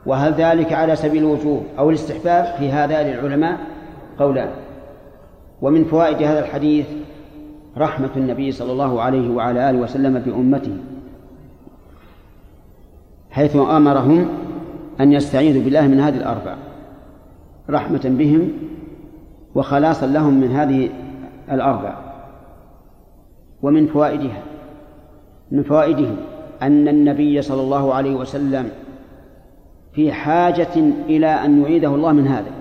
وهل 0.05 0.34
ذلك 0.34 0.74
على 0.74 0.95
سبيل 0.95 1.24
الوجوب 1.24 1.64
أو 1.80 1.89
الاستحباب 1.89 2.45
في 2.59 2.72
هذا 2.72 3.03
للعلماء؟ 3.03 3.57
قولان 4.20 4.49
ومن 5.61 5.84
فوائد 5.84 6.24
هذا 6.24 6.39
الحديث 6.39 6.86
رحمة 7.78 8.09
النبي 8.18 8.51
صلى 8.51 8.72
الله 8.72 9.01
عليه 9.01 9.30
وعلى 9.30 9.70
آله 9.70 9.80
وسلم 9.80 10.20
بأمته 10.20 10.78
حيث 13.32 13.55
أمرهم 13.55 14.28
أن 14.99 15.11
يستعيذوا 15.11 15.64
بالله 15.64 15.88
من 15.88 15.99
هذه 15.99 16.18
الأربع 16.18 16.55
رحمة 17.70 18.01
بهم 18.03 18.51
وخلاصا 19.55 20.07
لهم 20.07 20.34
من 20.34 20.51
هذه 20.51 20.89
الأربع 21.51 22.03
ومن 23.64 23.88
فوائدها 23.88 24.43
من 25.51 25.64
فوائده 25.64 26.09
أن 26.61 26.88
النبي 26.88 27.41
صلى 27.41 27.61
الله 27.61 27.93
عليه 27.93 28.16
وسلم 28.16 28.70
في 29.93 30.11
حاجة 30.11 30.76
إلى 31.07 31.28
أن 31.28 31.61
يعيده 31.61 31.88
الله 31.88 32.11
من 32.11 32.28
هذا. 32.28 32.51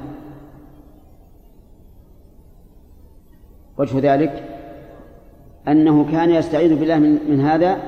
وجه 3.78 4.14
ذلك 4.14 4.44
أنه 5.68 6.12
كان 6.12 6.30
يستعيذ 6.30 6.78
بالله 6.78 6.98
من, 6.98 7.40
هذا 7.40 7.78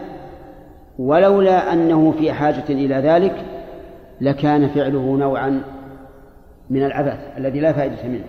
ولولا 0.99 1.73
أنه 1.73 2.13
في 2.19 2.33
حاجة 2.33 2.65
إلى 2.69 2.95
ذلك 2.95 3.45
لكان 4.21 4.69
فعله 4.69 5.17
نوعا 5.17 5.63
من 6.71 6.83
العبث 6.83 7.19
الذي 7.39 7.61
لا 7.61 7.73
فائدة 7.73 8.09
منه. 8.09 8.25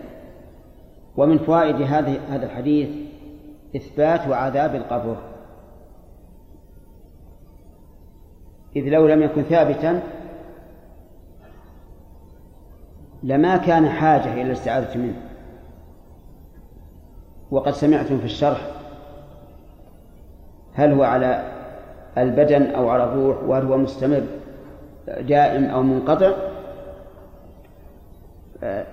ومن 1.17 1.37
فوائد 1.37 1.75
هذه 1.75 2.17
هذا 2.29 2.45
الحديث 2.45 2.89
إثبات 3.75 4.21
عذاب 4.21 4.75
القبر. 4.75 5.17
إذ 8.75 8.89
لو 8.89 9.07
لم 9.07 9.23
يكن 9.23 9.41
ثابتا 9.41 10.03
لما 13.23 13.57
كان 13.57 13.89
حاجة 13.89 14.33
إلى 14.33 14.41
الاستعاذة 14.41 14.97
منه. 14.97 15.21
وقد 17.51 17.71
سمعتم 17.71 18.17
في 18.17 18.25
الشرح 18.25 18.71
هل 20.73 20.93
هو 20.93 21.03
على 21.03 21.51
البدن 22.17 22.63
أو 22.63 22.89
على 22.89 23.03
الروح 23.03 23.43
وهل 23.43 23.65
هو 23.65 23.77
مستمر 23.77 24.23
دائم 25.07 25.65
أو 25.65 25.83
منقطع. 25.83 26.31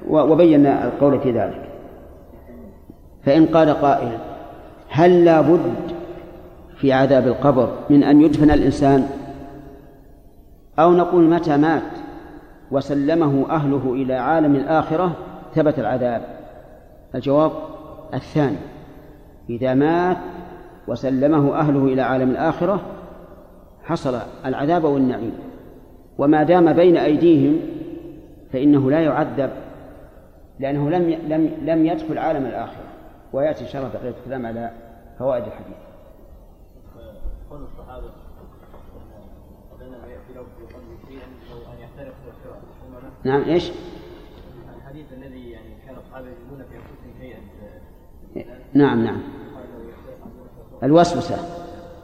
وبينا 0.09 0.85
القول 0.85 1.21
في 1.21 1.33
ذلك. 1.33 1.69
فإن 3.23 3.47
قال 3.47 3.71
قائل 3.71 4.19
هل 4.95 5.25
لا 5.25 5.41
بد 5.41 5.93
في 6.77 6.93
عذاب 6.93 7.27
القبر 7.27 7.73
من 7.91 8.03
أن 8.03 8.21
يدفن 8.21 8.51
الإنسان؟ 8.51 9.09
أو 10.79 10.93
نقول 10.93 11.25
متى 11.25 11.57
مات 11.57 11.83
وسلمه 12.71 13.51
أهله 13.51 13.93
إلى 13.93 14.15
عالم 14.15 14.57
الآخرة 14.57 15.13
ثبت 15.55 15.79
العذاب؟ 15.79 16.23
الجواب 17.15 17.53
الثاني 18.15 18.57
إذا 19.51 19.75
مات 19.75 20.17
وسلمه 20.89 21.59
أهله 21.59 21.85
إلى 21.85 22.03
عالم 22.03 22.31
الآخرة 22.31 22.81
حصل 23.85 24.19
العذاب 24.47 24.85
والنعيم. 24.85 25.35
وما 26.19 26.43
دام 26.43 26.73
بين 26.73 26.97
أيديهم 26.97 27.61
فإنه 28.53 28.91
لا 28.91 29.01
يعذب 29.01 29.51
لأنه 30.61 30.91
لم 30.91 31.19
لم 31.29 31.51
لم 31.65 31.87
يدخل 31.87 32.19
عالم 32.19 32.47
الآخرة. 32.47 32.85
ويأتي 33.33 33.65
إن 33.65 33.69
شاء 33.69 33.83
الله 33.83 34.15
الكلام 34.21 34.47
على 34.47 34.71
فوائد 35.23 35.45
الحديث. 35.45 35.77
قول 37.51 37.63
الصحابة 37.63 38.11
نعم 43.25 43.43
إيش؟ 43.43 43.71
الحديث 44.77 45.13
الذي 45.13 45.51
يعني 45.51 45.69
كان 45.87 45.97
الصحابة 45.97 46.27
يجدون 46.27 46.65
في 46.69 46.77
أنفسهم 46.77 47.13
شيئا 47.21 47.41
نعم 48.75 49.05
نعم. 49.05 49.21
الوسوسة. 50.83 51.37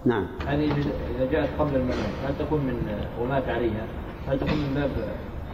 نعم. 0.04 0.26
هذه 0.46 0.72
إذا 1.16 1.30
جاءت 1.30 1.48
قبل 1.58 1.76
الممات 1.76 1.96
هل 2.26 2.38
تكون 2.38 2.60
من 2.60 3.06
ومات 3.20 3.48
عليها؟ 3.48 3.86
هل 4.28 4.38
تكون 4.38 4.58
من 4.58 4.74
باب 4.74 4.90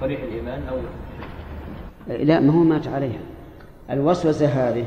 صريح 0.00 0.22
الإيمان 0.22 0.68
أو 0.68 0.76
لا 2.24 2.40
ما 2.40 2.52
هو 2.52 2.64
مات 2.64 2.88
عليها. 2.88 3.20
الوسوسة 3.90 4.46
هذه 4.46 4.86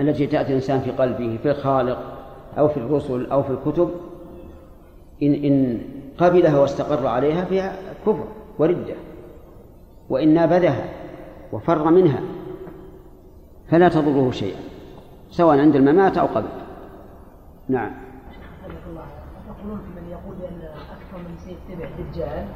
التي 0.00 0.26
تأتي 0.26 0.48
الإنسان 0.48 0.80
في 0.80 0.90
قلبه 0.90 1.38
في 1.42 1.50
الخالق 1.50 1.98
أو 2.58 2.68
في 2.68 2.76
الرسل 2.76 3.30
أو 3.30 3.42
في 3.42 3.50
الكتب 3.50 3.90
إن 5.22 5.34
إن 5.34 5.80
قبلها 6.18 6.58
واستقر 6.58 7.06
عليها 7.06 7.44
فيها 7.44 7.76
كفر 8.06 8.24
وردة 8.58 8.94
وإن 10.10 10.34
نابذها 10.34 10.84
وفر 11.52 11.90
منها 11.90 12.20
فلا 13.68 13.88
تضره 13.88 14.30
شيئا 14.30 14.60
سواء 15.30 15.58
عند 15.58 15.76
الممات 15.76 16.18
أو 16.18 16.26
قبل. 16.26 16.48
نعم. 17.68 17.90
يقولون 19.62 19.78
في 19.78 20.00
من 20.00 20.10
يقول 20.10 20.34
بأن 20.40 20.68
أكثر 20.68 21.18
من 21.18 21.36
سيتبع 21.38 21.88
الدجال 21.98 22.46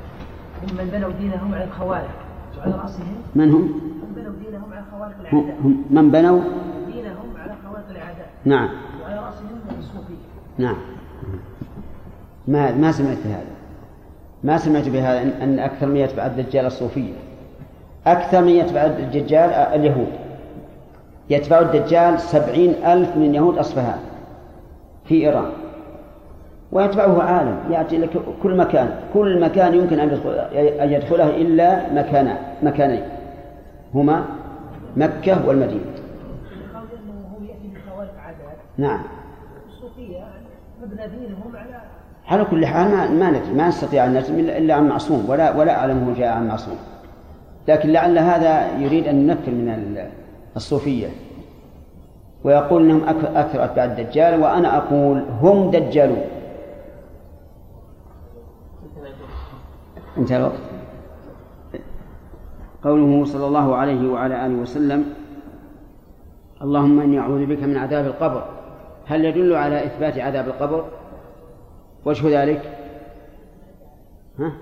ممن 0.63 0.91
بنوا 0.93 1.11
دينهم 1.11 1.55
على 1.55 1.65
الخوارق 1.65 2.15
وعلى 2.59 2.73
رأسهم؟ 2.73 3.17
من 3.35 3.51
هم؟ 3.51 3.63
من 3.63 4.13
بنوا 4.17 4.33
دينهم 4.45 4.73
على 4.73 4.85
خوارق 4.91 5.15
هم, 5.33 5.39
العادات 5.41 5.59
هم 5.65 5.85
من 5.91 6.11
بنوا 6.11 6.41
دينهم 6.93 7.37
على 7.37 7.55
خوارق 7.65 7.91
العادات 7.91 8.29
نعم. 8.47 8.69
وعلى 9.03 9.17
رأسهم 9.17 9.49
الصوفية. 9.79 10.15
نعم. 10.59 10.77
ما 12.49 12.73
ما 12.73 12.93
سمعت 12.93 13.17
بهذا. 13.25 13.57
ما 14.45 14.59
سمعت 14.59 14.89
بهذا 14.89 15.21
أن- 15.21 15.61
أكثر 15.61 15.87
من 15.87 15.97
يتبع 15.97 16.27
الدجال 16.27 16.67
الصوفية. 16.67 17.13
أكثر 18.07 18.43
من 18.43 18.49
يتبع 18.49 18.85
الدجال 18.85 19.51
اليهود. 19.51 20.13
يتبع 21.31 21.59
الدجال 21.61 22.21
سبعين 22.21 22.71
ألف 22.85 23.17
من 23.17 23.35
يهود 23.35 23.59
أصفهان 23.59 23.99
في 25.05 25.15
إيران. 25.15 25.51
ويتبعه 26.73 27.23
عالم. 27.23 27.59
يأتي 27.71 27.99
لك 27.99 28.11
كل 28.43 28.57
مكان. 28.57 29.01
كل 29.15 29.41
مكان 29.41 29.75
يمكن 29.75 29.99
أن 29.99 30.09
يدخل 30.09 30.31
أن 30.83 30.93
يدخله 30.93 31.37
إلا 31.37 31.93
مكانا 31.93 32.39
مكانين. 32.63 33.03
هما 33.95 34.25
مكة 34.97 35.47
والمدينة 35.49 35.81
قالوا 36.75 36.89
أنه 37.05 37.13
هو 37.35 37.43
يأتي 37.45 37.69
بخوارق 37.75 38.15
عادات 38.27 38.59
نعم. 38.79 39.01
الصوفية 39.69 40.25
مبنى 40.83 41.09
دينهم 41.09 41.57
على 41.57 41.81
على 42.27 42.45
كل 42.45 42.67
حال 42.67 42.91
ما 42.91 43.11
ما 43.11 43.31
ندري 43.31 43.53
ما 43.55 43.69
نستطيع 43.69 44.05
أن 44.05 44.15
نجزم 44.15 44.39
الا 44.39 44.75
عن 44.75 44.89
معصوم 44.89 45.31
ولا 45.31 45.57
ولا 45.57 45.79
اعلمه 45.79 46.15
جاء 46.15 46.29
عن 46.29 46.49
معصوم. 46.49 46.77
لكن 47.69 47.89
لعل 47.89 48.19
هذا 48.19 48.79
يريد 48.79 49.09
أن 49.09 49.29
ينفر 49.29 49.51
من 49.53 49.69
ال- 49.69 50.11
الصوفية. 50.57 51.09
ويقول 52.45 52.83
إنهم 52.85 53.09
أكثر 53.37 53.65
أتباع 53.65 53.85
الدجال 53.85 54.43
وأنا 54.43 54.77
أقول 54.77 55.23
هم 55.41 55.71
دجالون. 55.71 56.25
انتهى 60.19 60.37
الوقت. 60.37 60.61
قوله 62.85 63.25
صلى 63.25 63.47
الله 63.47 63.77
عليه 63.77 64.09
وعلى 64.13 64.47
آله 64.47 64.55
وسلم 64.55 65.05
اللهم 66.63 67.01
إني 67.01 67.19
أعوذ 67.19 67.47
بك 67.47 67.63
من 67.63 67.77
عذاب 67.77 68.07
القبر. 68.07 68.45
هل 69.07 69.25
يدل 69.25 69.55
على 69.55 69.87
إثبات 69.87 70.19
عذاب 70.19 70.49
القبر؟ 70.49 70.89
وجه 72.05 72.43
ذلك؟ 72.43 72.79
ها؟ 74.39 74.53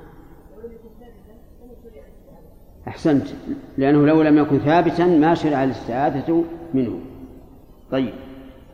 أحسنت 2.88 3.26
لأنه 3.78 4.06
لو 4.06 4.22
لم 4.22 4.38
يكن 4.38 4.58
ثابتا 4.58 5.06
ما 5.06 5.34
شرع 5.34 5.64
الاستعاذة 5.64 6.44
منه. 6.74 7.00
طيب 7.90 8.14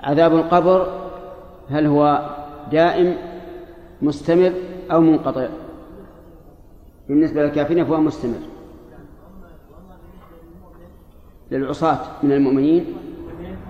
عذاب 0.00 0.32
القبر 0.32 1.10
هل 1.70 1.86
هو 1.86 2.30
دائم 2.72 3.16
مستمر 4.02 4.52
أو 4.92 5.00
منقطع؟ 5.00 5.48
بالنسبة 7.08 7.42
للكافرين 7.42 7.84
فهو 7.84 8.00
مستمر. 8.00 8.38
للعصاة 11.50 11.98
من 12.22 12.32
المؤمنين؟ 12.32 12.84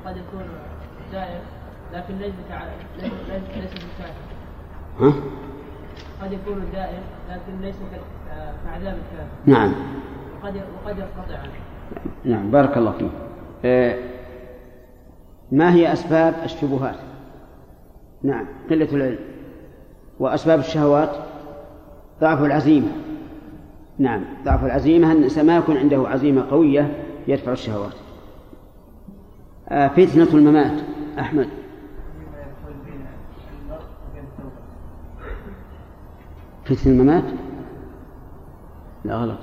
قد 0.06 0.16
يكون 0.16 0.49
لكن 1.92 2.14
ليس 2.18 2.34
ليس 3.00 3.72
بالكافر 3.72 4.30
ها؟ 5.00 5.12
قد 6.22 6.32
يكون 6.32 6.62
دائم 6.72 7.02
لكن 7.30 7.60
ليس 7.60 7.76
كعذاب 8.64 8.96
الكافر 8.96 9.30
نعم. 9.46 9.72
وقد 10.42 10.54
وقد 10.56 10.98
ينقطع 10.98 11.42
نعم 12.24 12.50
بارك 12.50 12.76
الله 12.76 12.92
فيك. 12.92 13.10
آه 13.64 13.98
ما 15.52 15.74
هي 15.74 15.92
أسباب 15.92 16.34
الشبهات؟ 16.44 16.96
نعم 18.22 18.46
قلة 18.70 18.88
العلم. 18.92 19.18
وأسباب 20.18 20.58
الشهوات؟ 20.58 21.10
ضعف 22.20 22.42
العزيمة. 22.42 22.88
نعم 23.98 24.24
ضعف 24.44 24.64
العزيمة 24.64 25.12
أن 25.12 25.16
الإنسان 25.16 25.46
ما 25.46 25.56
يكون 25.56 25.76
عنده 25.76 26.08
عزيمة 26.08 26.50
قوية 26.50 26.94
يدفع 27.28 27.52
الشهوات. 27.52 27.94
آه 29.68 29.88
فتنة 29.88 30.28
الممات 30.34 30.80
أحمد. 31.18 31.48
فتنة 36.70 36.92
الممات 36.92 37.24
لا 39.04 39.16
غلط. 39.16 39.38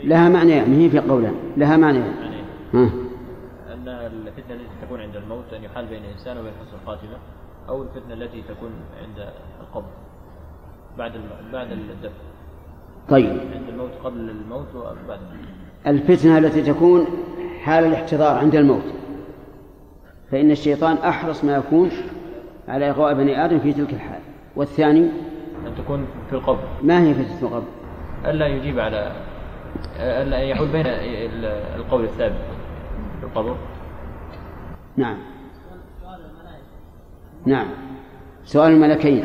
لها 0.00 0.28
معنى 0.28 0.50
يعني 0.50 0.84
هي 0.84 0.90
في 0.90 0.98
قولان. 0.98 1.34
لها 1.56 1.76
معنى 1.76 1.98
يعني 1.98 2.42
ها. 2.74 2.90
أن 3.72 3.88
الفتنة 3.88 4.54
التي 4.54 4.86
تكون 4.86 5.00
عند 5.00 5.16
الموت 5.16 5.52
أن 5.52 5.64
يحال 5.64 5.86
بين 5.86 6.04
الإنسان 6.04 6.38
وبين 6.38 6.52
حسن 6.52 6.76
الخاتمة 6.82 7.16
أو 7.68 7.82
الفتنة 7.82 8.14
التي 8.14 8.42
تكون 8.42 8.70
عند 9.02 9.28
القبر 9.60 9.90
بعد. 10.98 11.12
بعد 11.52 11.72
الدفن 11.72 12.12
طيب. 13.08 13.30
عند 13.30 13.68
الموت 13.68 13.90
قبل 14.04 14.30
الموت 14.30 14.74
وبعد. 14.74 15.20
الفتنة 15.86 16.38
التي 16.38 16.62
تكون 16.62 17.06
حال 17.62 17.84
الاحتضار 17.84 18.38
عند 18.38 18.54
الموت. 18.54 18.84
فإن 20.30 20.50
الشيطان 20.50 20.96
أحرص 20.96 21.44
ما 21.44 21.56
يكون 21.56 21.90
على 22.72 22.90
إغواء 22.90 23.14
بني 23.14 23.44
آدم 23.44 23.58
في 23.58 23.72
تلك 23.72 23.92
الحال. 23.94 24.20
والثاني؟ 24.56 25.00
أن 25.66 25.74
تكون 25.78 26.06
في 26.30 26.36
القبر. 26.36 26.64
ما 26.82 27.02
هي 27.02 27.14
فتنة 27.14 27.42
القبر؟ 27.42 27.66
ألا 28.24 28.46
يجيب 28.46 28.78
على 28.78 29.12
ألا 30.00 30.38
يحول 30.38 30.68
بين 30.68 30.82
القول 31.76 32.04
الثابت 32.04 32.36
في 33.20 33.26
القبر 33.26 33.56
نعم. 34.96 35.16
نعم. 37.46 37.66
سؤال 38.44 38.72
الملكين. 38.72 39.24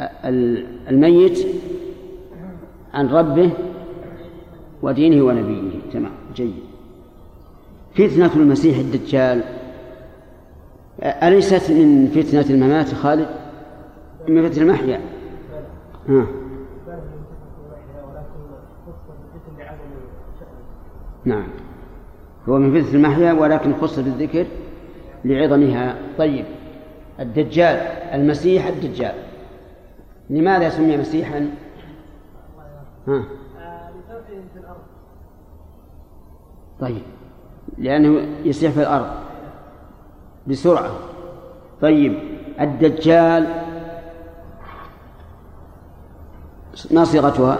ال- 0.00 0.66
الميت 0.88 1.38
عن 2.94 3.08
ربه 3.08 3.50
ودينه 4.82 5.24
ونبيه. 5.24 5.78
تمام. 5.92 6.12
جيد. 6.34 6.54
فتنة 7.94 8.36
المسيح 8.36 8.78
الدجال. 8.78 9.42
أليست 11.02 11.70
من 11.70 12.06
فتنة 12.06 12.54
الممات 12.54 12.94
خالد؟ 12.94 13.28
من 14.28 14.48
فتنة 14.48 14.62
المحيا. 14.62 15.00
ها. 16.08 16.26
نعم. 21.24 21.48
هو 22.48 22.58
من 22.58 22.82
فتنة 22.82 22.94
المحيا 22.94 23.32
ولكن 23.32 23.74
خص 23.74 23.98
بالذكر 23.98 24.46
لعظمها. 25.24 25.98
طيب. 26.18 26.44
الدجال. 27.20 27.76
المسيح 28.14 28.66
الدجال. 28.66 29.14
لماذا 30.30 30.68
سمي 30.68 30.96
مسيحا؟ 30.96 31.50
ها. 33.08 33.24
طيب. 36.80 37.02
لأنه 37.78 38.26
يسيح 38.44 38.72
في 38.72 38.80
الأرض. 38.80 39.31
بسرعة. 40.46 40.90
طيب 41.80 42.18
الدجال 42.60 43.46
ما 46.90 47.04
صيغتها؟ 47.04 47.58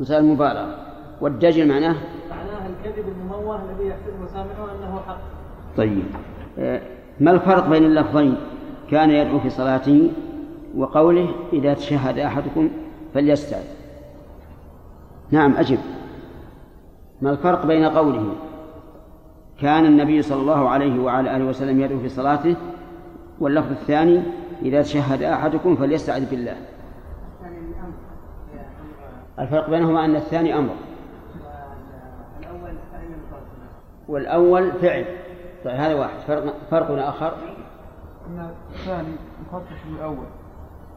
مثال 0.00 0.16
المبالغة 0.16 0.76
والدجل 1.20 1.68
معناه؟ 1.68 1.96
معناها 2.30 2.68
الكذب 2.68 3.04
المموه 3.08 3.60
الذي 3.62 3.88
يحسبه 3.88 4.26
سامعه 4.26 4.72
أنه 4.74 5.00
حق. 5.06 5.18
طيب 5.76 6.04
آه، 6.58 6.80
ما 7.20 7.30
الفرق 7.30 7.68
بين 7.68 7.84
اللفظين؟ 7.84 8.36
كان 8.90 9.10
يدعو 9.10 9.40
في 9.40 9.50
صلاته 9.50 10.12
وقوله 10.76 11.34
إذا 11.52 11.74
تشهد 11.74 12.18
أحدكم 12.18 12.70
فليستعذ. 13.14 13.64
نعم 15.30 15.56
أجب. 15.56 15.78
ما 17.22 17.30
الفرق 17.30 17.66
بين 17.66 17.84
قوله 17.84 18.32
كان 19.60 19.86
النبي 19.86 20.22
صلى 20.22 20.40
الله 20.40 20.68
عليه 20.68 21.00
وعلى 21.00 21.36
آله 21.36 21.44
وسلم 21.44 21.80
يدعو 21.80 21.98
في 21.98 22.08
صلاته 22.08 22.56
واللفظ 23.40 23.70
الثاني 23.70 24.22
إذا 24.62 24.82
تشهد 24.82 25.22
أحدكم 25.22 25.76
فليستعذ 25.76 26.30
بالله. 26.30 26.56
الفرق 29.38 29.70
بينهما 29.70 30.04
أن 30.04 30.16
الثاني 30.16 30.58
أمر. 30.58 30.74
والأول 34.08 34.72
فعل. 34.72 35.04
طيب 35.64 35.74
هذا 35.74 35.94
واحد. 35.94 36.18
فرق 36.26 36.54
فرق 36.70 37.06
آخر. 37.06 37.32
أن 38.28 38.50
الثاني 38.74 39.14
مخصص 39.46 39.86
بالأول. 39.90 40.26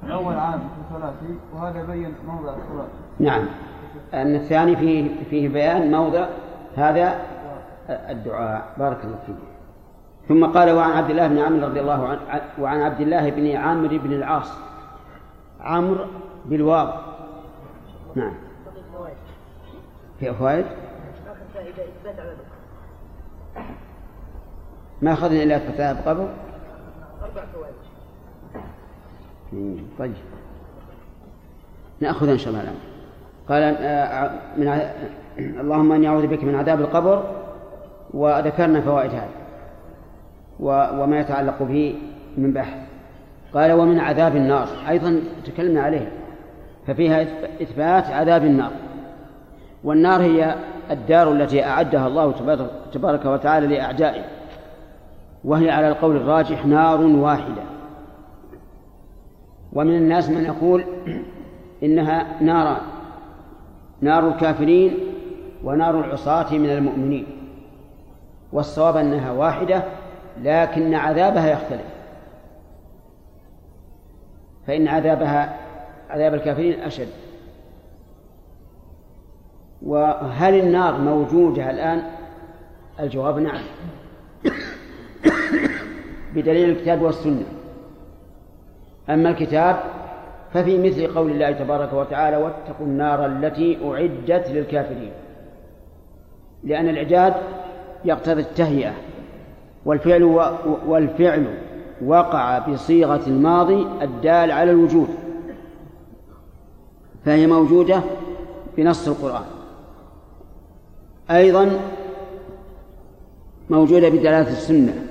الأول 0.03 0.33
عام 0.33 0.59
في 0.59 0.93
صلاته 0.93 1.35
وهذا 1.55 1.83
بين 1.83 2.13
موضع 2.27 2.49
الصلاة. 2.49 2.87
نعم. 3.19 3.45
أن 4.13 4.35
الثاني 4.35 4.75
فيه 4.75 5.23
فيه 5.29 5.49
بيان 5.49 5.91
موضع 5.91 6.25
هذا 6.75 7.15
الدعاء. 7.89 8.73
بارك 8.77 9.05
الله 9.05 9.19
فيك. 9.25 9.35
ثم 10.27 10.45
قال 10.45 10.71
وعن 10.71 10.91
عبد 10.91 11.09
الله 11.09 11.27
بن 11.27 11.37
عمرو 11.37 11.67
رضي 11.67 11.79
الله 11.79 12.07
عنه 12.07 12.19
وعن 12.59 12.81
عبد 12.81 13.01
الله 13.01 13.29
بن 13.29 13.55
عامر 13.55 13.97
بن 13.97 14.13
العاص. 14.13 14.51
عمرو 15.61 16.05
بالواو 16.45 16.93
نعم. 18.15 18.33
في 20.19 20.33
فوائد؟ 20.33 20.65
ما 25.01 25.13
أخذنا 25.13 25.43
إلا 25.43 25.59
فتاة 25.59 26.09
قبل؟ 26.09 26.27
أربع 27.21 27.43
فوائد. 27.53 27.73
طيب. 29.99 30.13
نأخذ 31.99 32.29
إن 32.29 32.37
شاء 32.37 32.49
الله 32.49 32.61
الآن. 32.61 32.75
قال 33.49 33.63
آه، 33.63 34.31
من 34.57 34.67
اللهم 35.59 35.91
إني 35.91 36.07
أعوذ 36.07 36.27
بك 36.27 36.43
من 36.43 36.55
عذاب 36.55 36.81
القبر 36.81 37.38
وذكرنا 38.13 38.81
فوائد 38.81 39.11
هذا. 39.11 39.29
وما 41.03 41.19
يتعلق 41.19 41.63
به 41.63 41.95
من 42.37 42.53
بحث. 42.53 42.77
قال 43.53 43.71
ومن 43.71 43.99
عذاب 43.99 44.35
النار. 44.35 44.67
أيضا 44.89 45.21
تكلمنا 45.45 45.81
عليها 45.81 46.11
ففيها 46.87 47.23
إثب- 47.23 47.61
إثبات 47.61 48.05
عذاب 48.05 48.45
النار. 48.45 48.71
والنار 49.83 50.21
هي 50.21 50.55
الدار 50.91 51.31
التي 51.31 51.63
أعدها 51.63 52.07
الله 52.07 52.31
تبارك- 52.31 52.71
تبارك 52.93 53.25
وتعالى 53.25 53.67
لأعدائه. 53.67 54.21
وهي 55.43 55.71
على 55.71 55.87
القول 55.87 56.15
الراجح 56.15 56.65
نار 56.65 57.01
واحدة. 57.01 57.63
ومن 59.73 59.95
الناس 59.97 60.29
من 60.29 60.43
يقول 60.45 60.83
إنها 61.83 62.41
ناران 62.41 62.81
نار 64.01 64.27
الكافرين 64.27 64.93
ونار 65.63 65.99
العصاة 65.99 66.53
من 66.57 66.69
المؤمنين. 66.69 67.25
والصواب 68.53 68.97
أنها 68.97 69.31
واحدة 69.31 69.83
لكن 70.41 70.93
عذابها 70.93 71.51
يختلف. 71.51 71.99
فإن 74.67 74.87
عذابها 74.87 75.57
عذاب 76.09 76.33
الكافرين 76.33 76.79
أشد. 76.79 77.07
وهل 79.81 80.59
النار 80.59 80.97
موجودة 80.97 81.69
الآن؟ 81.69 82.01
الجواب 82.99 83.39
نعم. 83.39 83.61
بدليل 86.35 86.69
الكتاب 86.69 87.01
والسنة. 87.01 87.45
أما 89.09 89.29
الكتاب 89.29 89.79
ففي 90.53 90.77
مثل 90.77 91.13
قول 91.15 91.31
الله 91.31 91.51
تبارك 91.51 91.93
وتعالى 91.93 92.37
واتقوا 92.37 92.85
النار 92.85 93.25
التي 93.25 93.77
أعدت 93.85 94.49
للكافرين. 94.49 95.11
لأن 96.63 96.89
الإعداد 96.89 97.33
يقتضي 98.05 98.41
التهيئة. 98.41 98.93
والفعل 99.85 100.23
و... 100.23 100.43
والفعل 100.87 101.45
وقع 102.05 102.59
بصيغة 102.59 103.21
الماضي 103.27 103.87
الدال 104.01 104.51
على 104.51 104.71
الوجود. 104.71 105.07
فهي 107.25 107.47
موجودة 107.47 108.01
بنص 108.77 109.07
القرآن. 109.07 109.45
أيضا 111.31 111.79
موجودة 113.69 114.09
بدلالة 114.09 114.51
السنة. 114.51 115.05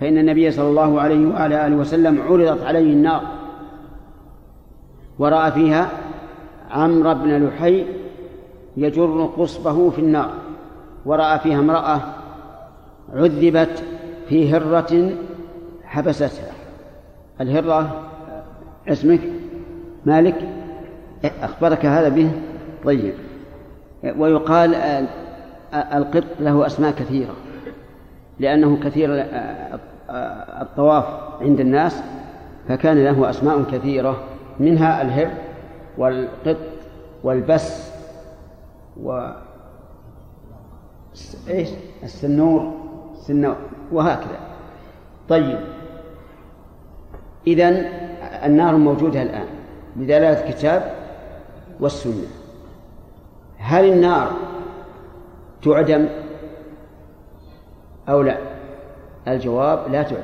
فإن 0.00 0.18
النبي 0.18 0.50
صلى 0.50 0.68
الله 0.68 1.00
عليه 1.00 1.26
وعلى 1.26 1.66
آله 1.66 1.76
وسلم 1.76 2.22
عرضت 2.22 2.62
عليه 2.62 2.92
النار. 2.92 3.22
ورأى 5.18 5.52
فيها 5.52 5.90
عمرو 6.70 7.14
بن 7.14 7.46
لحي 7.46 7.86
يجر 8.76 9.30
قصبه 9.38 9.90
في 9.90 9.98
النار. 9.98 10.43
ورأى 11.06 11.38
فيها 11.38 11.58
امرأة 11.58 12.00
عذبت 13.14 13.82
في 14.28 14.54
هرة 14.54 15.10
حبستها. 15.84 16.52
الهرة 17.40 18.02
اسمك؟ 18.88 19.20
مالك؟ 20.06 20.48
أخبرك 21.42 21.86
هذا 21.86 22.08
به؟ 22.08 22.30
طيب. 22.84 23.14
ويقال 24.18 24.74
القط 25.74 26.24
له 26.40 26.66
أسماء 26.66 26.90
كثيرة 26.92 27.34
لأنه 28.40 28.78
كثير 28.82 29.08
الطواف 30.60 31.04
عند 31.40 31.60
الناس 31.60 32.02
فكان 32.68 33.04
له 33.04 33.30
أسماء 33.30 33.62
كثيرة 33.62 34.16
منها 34.60 35.02
الهر 35.02 35.30
والقط 35.98 36.56
والبس 37.24 37.90
و 39.02 39.30
إيش؟ 41.48 41.68
السنور 42.02 42.72
السنور 43.14 43.56
وهكذا. 43.92 44.38
طيب. 45.28 45.58
إذا 47.46 47.68
النار 48.44 48.76
موجودة 48.76 49.22
الآن 49.22 49.46
بدلالة 49.96 50.48
الكتاب 50.48 50.94
والسنة. 51.80 52.26
هل 53.58 53.92
النار 53.92 54.32
تعدم 55.62 56.08
أو 58.08 58.22
لا؟ 58.22 58.38
الجواب 59.28 59.92
لا 59.92 60.02
تعدم. 60.02 60.22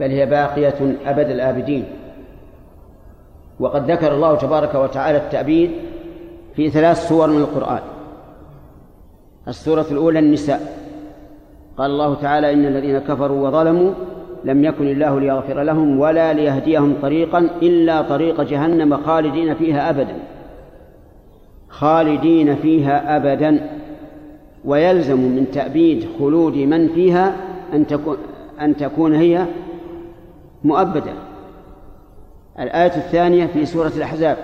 بل 0.00 0.10
هي 0.10 0.26
باقية 0.26 0.96
أبد 1.06 1.30
الآبدين. 1.30 1.84
وقد 3.60 3.90
ذكر 3.90 4.14
الله 4.14 4.36
تبارك 4.36 4.74
وتعالى 4.74 5.18
التأبيد 5.18 5.70
في 6.54 6.70
ثلاث 6.70 7.08
سور 7.08 7.30
من 7.30 7.38
القرآن. 7.38 7.95
السورة 9.48 9.86
الأولى 9.90 10.18
النساء. 10.18 10.86
قال 11.78 11.90
الله 11.90 12.14
تعالى 12.14 12.52
إن 12.52 12.66
الذين 12.66 12.98
كفروا 12.98 13.48
وظلموا 13.48 13.92
لم 14.44 14.64
يكن 14.64 14.88
الله 14.88 15.20
ليغفر 15.20 15.62
لهم 15.62 16.00
ولا 16.00 16.32
ليهديهم 16.32 16.94
طريقا 17.02 17.38
إلا 17.62 18.02
طريق 18.02 18.40
جهنم 18.40 18.96
خالدين 18.96 19.54
فيها 19.54 19.90
أبدا. 19.90 20.16
خالدين 21.68 22.56
فيها 22.56 23.16
أبدا. 23.16 23.70
ويلزم 24.64 25.20
من 25.20 25.50
تأبيد 25.52 26.06
خلود 26.18 26.56
من 26.56 26.88
فيها 26.88 27.36
أن 27.72 27.86
تكون 27.86 28.16
أن 28.60 28.76
تكون 28.76 29.14
هي 29.14 29.46
مؤبدة. 30.64 31.12
الآية 32.58 32.96
الثانية 32.96 33.46
في 33.46 33.66
سورة 33.66 33.92
الأحزاب. 33.96 34.36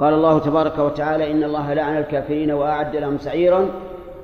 قال 0.00 0.14
الله 0.14 0.38
تبارك 0.38 0.78
وتعالى 0.78 1.30
إن 1.30 1.44
الله 1.44 1.74
لعن 1.74 1.96
الكافرين 1.96 2.50
وأعد 2.50 2.96
لهم 2.96 3.18
سعيرا 3.18 3.68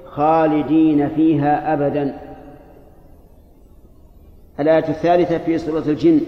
خالدين 0.07 1.09
فيها 1.09 1.73
أبدا. 1.73 2.19
الآية 4.61 4.89
الثالثة 4.89 5.39
في 5.39 5.59
سورة 5.59 5.85
الجن. 5.87 6.21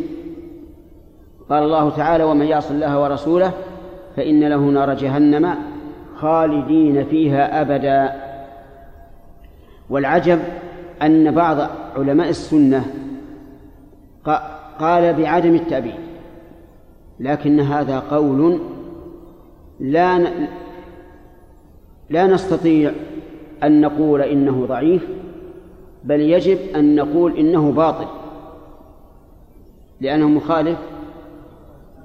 قال 1.51 1.62
الله 1.62 1.90
تعالى 1.90 2.24
ومن 2.24 2.46
يعص 2.46 2.70
الله 2.70 3.03
ورسوله 3.03 3.53
فإن 4.16 4.49
له 4.49 4.59
نار 4.59 4.94
جهنم 4.94 5.55
خالدين 6.16 7.05
فيها 7.05 7.61
أبدا. 7.61 8.12
والعجب 9.90 10.38
أن 11.03 11.34
بعض 11.34 11.57
علماء 11.96 12.28
السنة 12.28 12.84
قال 14.80 15.14
بعدم 15.14 15.55
التأبيد 15.55 15.94
لكن 17.20 17.61
هذا 17.61 17.99
قول 17.99 18.61
لا 19.80 20.32
لا 22.10 22.26
نستطيع 22.26 22.92
أن 23.62 23.80
نقول 23.80 24.22
إنه 24.22 24.66
ضعيف 24.66 25.08
بل 26.04 26.20
يجب 26.20 26.58
أن 26.76 26.96
نقول 26.96 27.36
إنه 27.36 27.72
باطل 27.72 28.06
لأنه 30.00 30.28
مخالف 30.28 30.78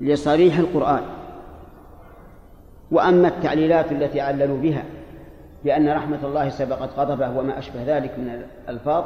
لصريح 0.01 0.57
القرآن. 0.57 1.03
وأما 2.91 3.27
التعليلات 3.27 3.91
التي 3.91 4.21
عللوا 4.21 4.57
بها 4.57 4.83
بأن 5.65 5.89
رحمة 5.89 6.19
الله 6.23 6.49
سبقت 6.49 6.89
غضبه 6.97 7.37
وما 7.37 7.59
أشبه 7.59 7.97
ذلك 7.97 8.19
من 8.19 8.43
الألفاظ 8.67 9.03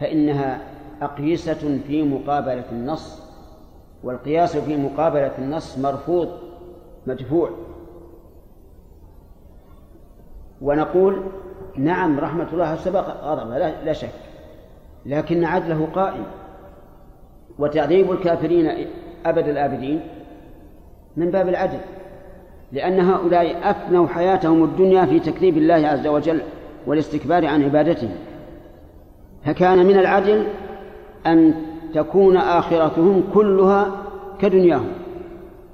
فإنها 0.00 0.60
أقيسة 1.02 1.80
في 1.86 2.02
مقابلة 2.02 2.64
النص 2.72 3.22
والقياس 4.02 4.56
في 4.56 4.76
مقابلة 4.76 5.32
النص 5.38 5.78
مرفوض 5.78 6.28
مدفوع. 7.06 7.50
ونقول 10.60 11.22
نعم 11.76 12.20
رحمة 12.20 12.46
الله 12.52 12.76
سبق 12.76 13.24
غضبه 13.24 13.58
لا, 13.58 13.84
لا 13.84 13.92
شك 13.92 14.08
لكن 15.06 15.44
عدله 15.44 15.88
قائم. 15.94 16.24
وتعذيب 17.58 18.12
الكافرين 18.12 18.86
أبد 19.26 19.48
الآبدين 19.48 20.00
من 21.16 21.30
باب 21.30 21.48
العدل 21.48 21.78
لأن 22.72 23.00
هؤلاء 23.00 23.70
أفنوا 23.70 24.06
حياتهم 24.06 24.64
الدنيا 24.64 25.06
في 25.06 25.20
تكذيب 25.20 25.56
الله 25.56 25.88
عز 25.88 26.06
وجل 26.06 26.40
والاستكبار 26.86 27.46
عن 27.46 27.64
عبادته. 27.64 28.08
فكان 29.44 29.86
من 29.86 29.98
العدل 29.98 30.46
أن 31.26 31.54
تكون 31.94 32.36
آخرتهم 32.36 33.22
كلها 33.34 33.90
كدنياهم. 34.40 34.88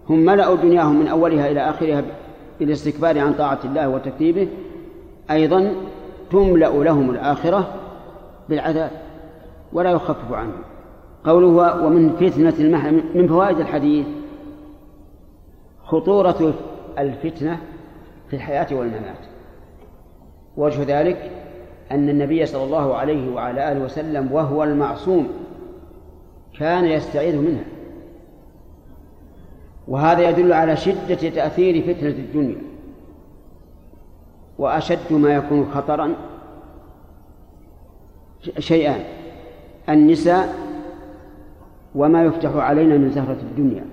هم 0.08 0.18
ملأوا 0.18 0.56
دنياهم 0.56 1.00
من 1.00 1.08
أولها 1.08 1.50
إلى 1.50 1.60
آخرها 1.60 2.02
بالاستكبار 2.60 3.18
عن 3.18 3.32
طاعة 3.32 3.58
الله 3.64 3.88
وتكذيبه. 3.88 4.48
أيضا 5.30 5.74
تملأ 6.30 6.84
لهم 6.84 7.10
الآخرة 7.10 7.74
بالعذاب 8.48 8.90
ولا 9.72 9.90
يخفف 9.90 10.32
عنهم. 10.32 10.62
قوله 11.24 11.84
ومن 11.86 12.10
فتنة 12.10 12.54
المحيا 12.58 13.02
من 13.14 13.28
فوائد 13.28 13.58
الحديث 13.58 14.06
خطورة 15.84 16.54
الفتنة 16.98 17.60
في 18.28 18.36
الحياة 18.36 18.66
والممات. 18.72 19.18
وجه 20.56 21.00
ذلك 21.00 21.30
أن 21.90 22.08
النبي 22.08 22.46
صلى 22.46 22.64
الله 22.64 22.94
عليه 22.94 23.34
وعلى 23.34 23.72
آله 23.72 23.84
وسلم 23.84 24.32
وهو 24.32 24.64
المعصوم 24.64 25.28
كان 26.58 26.84
يستعيذ 26.84 27.36
منها. 27.36 27.64
وهذا 29.88 30.30
يدل 30.30 30.52
على 30.52 30.76
شدة 30.76 31.14
تأثير 31.14 31.94
فتنة 31.94 32.08
الدنيا. 32.10 32.62
وأشد 34.58 35.12
ما 35.12 35.34
يكون 35.34 35.70
خطرا 35.74 36.14
شيئان 38.58 39.04
النساء 39.88 40.54
وما 41.94 42.24
يفتح 42.24 42.56
علينا 42.56 42.96
من 42.96 43.10
زهرة 43.10 43.38
الدنيا. 43.42 43.84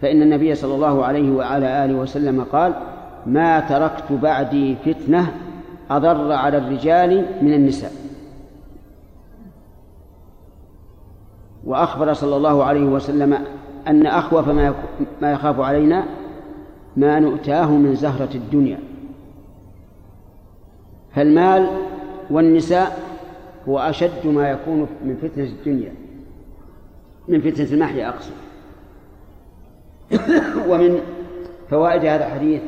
فإن 0.00 0.22
النبي 0.22 0.54
صلى 0.54 0.74
الله 0.74 1.04
عليه 1.04 1.30
وعلى 1.30 1.84
آله 1.84 1.94
وسلم 1.94 2.44
قال 2.44 2.74
ما 3.26 3.60
تركت 3.60 4.12
بعدي 4.12 4.76
فتنة 4.76 5.34
أضر 5.90 6.32
على 6.32 6.58
الرجال 6.58 7.26
من 7.42 7.54
النساء. 7.54 7.92
وأخبر 11.64 12.12
صلى 12.12 12.36
الله 12.36 12.64
عليه 12.64 12.84
وسلم 12.84 13.38
أن 13.88 14.06
أخوف 14.06 14.48
ما 14.48 14.74
ما 15.22 15.32
يخاف 15.32 15.60
علينا 15.60 16.04
ما 16.96 17.18
نؤتاه 17.20 17.70
من 17.70 17.94
زهرة 17.94 18.34
الدنيا. 18.34 18.78
فالمال 21.14 21.68
والنساء 22.30 22.98
هو 23.68 23.78
أشد 23.78 24.26
ما 24.26 24.50
يكون 24.50 24.86
من 25.04 25.16
فتنة 25.16 25.44
الدنيا 25.44 25.92
من 27.28 27.40
فتنة 27.40 27.72
المحيا 27.72 28.08
أقصد. 28.08 28.32
ومن 30.68 31.00
فوائد 31.70 32.04
هذا 32.04 32.26
الحديث 32.26 32.62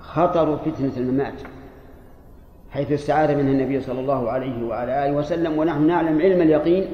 خطر 0.00 0.56
فتنة 0.56 0.92
الممات 0.96 1.34
حيث 2.70 2.92
استعاذ 2.92 3.34
منها 3.36 3.52
النبي 3.52 3.80
صلى 3.80 4.00
الله 4.00 4.30
عليه 4.30 4.66
وعلى 4.66 5.06
آله 5.06 5.16
وسلم 5.16 5.58
ونحن 5.58 5.86
نعلم 5.86 6.20
علم 6.20 6.42
اليقين 6.42 6.86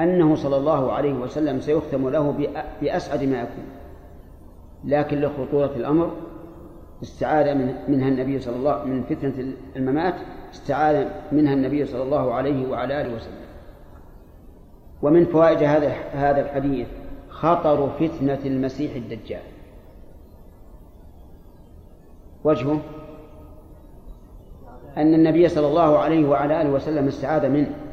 أنه 0.00 0.34
صلى 0.34 0.56
الله 0.56 0.92
عليه 0.92 1.12
وسلم 1.12 1.60
سيختم 1.60 2.08
له 2.08 2.50
بأسعد 2.82 3.24
ما 3.24 3.36
يكون. 3.36 3.64
لكن 4.84 5.20
لخطورة 5.20 5.72
الأمر 5.76 6.10
استعاذ 7.02 7.54
من 7.54 7.74
منها 7.88 8.08
النبي 8.08 8.40
صلى 8.40 8.56
الله 8.56 8.84
من 8.84 9.02
فتنة 9.02 9.52
الممات 9.76 10.14
استعاذ 10.52 11.08
منها 11.32 11.54
النبي 11.54 11.86
صلى 11.86 12.02
الله 12.02 12.34
عليه 12.34 12.70
وعلى 12.70 13.00
آله 13.00 13.14
وسلم. 13.14 13.46
ومن 15.02 15.24
فوائد 15.24 15.62
هذا 15.62 15.88
هذا 16.12 16.40
الحديث 16.40 16.88
خطر 17.28 17.90
فتنة 17.90 18.40
المسيح 18.44 18.94
الدجال. 18.94 19.42
وجهه؟ 22.44 22.80
أن 24.96 25.14
النبي 25.14 25.48
صلى 25.48 25.66
الله 25.66 25.98
عليه 25.98 26.28
وعلى 26.28 26.62
آله 26.62 26.70
وسلم 26.70 27.06
استعاذ 27.06 27.48
منه. 27.48 27.85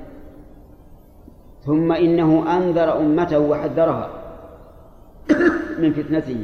ثم 1.65 1.91
إنه 1.91 2.57
أنذر 2.57 2.97
أمته 2.97 3.39
وحذرها 3.39 4.09
من 5.79 5.93
فتنته 5.93 6.43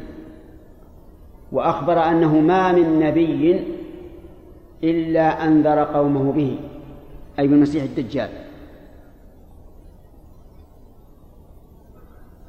وأخبر 1.52 2.00
أنه 2.00 2.40
ما 2.40 2.72
من 2.72 3.00
نبي 3.00 3.64
إلا 4.84 5.46
أنذر 5.46 5.84
قومه 5.84 6.32
به 6.32 6.60
أي 7.40 7.48
بالمسيح 7.48 7.84
الدجال. 7.84 8.30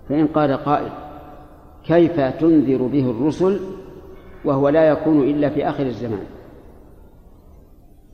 فإن 0.09 0.27
قال 0.27 0.53
قائل 0.53 0.93
كيف 1.85 2.21
تنذر 2.21 2.87
به 2.87 3.11
الرسل 3.11 3.61
وهو 4.45 4.69
لا 4.69 4.89
يكون 4.89 5.23
إلا 5.23 5.49
في 5.49 5.69
آخر 5.69 5.87
الزمان؟ 5.87 6.27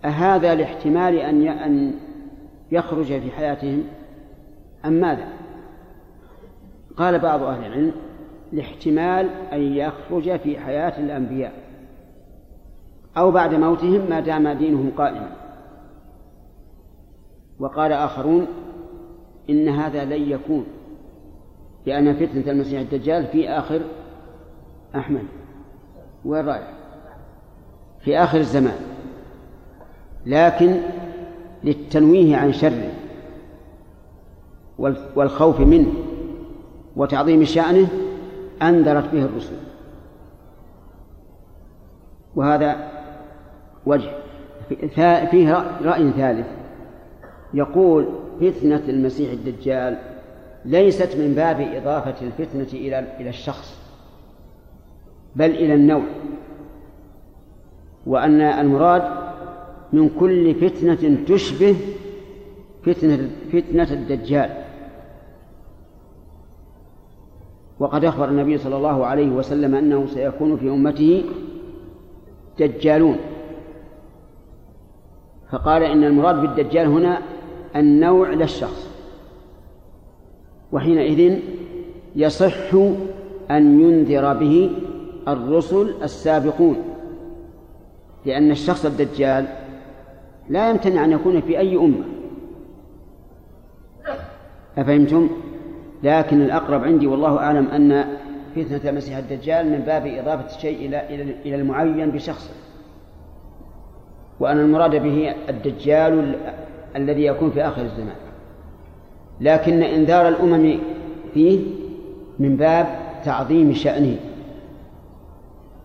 أهذا 0.05 0.55
لاحتمال 0.55 1.15
أن 1.15 1.49
أن 1.49 1.95
يخرج 2.73 3.07
في 3.07 3.31
حياتهم؟ 3.31 3.85
أم 4.87 4.93
ماذا؟ 4.93 5.29
قال 6.97 7.19
بعض 7.19 7.43
أهل 7.43 7.67
العلم 7.67 7.93
لاحتمال 8.53 9.31
أن 9.53 9.61
يخرج 9.61 10.37
في 10.37 10.59
حياة 10.59 11.01
الأنبياء 11.01 11.53
أو 13.17 13.31
بعد 13.31 13.55
موتهم 13.55 14.11
ما 14.11 14.21
دام 14.21 14.49
دينهم 14.49 14.91
قائما 14.97 15.33
وقال 17.59 17.93
آخرون 17.93 18.47
إن 19.51 19.69
هذا 19.69 20.05
لن 20.05 20.31
يكون 20.31 20.67
لأن 21.87 22.15
فتنة 22.15 22.53
المسيح 22.53 22.81
الدجال 22.81 23.27
في 23.27 23.49
آخر 23.49 23.81
أحمد 24.95 25.23
وين 26.25 26.47
رايح؟ 26.47 26.73
في 28.01 28.19
آخر 28.19 28.39
الزمان 28.39 28.79
لكن 30.27 30.81
للتنويه 31.65 32.37
عن 32.37 32.53
شره 32.53 32.91
والخوف 35.17 35.61
منه 35.61 35.93
وتعظيم 36.97 37.45
شأنه 37.45 37.89
أنذرت 38.63 39.13
به 39.13 39.25
الرسل. 39.25 39.57
وهذا 42.35 42.91
وجه. 43.87 44.11
فيه 45.31 45.53
رأي 45.83 46.11
ثالث. 46.11 46.47
يقول 47.55 48.07
فتنة 48.41 48.83
المسيح 48.89 49.33
الدجال 49.33 49.99
ليست 50.65 51.17
من 51.17 51.35
باب 51.35 51.61
إضافة 51.61 52.27
الفتنة 52.27 52.81
إلى 52.81 52.99
إلى 53.21 53.29
الشخص 53.29 53.81
بل 55.37 55.51
إلى 55.51 55.75
النوع. 55.75 56.05
وأن 58.07 58.41
المراد 58.41 59.03
من 59.93 60.09
كل 60.09 60.55
فتنة 60.55 61.25
تشبه 61.29 61.77
فتنة 62.83 63.31
فتنة 63.53 63.93
الدجال. 63.93 64.66
وقد 67.81 68.05
أخبر 68.05 68.29
النبي 68.29 68.59
صلى 68.59 68.77
الله 68.77 69.07
عليه 69.07 69.29
وسلم 69.29 69.75
أنه 69.75 70.07
سيكون 70.07 70.57
في 70.57 70.69
أمته 70.69 71.25
دجالون. 72.59 73.17
فقال 75.53 75.83
إن 75.83 76.05
المراد 76.05 76.41
بالدجال 76.41 76.87
هنا 76.87 77.19
النوع 77.77 78.31
لا 78.31 78.45
الشخص 78.45 78.91
وحينئذ 80.73 81.39
يصح 82.17 82.75
أن 83.51 83.81
ينذر 83.81 84.35
به 84.35 84.71
الرسل 85.29 85.95
السابقون 86.03 86.77
لأن 88.27 88.51
الشخص 88.51 88.87
الدجال 88.87 89.47
لا 90.49 90.71
يمتنع 90.71 91.05
أن 91.05 91.13
يكون 91.13 91.41
في 91.41 91.59
أي 91.59 91.77
أمة. 91.77 92.05
أفهمتم؟ 94.79 95.29
لكن 96.07 96.43
الأقرب 96.43 96.85
عندي 96.85 97.07
والله 97.07 97.39
أعلم 97.39 97.67
أن 97.67 98.05
فتنة 98.57 98.91
المسيح 98.91 99.17
الدجال 99.17 99.71
من 99.71 99.79
باب 99.79 100.07
إضافة 100.07 100.57
الشيء 100.57 100.87
إلى 100.87 101.33
إلى 101.45 101.57
المعين 101.57 102.11
بشخصه 102.11 102.55
وأن 104.41 104.59
المراد 104.59 105.03
به 105.03 105.35
الدجال 105.49 106.37
الذي 106.97 107.25
يكون 107.25 107.51
في 107.51 107.63
آخر 107.63 107.83
الزمان. 107.83 108.17
لكن 109.41 109.83
إنذار 109.83 110.29
الأمم 110.29 110.79
فيه 111.35 111.61
من 112.39 112.57
باب 112.57 112.87
تعظيم 113.25 113.73
شأنه. 113.73 114.17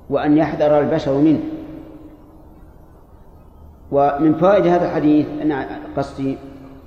وأن 0.09 0.37
يحذر 0.37 0.79
البشر 0.79 1.17
منه. 1.17 1.39
ومن 3.91 4.33
فوائد 4.33 4.67
هذا 4.67 4.85
الحديث 4.85 5.25
أنا 5.41 5.79
قصدي 5.97 6.37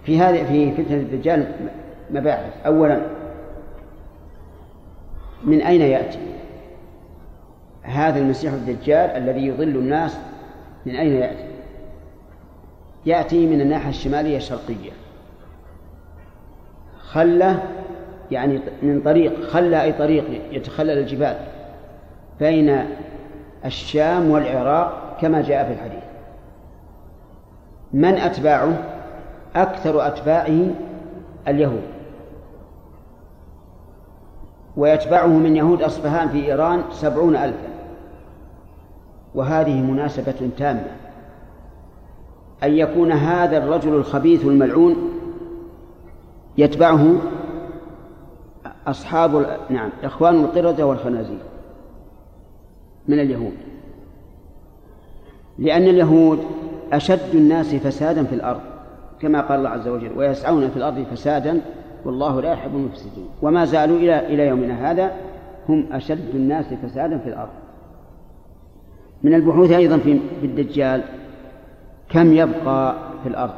في 0.04 0.18
هذه 0.18 0.46
في 0.46 0.82
فتنة 0.84 0.96
الدجال 0.96 1.52
مباحث. 2.10 2.66
أولا 2.66 3.13
من 5.44 5.60
أين 5.60 5.80
يأتي؟ 5.80 6.18
هذا 7.82 8.18
المسيح 8.18 8.52
الدجال 8.52 9.10
الذي 9.10 9.46
يضل 9.46 9.68
الناس 9.76 10.18
من 10.86 10.96
أين 10.96 11.12
يأتي؟ 11.12 11.44
يأتي 13.06 13.46
من 13.46 13.60
الناحية 13.60 13.88
الشمالية 13.88 14.36
الشرقية. 14.36 14.90
خلة 16.98 17.62
يعني 18.30 18.60
من 18.82 19.00
طريق 19.04 19.44
خلى 19.44 19.82
أي 19.82 19.92
طريق 19.92 20.24
يتخلل 20.52 20.98
الجبال 20.98 21.36
بين 22.40 22.86
الشام 23.64 24.30
والعراق 24.30 25.16
كما 25.20 25.42
جاء 25.42 25.64
في 25.64 25.72
الحديث. 25.72 26.04
من 27.92 28.14
أتباعه؟ 28.14 28.78
أكثر 29.56 30.06
أتباعه 30.06 30.70
اليهود. 31.48 31.93
ويتبعه 34.76 35.26
من 35.26 35.56
يهود 35.56 35.82
أصفهان 35.82 36.28
في 36.28 36.46
إيران 36.46 36.82
سبعون 36.92 37.36
ألفا. 37.36 37.68
وهذه 39.34 39.82
مناسبة 39.82 40.50
تامة. 40.58 40.86
أن 42.62 42.72
يكون 42.72 43.12
هذا 43.12 43.58
الرجل 43.58 43.94
الخبيث 43.94 44.44
الملعون 44.44 44.96
يتبعه 46.58 47.14
أصحاب 48.86 49.46
نعم 49.70 49.90
إخوان 50.02 50.44
القردة 50.44 50.86
والخنازير 50.86 51.38
من 53.08 53.20
اليهود. 53.20 53.54
لأن 55.58 55.82
اليهود 55.82 56.38
أشد 56.92 57.34
الناس 57.34 57.74
فسادا 57.74 58.24
في 58.24 58.34
الأرض 58.34 58.60
كما 59.20 59.40
قال 59.40 59.58
الله 59.58 59.70
عز 59.70 59.88
وجل 59.88 60.18
ويسعون 60.18 60.70
في 60.70 60.76
الأرض 60.76 61.06
فسادا 61.12 61.60
والله 62.04 62.40
لا 62.40 62.52
يحب 62.52 62.74
المفسدين. 62.74 63.26
وما 63.42 63.64
زالوا 63.64 63.96
إلى 63.96 64.26
إلى 64.26 64.46
يومنا 64.46 64.90
هذا 64.90 65.12
هم 65.68 65.86
أشد 65.92 66.34
الناس 66.34 66.74
فسادا 66.74 67.18
في 67.18 67.28
الأرض. 67.28 67.52
من 69.22 69.34
البحوث 69.34 69.70
أيضا 69.70 69.98
في 69.98 70.20
الدجال 70.42 71.04
كم 72.08 72.32
يبقى 72.32 72.96
في 73.22 73.28
الأرض؟ 73.28 73.54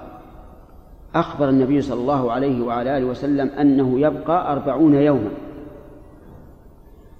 أخبر 1.15 1.49
النبي 1.49 1.81
صلى 1.81 2.01
الله 2.01 2.33
عليه 2.33 2.65
وعلى 2.65 2.99
آله 2.99 3.07
وسلم 3.07 3.49
أنه 3.49 4.01
يبقى 4.01 4.53
أربعون 4.53 4.95
يوما. 4.95 5.31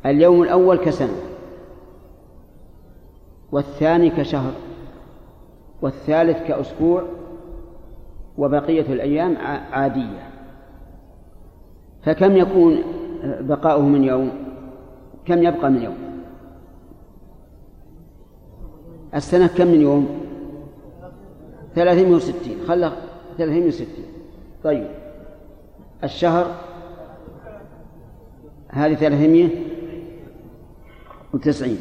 اليوم 0.07 0.43
الأول 0.43 0.77
كسنة 0.77 1.17
والثاني 3.53 4.11
كشهر 4.11 4.53
والثالث 5.83 6.43
كأسبوع 6.49 7.03
وبقية 8.39 8.93
الأيام 8.93 9.37
عادية. 9.73 10.26
فكم 12.07 12.37
يكون 12.37 12.83
بقاؤه 13.25 13.83
من 13.83 14.05
يوم؟ 14.05 14.31
كم 15.25 15.43
يبقى 15.43 15.71
من 15.71 15.83
يوم؟ 15.83 15.97
السنة 19.15 19.47
كم 19.47 19.67
من 19.67 19.81
يوم؟ 19.81 20.09
ثلاثين 21.75 22.15
وستين. 22.15 22.59
خلى 22.69 22.93
ثلاثين 23.39 23.67
وستين. 23.67 24.05
طيب. 24.65 24.87
الشهر؟ 26.05 26.55
هذه 28.69 28.95
ثلاثمية 28.95 29.49
وتسعين. 31.35 31.79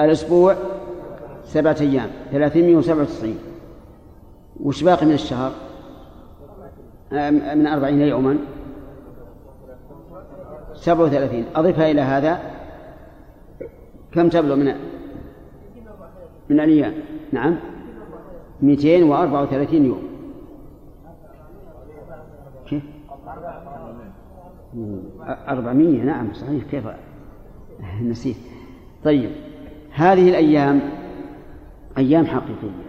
الأسبوع؟ 0.00 0.56
سبعة 1.44 1.76
أيام. 1.80 2.10
ثلاثمية 2.32 2.76
وسبعة 2.76 3.02
وتسعين. 3.02 3.38
وش 4.60 4.82
باقي 4.82 5.06
من 5.06 5.12
الشهر؟ 5.12 5.52
من 7.54 7.66
أربعين 7.66 8.00
يوما؟ 8.00 8.38
سبعة 10.74 11.04
وثلاثين. 11.04 11.44
أضفها 11.54 11.90
إلى 11.90 12.00
هذا. 12.00 12.38
كم 14.12 14.28
تبلغ 14.28 14.56
من 14.56 14.74
من 16.50 16.60
الأيام؟ 16.60 16.94
نعم. 17.32 17.56
234 18.62 19.86
يوم. 19.86 20.02
كيف؟ 22.66 22.82
400 25.48 26.02
نعم 26.02 26.32
صحيح. 26.32 26.64
كيف؟ 26.64 26.84
نسيت. 28.10 28.36
طيب. 29.04 29.30
هذه 29.92 30.28
الأيام 30.28 30.80
أيام 31.98 32.26
حقيقية. 32.26 32.84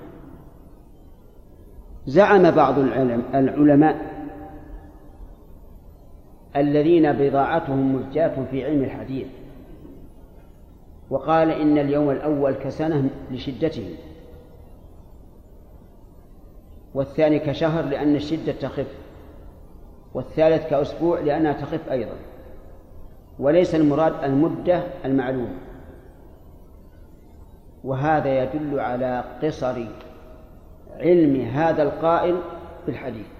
زعم 2.07 2.51
بعض 2.51 2.79
العلماء 2.79 4.14
الذين 6.55 7.11
بضاعتهم 7.11 7.95
مزجاة 7.95 8.45
في 8.51 8.65
علم 8.65 8.83
الحديث. 8.83 9.27
وقال 11.09 11.51
إن 11.51 11.77
اليوم 11.77 12.09
الأول 12.09 12.53
كسنة 12.53 13.09
لشدته. 13.31 13.95
والثاني 16.93 17.39
كشهر 17.39 17.85
لأن 17.85 18.15
الشدة 18.15 18.51
تخف. 18.51 18.97
والثالث 20.13 20.69
كأسبوع 20.69 21.19
لأنها 21.19 21.53
تخف 21.53 21.89
أيضا. 21.91 22.15
وليس 23.39 23.75
المراد 23.75 24.23
المدة 24.23 24.83
المعلومة 25.05 25.57
وهذا 27.83 28.43
يدل 28.43 28.79
على 28.79 29.23
قصر 29.43 29.85
علم 30.99 31.41
هذا 31.41 31.83
القائل 31.83 32.37
بالحديث. 32.85 33.34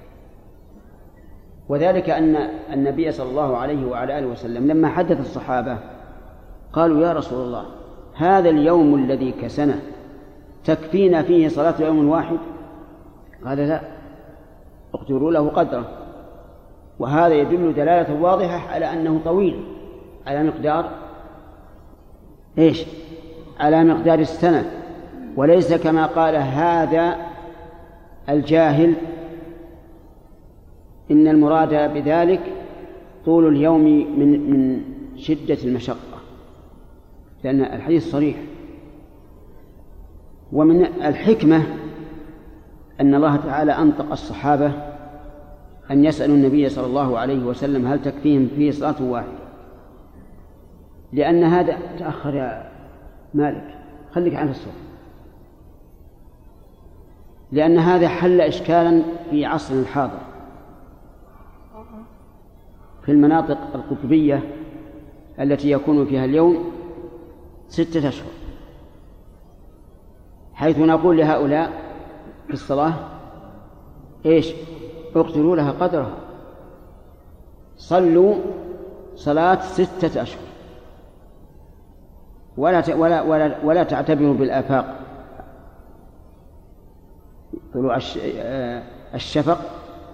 وذلك 1.70 2.10
أن 2.10 2.36
النبي 2.74 3.12
صلى 3.12 3.30
الله 3.30 3.58
عليه 3.58 3.86
وعلى 3.86 4.20
آله 4.20 4.28
وسلم 4.28 4.68
لما 4.68 4.88
حدث 4.90 5.20
الصحابة 5.20 5.78
قالوا 6.74 7.08
يا 7.08 7.14
رسول 7.14 7.46
الله 7.46 7.66
هذا 8.16 8.50
اليوم 8.50 8.96
الذي 8.96 9.32
كسنه 9.32 9.80
تكفينا 10.64 11.22
فيه 11.22 11.48
صلاة 11.48 11.74
يوم 11.80 12.10
واحد؟ 12.10 12.38
قال 13.46 13.58
لا 13.58 13.82
اقدروا 14.94 15.32
له 15.32 15.50
قدره. 15.50 15.86
وهذا 17.00 17.34
يدل 17.34 17.74
دلالة 17.74 18.22
واضحة 18.22 18.74
على 18.74 18.94
أنه 18.94 19.22
طويل 19.26 19.64
على 20.28 20.44
مقدار 20.44 20.90
إيش؟ 22.58 22.86
على 23.60 23.84
مقدار 23.84 24.20
السنة 24.20 24.72
وليس 25.36 25.74
كما 25.74 26.06
قال 26.06 26.36
هذا 26.36 27.16
الجاهل 28.30 28.94
إن 31.12 31.28
المراد 31.28 31.94
بذلك 31.94 32.42
طول 33.26 33.48
اليوم 33.48 33.84
من 34.20 34.50
من 34.52 34.82
شدة 35.16 35.58
المشقة 35.64 36.16
لأن 37.44 37.62
الحديث 37.62 38.12
صريح. 38.12 38.38
ومن 40.52 40.86
الحكمة 40.86 41.64
أن 43.02 43.16
الله 43.16 43.36
تعالى 43.36 43.72
أنطق 43.72 44.12
الصحابة 44.12 44.72
أن 45.92 46.06
يسألوا 46.06 46.36
النبي 46.36 46.70
صلى 46.70 46.86
الله 46.86 47.20
عليه 47.20 47.46
وسلم 47.46 47.88
هل 47.88 48.02
تكفيهم 48.02 48.48
فيه 48.56 48.72
صلاة 48.72 49.04
واحدة. 49.04 49.46
لأن 51.14 51.44
هذا 51.44 51.78
تأخر 52.00 52.36
يا 52.36 52.72
مالك 53.34 53.76
خليك 54.12 54.36
عن 54.36 54.50
الصوت 54.50 54.74
لأن 57.52 57.78
هذا 57.78 58.08
حل 58.08 58.42
إشكالا 58.42 59.02
في 59.30 59.46
عصرنا 59.46 59.82
الحاضر. 59.82 60.35
في 63.06 63.12
المناطق 63.12 63.58
القطبية 63.76 64.44
التي 65.40 65.72
يكون 65.72 66.06
فيها 66.06 66.26
اليوم 66.26 66.72
ستة 67.68 68.10
أشهر. 68.10 68.32
حيث 70.54 70.80
نقول 70.80 71.18
لهؤلاء 71.18 71.72
في 72.48 72.54
الصلاة 72.54 72.94
إيش؟ 74.26 74.54
اقتلوا 75.16 75.56
لها 75.56 75.72
قدرها. 75.72 76.18
صلوا 77.78 78.36
صلاة 79.16 79.62
ستة 79.62 80.22
أشهر. 80.22 80.42
ولا 82.58 82.96
ولا 82.96 83.22
ولا 83.22 83.58
ولا 83.64 83.84
تعتبروا 83.84 84.34
بالآفاق. 84.34 85.00
طلوع 87.74 88.00
آه، 88.38 88.84
الشفق 89.14 89.60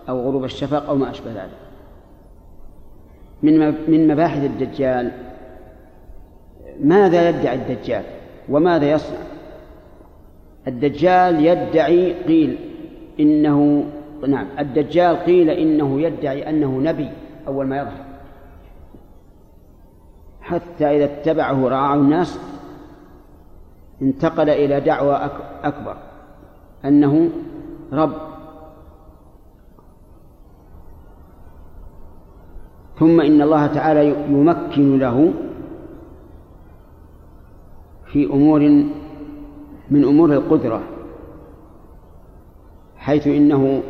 أو 0.10 0.22
غروب 0.22 0.44
الشفق 0.44 0.90
أو 0.90 0.96
ما 0.96 1.12
أشبه 1.12 1.32
ذلك. 1.32 1.71
من 3.44 3.74
من 3.88 4.08
مباحث 4.08 4.44
الدجال. 4.44 5.12
ماذا 6.84 7.30
يدعي 7.30 7.56
الدجال؟ 7.56 8.04
وماذا 8.50 8.92
يصنع؟ 8.92 9.18
الدجال 10.68 11.46
يدعي 11.46 12.14
قيل 12.14 12.58
إنه 13.20 13.86
نعم 14.28 14.48
الدجال 14.60 15.16
قيل 15.16 15.50
إنه 15.50 16.02
يدعي 16.02 16.50
أنه 16.50 16.80
نبي 16.80 17.10
أول 17.48 17.68
ما 17.68 17.78
يظهر. 17.78 18.06
حتى 20.42 20.86
إذا 20.86 21.06
اتبعه 21.06 21.68
رعاه 21.68 21.96
الناس 21.96 22.40
انتقل 24.02 24.50
إلى 24.50 24.80
دعوة 24.80 25.32
أكبر 25.64 25.98
أنه 26.86 27.30
رب. 27.94 28.31
ثم 33.02 33.22
إن 33.22 33.42
الله 33.42 33.68
تعالى 33.68 34.10
يمكن 34.30 35.00
له 35.00 35.34
في 38.06 38.26
أمور 38.26 38.60
من 39.92 40.04
أمور 40.04 40.34
القدرة 40.34 40.82
حيث 42.98 43.28
إنه 43.28 43.84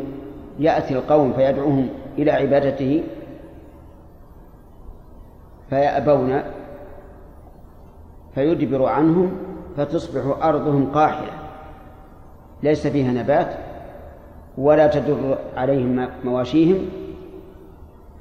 يأتي 0.59 0.93
القوم 0.93 1.33
فيدعوهم 1.33 1.89
إلى 2.17 2.31
عبادته 2.31 3.03
فيأبون 5.69 6.41
فيدبر 8.35 8.85
عنهم 8.85 9.31
فتصبح 9.77 10.45
أرضهم 10.45 10.91
قاحلة 10.91 11.31
ليس 12.63 12.87
فيها 12.87 13.11
نبات 13.11 13.55
ولا 14.57 14.87
تدر 14.87 15.37
عليهم 15.57 16.07
مواشيهم. 16.25 17.00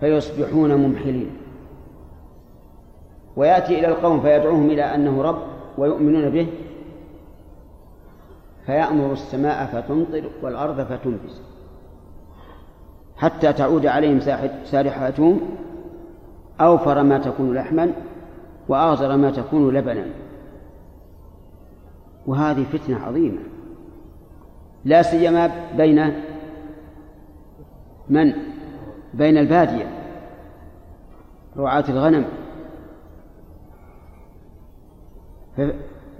فيصبحون 0.00 0.74
ممحلين. 0.74 1.30
ويأتي 3.36 3.78
إلى 3.78 3.88
القوم 3.88 4.20
فيدعوهم 4.20 4.70
إلى 4.70 4.82
أنه 4.82 5.22
رب 5.22 5.42
ويؤمنون 5.78 6.30
به. 6.30 6.46
فيأمر 8.66 9.12
السماء 9.12 9.66
فتمطر 9.66 10.30
والأرض 10.42 10.80
فتنبت 10.80 11.42
حتى 13.16 13.52
تعود 13.52 13.86
عليهم 13.86 14.20
سارحاتهم 14.64 15.40
أوفر 16.60 17.02
ما 17.02 17.18
تكون 17.18 17.54
لحما 17.54 17.92
وأغزر 18.68 19.16
ما 19.16 19.30
تكون 19.30 19.74
لبنا. 19.74 20.04
وهذه 22.26 22.64
فتنة 22.72 22.98
عظيمة. 22.98 23.40
لا 24.84 25.02
سيما 25.02 25.50
بين 25.76 26.12
من 28.08 28.32
بين 29.14 29.38
البادية 29.38 29.86
رعاة 31.56 31.84
الغنم. 31.88 32.24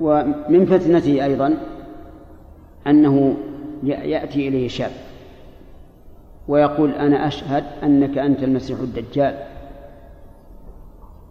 ومن 0.00 0.66
فتنته 0.66 1.24
أيضا 1.24 1.56
أنه 2.86 3.36
يأتي 3.82 4.48
إليه 4.48 4.68
شاب 4.68 4.90
ويقول 6.48 6.90
أنا 6.90 7.26
أشهد 7.26 7.64
أنك 7.82 8.18
أنت 8.18 8.42
المسيح 8.42 8.78
الدجال 8.80 9.44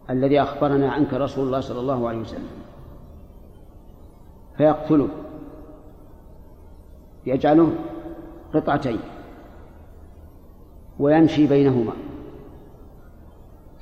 الذي 0.10 0.42
أخبرنا 0.42 0.92
عنك 0.92 1.14
رسول 1.14 1.46
الله 1.46 1.60
صلى 1.60 1.80
الله 1.80 2.10
عليه 2.10 2.20
وسلم. 2.20 2.50
فيقتله 4.58 5.08
يجعله 7.26 7.76
قطعتين. 8.54 9.00
ويمشي 11.00 11.48
بينهما. 11.48 11.94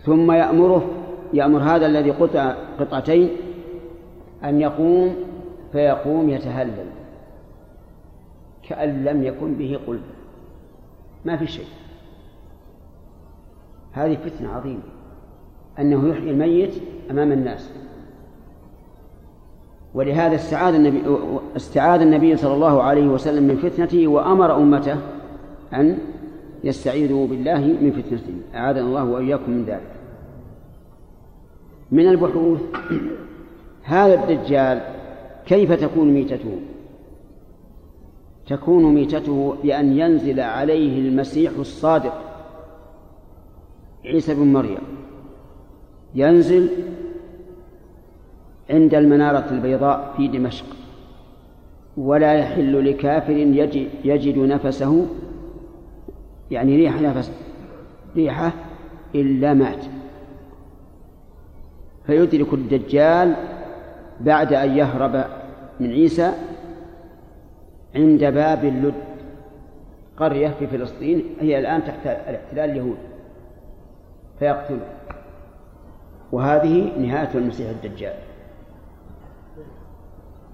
ثم 0.05 0.31
يأمره 0.31 0.89
يأمر 1.33 1.59
هذا 1.59 1.85
الذي 1.85 2.11
قطع 2.11 2.55
قطعتين 2.79 3.29
أن 4.43 4.61
يقوم 4.61 5.15
فيقوم 5.71 6.29
يتهلل. 6.29 6.85
كأن 8.63 9.03
لم 9.03 9.23
يكن 9.23 9.53
به 9.53 9.79
قلب. 9.87 10.03
ما 11.25 11.37
في 11.37 11.47
شيء. 11.47 11.67
هذه 13.91 14.15
فتنة 14.15 14.49
عظيمة. 14.49 14.83
أنه 15.79 16.09
يحيي 16.09 16.31
الميت 16.31 16.73
أمام 17.11 17.31
الناس. 17.31 17.71
ولهذا 19.93 20.35
استعاذ 20.35 20.73
النبي 20.73 21.03
استعاذ 21.55 22.01
النبي 22.01 22.37
صلى 22.37 22.53
الله 22.53 22.83
عليه 22.83 23.07
وسلم 23.07 23.43
من 23.43 23.55
فتنته 23.55 24.07
وأمر 24.07 24.55
أمته 24.55 24.97
أن 25.73 25.97
يستعيذوا 26.67 27.27
بالله 27.27 27.59
من 27.59 27.91
فتنته 27.91 28.33
أعاذنا 28.55 28.81
الله 28.81 29.03
وإياكم 29.03 29.51
من 29.51 29.63
ذلك. 29.63 29.91
من 31.91 32.07
البحوث 32.07 32.61
هذا 33.83 34.13
الدجال 34.13 34.81
كيف 35.45 35.71
تكون 35.71 36.13
ميتته؟ 36.13 36.59
تكون 38.47 38.95
ميتته 38.95 39.55
بأن 39.63 39.99
ينزل 39.99 40.39
عليه 40.39 40.99
المسيح 40.99 41.51
الصادق 41.59 42.21
عيسى 44.05 44.35
بن 44.35 44.53
مريم. 44.53 44.77
ينزل 46.15 46.69
عند 48.69 48.95
المنارة 48.95 49.51
البيضاء 49.51 50.13
في 50.17 50.27
دمشق. 50.27 50.65
ولا 51.97 52.33
يحل 52.33 52.89
لكافر 52.89 53.37
يجد, 53.37 53.87
يجد 54.03 54.37
نفسه 54.37 55.07
يعني 56.51 56.75
ريح 56.75 57.01
نفس 57.01 57.31
ريحة 58.15 58.51
إلا 59.15 59.53
مات. 59.53 59.85
فيدرك 62.05 62.53
الدجال 62.53 63.35
بعد 64.19 64.53
أن 64.53 64.77
يهرب 64.77 65.25
من 65.79 65.91
عيسى 65.91 66.33
عند 67.95 68.25
باب 68.25 68.65
اللد. 68.65 68.93
قرية 70.17 70.47
في 70.59 70.67
فلسطين 70.67 71.23
هي 71.39 71.59
الآن 71.59 71.83
تحت 71.83 72.05
الاحتلال 72.05 72.69
اليهودي 72.69 72.97
فيقتله 74.39 74.87
وهذه 76.31 76.99
نهاية 76.99 77.29
المسيح 77.35 77.69
الدجال. 77.69 78.13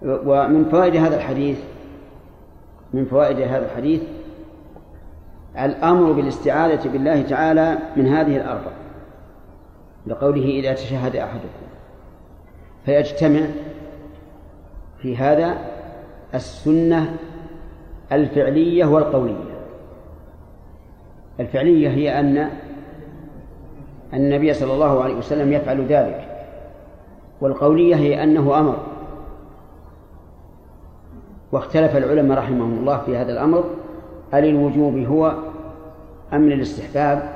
ومن 0.05 0.65
فوائد 0.71 0.95
هذا 0.95 1.15
الحديث 1.15 1.59
من 2.93 3.05
فوائد 3.05 3.39
هذا 3.39 3.65
الحديث 3.65 4.01
الأمر 5.59 6.11
بالاستعاذة 6.11 6.89
بالله 6.89 7.21
تعالى 7.21 7.77
من 7.95 8.07
هذه 8.07 8.37
الأربع 8.37 8.71
لقوله 10.07 10.45
إذا 10.45 10.73
تشهد 10.73 11.15
أحدكم. 11.15 11.63
فيجتمع 12.85 13.41
في 14.97 15.17
هذا 15.17 15.57
السنة 16.35 17.17
الفعلية 18.11 18.85
والقولية. 18.85 19.53
الفعلية 21.39 21.89
هي 21.89 22.19
أن 22.19 22.49
النبي 24.13 24.53
صلى 24.53 24.73
الله 24.73 25.03
عليه 25.03 25.15
وسلم 25.15 25.53
يفعل 25.53 25.85
ذلك 25.85 26.47
والقولية 27.41 27.95
هي 27.95 28.23
أنه 28.23 28.59
أمر. 28.59 28.77
واختلف 31.51 31.97
العلماء 31.97 32.37
رحمهم 32.37 32.79
الله 32.79 32.97
في 32.97 33.17
هذا 33.17 33.31
الأمر 33.31 33.63
هل 34.33 34.45
الوجوب 34.45 34.97
هو 34.97 35.33
أم 36.33 36.49
للاستحباب 36.49 37.29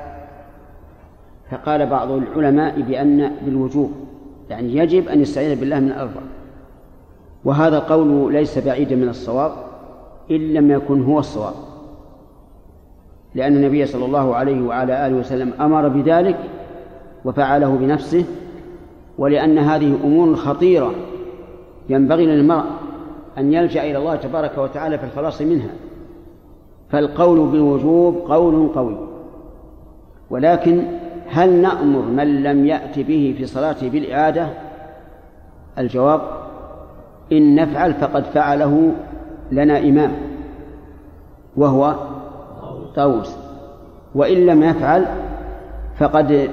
فقال 1.50 1.86
بعض 1.86 2.10
العلماء 2.10 2.80
بأن 2.80 3.32
بالوجوب 3.44 3.92
يعني 4.50 4.76
يجب 4.76 5.08
أن 5.08 5.20
يستعيذ 5.20 5.60
بالله 5.60 5.80
من 5.80 5.88
الأربع 5.88 6.20
وهذا 7.44 7.78
القول 7.78 8.32
ليس 8.32 8.58
بعيدا 8.58 8.96
من 8.96 9.08
الصواب 9.08 9.52
إن 10.30 10.54
لم 10.54 10.70
يكن 10.70 11.02
هو 11.02 11.18
الصواب. 11.18 11.54
لأن 13.34 13.56
النبي 13.56 13.86
صلى 13.86 14.04
الله 14.04 14.34
عليه 14.34 14.66
وعلى 14.66 15.06
آله 15.06 15.16
وسلم 15.16 15.52
أمر 15.60 15.88
بذلك 15.88 16.38
وفعله 17.24 17.76
بنفسه 17.76 18.24
ولأن 19.18 19.58
هذه 19.58 19.98
أمور 20.04 20.36
خطيرة 20.36 20.94
ينبغي 21.88 22.26
للمرء 22.26 22.66
أن 23.38 23.52
يلجأ 23.52 23.82
إلى 23.82 23.98
الله 23.98 24.16
تبارك 24.16 24.58
وتعالى 24.58 24.98
في 24.98 25.04
الخلاص 25.04 25.42
منها. 25.42 25.70
فالقول 26.90 27.48
بالوجوب 27.48 28.14
قول 28.14 28.68
قوي. 28.74 28.98
ولكن 30.30 30.82
هل 31.28 31.52
نأمر 31.62 32.02
من 32.02 32.42
لم 32.42 32.66
يأت 32.66 32.98
به 32.98 33.34
في 33.38 33.46
صلاته 33.46 33.90
بالإعادة؟ 33.90 34.48
الجواب 35.78 36.20
إن 37.32 37.54
نفعل 37.54 37.94
فقد 37.94 38.24
فعله 38.24 38.92
لنا 39.52 39.78
إمام 39.78 40.12
وهو 41.56 41.94
طاووس. 42.96 43.36
وإن 44.14 44.46
لم 44.46 44.62
يفعل 44.62 45.04
فقد 45.98 46.50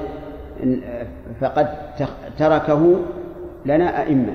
فقد 1.42 1.68
تركه 2.38 2.96
لنا 3.66 4.02
أئمة 4.02 4.34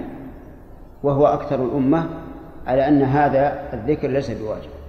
وهو 1.02 1.26
أكثر 1.26 1.64
الأمة 1.64 2.04
على 2.66 2.88
أن 2.88 3.02
هذا 3.02 3.58
الذكر 3.72 4.08
ليس 4.08 4.30
بواجب. 4.30 4.79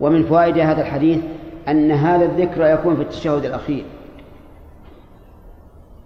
ومن 0.00 0.22
فوائد 0.22 0.58
هذا 0.58 0.80
الحديث 0.82 1.18
أن 1.68 1.90
هذا 1.90 2.24
الذكر 2.24 2.66
يكون 2.66 2.96
في 2.96 3.02
التشهد 3.02 3.44
الأخير. 3.44 3.84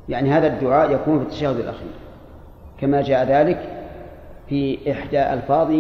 يعني 0.09 0.33
هذا 0.33 0.47
الدعاء 0.47 0.93
يكون 0.93 1.19
في 1.19 1.25
التشهد 1.25 1.57
الأخير. 1.57 1.91
كما 2.81 3.03
جاء 3.03 3.25
ذلك 3.25 3.85
في 4.49 4.93
إحدى 4.93 5.33
ألفاظ 5.33 5.73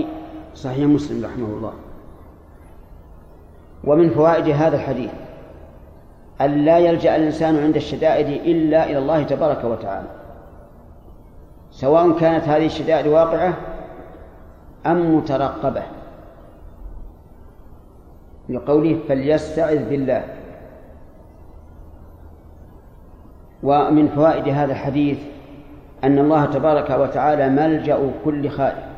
صحيح 0.54 0.86
مسلم 0.86 1.24
رحمه 1.24 1.46
الله. 1.46 1.72
ومن 3.84 4.10
فوائد 4.10 4.48
هذا 4.48 4.76
الحديث 4.76 5.10
أن 6.40 6.64
لا 6.64 6.78
يلجأ 6.78 7.16
الإنسان 7.16 7.62
عند 7.62 7.76
الشدائد 7.76 8.26
إلا 8.26 8.84
إلى 8.84 8.98
الله 8.98 9.22
تبارك 9.22 9.64
وتعالى. 9.64 10.08
سواء 11.70 12.18
كانت 12.18 12.44
هذه 12.44 12.66
الشدائد 12.66 13.06
واقعة 13.06 13.54
أم 14.86 15.16
مترقبة. 15.16 15.82
لقوله 18.48 18.98
فليستعذ 19.08 19.88
بالله. 19.88 20.24
ومن 23.62 24.08
فوائد 24.08 24.48
هذا 24.48 24.72
الحديث 24.72 25.18
أن 26.04 26.18
الله 26.18 26.46
تبارك 26.46 26.90
وتعالى 26.90 27.48
ملجأ 27.48 28.10
كل 28.24 28.48
خائف 28.48 28.88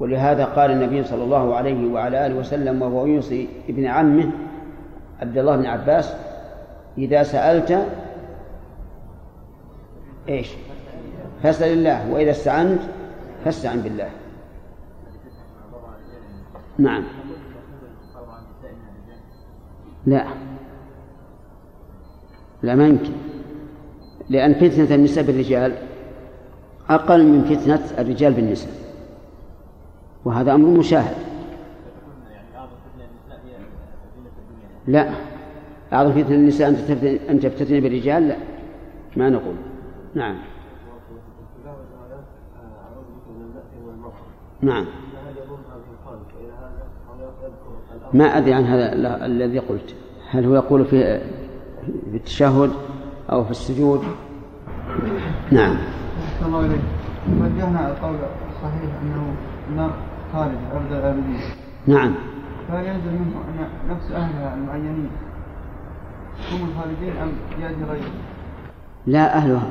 ولهذا 0.00 0.44
قال 0.44 0.70
النبي 0.70 1.04
صلى 1.04 1.24
الله 1.24 1.54
عليه 1.54 1.92
وعلى 1.92 2.26
آله 2.26 2.34
وسلم 2.34 2.82
وهو 2.82 3.06
يوصي 3.06 3.48
ابن 3.68 3.86
عمه 3.86 4.30
عبد 5.22 5.38
الله 5.38 5.56
بن 5.56 5.66
عباس 5.66 6.14
إذا 6.98 7.22
سألت 7.22 7.86
إيش؟ 10.28 10.52
فاسأل 11.42 11.72
الله 11.72 12.12
وإذا 12.12 12.30
استعنت 12.30 12.80
فاستعن 13.44 13.80
بالله. 13.80 14.08
نعم. 16.80 17.04
لا. 20.06 20.26
لا 22.62 22.74
ما 22.74 22.86
يمكن. 22.86 23.12
لأن 24.28 24.54
فتنة 24.54 24.94
النساء 24.94 25.24
بالرجال 25.24 25.76
أقل 26.90 27.26
من 27.26 27.44
فتنة 27.44 28.00
الرجال 28.00 28.32
بالنساء. 28.32 28.72
وهذا 30.24 30.54
أمر 30.54 30.78
مشاهد. 30.78 31.16
لا. 34.86 35.10
أعظم 35.92 36.12
فتنة 36.12 36.34
النساء 36.34 36.68
أن 37.30 37.40
تفتتن 37.40 37.80
بالرجال 37.80 38.28
لا. 38.28 38.36
ما 39.16 39.30
نقول. 39.30 39.54
نعم. 40.14 40.38
نعم. 44.62 44.86
ما 48.14 48.24
أدري 48.24 48.54
عن 48.54 48.64
هذا 48.64 48.92
الذي 49.26 49.58
قلت. 49.58 49.94
هل 50.30 50.44
هو 50.44 50.54
يقول 50.54 50.84
في 50.84 51.20
التشهد 52.14 52.70
أو 53.32 53.44
في 53.44 53.50
السجود؟ 53.50 54.00
نعم. 55.50 55.76
الله 56.46 56.60
إليك. 56.60 56.80
وجهنا 57.28 57.88
القول 57.90 58.14
الصحيح 58.50 58.90
أنه 59.02 59.34
النار 59.70 59.90
خالد 60.32 60.58
أبد 60.74 60.92
الآبدين 60.92 61.40
نعم. 61.86 62.14
فهل 62.68 62.86
ينزل 62.86 63.12
منه 63.12 63.34
نفس 63.90 64.12
أهلها 64.12 64.54
المعينين 64.54 65.08
هم 66.52 66.68
الخالدين 66.68 67.22
أم 67.22 67.28
يأتي 67.62 67.84
غيرهم؟ 67.90 68.14
لا 69.06 69.36
أهلها. 69.36 69.70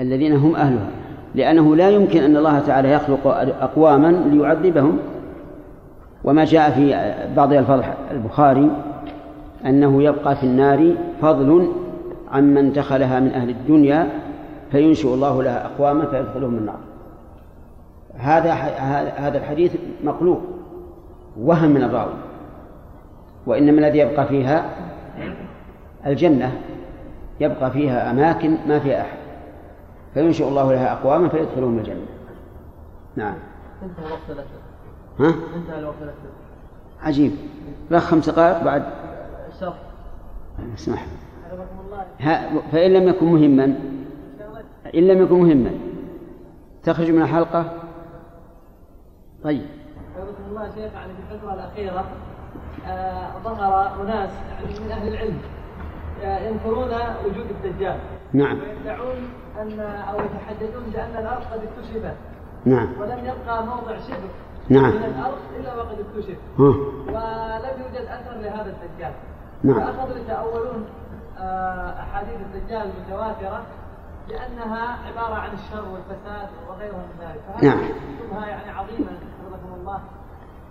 الذين 0.00 0.36
هم 0.36 0.56
أهلها. 0.56 0.90
لأنه 1.34 1.76
لا 1.76 1.90
يمكن 1.90 2.22
أن 2.22 2.36
الله 2.36 2.58
تعالى 2.58 2.92
يخلق 2.92 3.26
أقواما 3.60 4.08
ليعذبهم. 4.08 4.98
وما 6.24 6.44
جاء 6.44 6.70
في 6.70 7.14
بعض 7.36 7.52
ألفاظ 7.52 7.82
البخاري 8.10 8.70
أنه 9.66 10.02
يبقى 10.02 10.36
في 10.36 10.44
النار 10.44 10.94
فضل 11.22 11.72
عمن 12.32 12.72
دخلها 12.72 13.20
من 13.20 13.32
أهل 13.32 13.50
الدنيا 13.50 14.08
فينشئ 14.70 15.14
الله 15.14 15.42
لها 15.42 15.66
أقواما 15.66 16.06
فيدخلهم 16.06 16.54
النار. 16.56 16.78
هذا 18.16 18.52
هذا 19.16 19.38
الحديث 19.38 19.76
مقلوب 20.04 20.40
وهم 21.40 21.70
من 21.70 21.82
الراوي 21.82 22.12
وإنما 23.46 23.78
الذي 23.78 23.98
يبقى 23.98 24.26
فيها 24.26 24.64
الجنة 26.06 26.52
يبقى 27.40 27.70
فيها 27.70 28.10
أماكن 28.10 28.56
ما 28.68 28.78
فيها 28.78 29.00
أحد 29.00 29.18
فينشئ 30.14 30.48
الله 30.48 30.72
لها 30.72 30.92
أقواما 30.92 31.28
فيدخلهم 31.28 31.78
الجنة. 31.78 32.06
نعم. 33.16 33.34
ها؟ 35.20 35.34
انتهى 35.56 35.78
الوقت 35.78 35.94
عجيب. 37.02 37.32
لا 37.90 37.98
خمس 37.98 38.30
دقائق 38.30 38.64
بعد. 38.64 38.84
الشرح 39.54 39.74
أسمح. 40.74 41.06
فإن 42.72 42.92
لم 42.92 43.08
يكن 43.08 43.26
مهما 43.26 43.64
إن 44.94 45.08
لم 45.08 45.22
يكن 45.22 45.40
مهما. 45.40 45.70
تخرج 46.82 47.10
من 47.10 47.22
الحلقة. 47.22 47.72
طيب. 49.44 49.66
حفظكم 50.16 50.42
الله 50.50 50.64
شيخ 50.64 50.92
يعني 50.94 51.12
في 51.12 51.34
الفترة 51.34 51.54
الأخيرة. 51.54 52.04
آه، 52.86 53.38
ظهر 53.44 54.02
أناس 54.02 54.30
من 54.80 54.90
أهل 54.90 55.08
العلم 55.08 55.38
آه، 56.22 56.38
ينكرون 56.38 56.88
وجود 57.24 57.46
الدجال. 57.50 57.98
نعم. 58.32 58.58
ويدعون 58.58 59.16
أن 59.60 59.80
أو 59.80 60.16
يتحدثون 60.20 60.82
بأن 60.92 61.22
الأرض 61.22 61.42
قد 61.52 61.60
اكتشفت. 61.62 62.14
نعم. 62.64 62.88
ولم 63.00 63.18
يبقى 63.18 63.66
موضع 63.66 63.98
شبر 63.98 64.28
نعم. 64.68 64.90
من 64.90 65.04
الأرض 65.04 65.38
إلا 65.60 65.76
وقد 65.76 65.96
اكتشف 66.00 66.36
ها 66.58 66.64
ولم 67.06 67.82
يوجد 67.82 68.06
أثر 68.06 68.40
لهذا 68.40 68.76
الدجال 68.76 69.12
نعم. 69.64 69.80
فأخذوا 69.80 70.16
يتأولون 70.16 70.84
آه، 71.38 72.02
أحاديث 72.02 72.36
الدجال 72.54 72.90
المتواترة 72.96 73.66
بأنها 74.28 74.98
عبارة 75.06 75.34
عن 75.34 75.50
الشر 75.54 75.84
والفساد 75.88 76.48
وغيرها 76.68 76.96
من 76.96 77.20
ذلك 77.20 77.40
فهذه 77.46 77.64
نعم. 77.64 77.88
شبهة 78.20 78.46
يعني 78.46 78.70
عظيمة 78.70 79.08
حفظكم 79.08 79.80
الله 79.80 80.00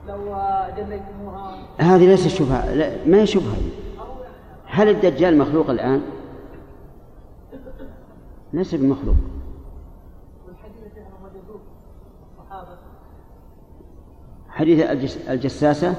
لو 0.07 0.35
جليتموها 0.77 1.55
هذه 1.79 2.07
ليست 2.07 2.27
شبهة 2.27 2.73
لا 2.73 3.05
ما 3.05 3.17
هي 3.17 3.25
شبهة 3.25 3.57
هل 4.65 4.89
الدجال 4.89 5.37
مخلوق 5.37 5.69
الآن؟ 5.69 6.01
ليس 8.53 8.75
بمخلوق 8.75 9.15
والحديث 10.47 10.97
أنه 10.97 11.07
مجذوب 11.23 11.61
الصحابة 12.31 12.77
حديث 14.57 14.79
الجس 14.79 15.29
الجساسة 15.29 15.95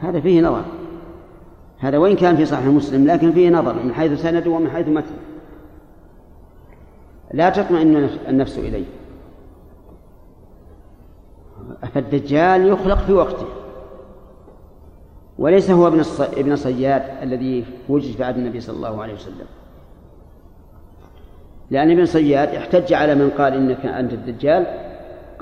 هذا 0.00 0.20
فيه 0.20 0.40
نظر. 0.40 0.64
هذا 1.78 1.98
وإن 1.98 2.16
كان 2.16 2.36
في 2.36 2.46
صحيح 2.46 2.66
مسلم 2.66 3.06
لكن 3.06 3.32
فيه 3.32 3.50
نظر 3.50 3.82
من 3.82 3.94
حيث 3.94 4.22
سند 4.22 4.46
ومن 4.46 4.70
حيث 4.70 4.88
متن 4.88 5.14
لا 7.32 7.50
تطمئن 7.50 8.08
النفس 8.28 8.58
إليه. 8.58 8.84
فالدجال 11.94 12.68
يخلق 12.68 12.98
في 12.98 13.12
وقته. 13.12 13.46
وليس 15.38 15.70
هو 15.70 15.86
ابن 15.86 16.02
ابن 16.20 16.56
صياد 16.56 17.02
الذي 17.22 17.64
وجد 17.88 18.12
في 18.12 18.24
عهد 18.24 18.36
النبي 18.36 18.60
صلى 18.60 18.76
الله 18.76 19.02
عليه 19.02 19.14
وسلم. 19.14 19.46
لأن 21.70 21.90
ابن 21.90 22.04
صياد 22.04 22.48
احتج 22.48 22.92
على 22.92 23.14
من 23.14 23.30
قال 23.30 23.54
إنك 23.54 23.86
أنت 23.86 24.12
الدجال 24.12 24.83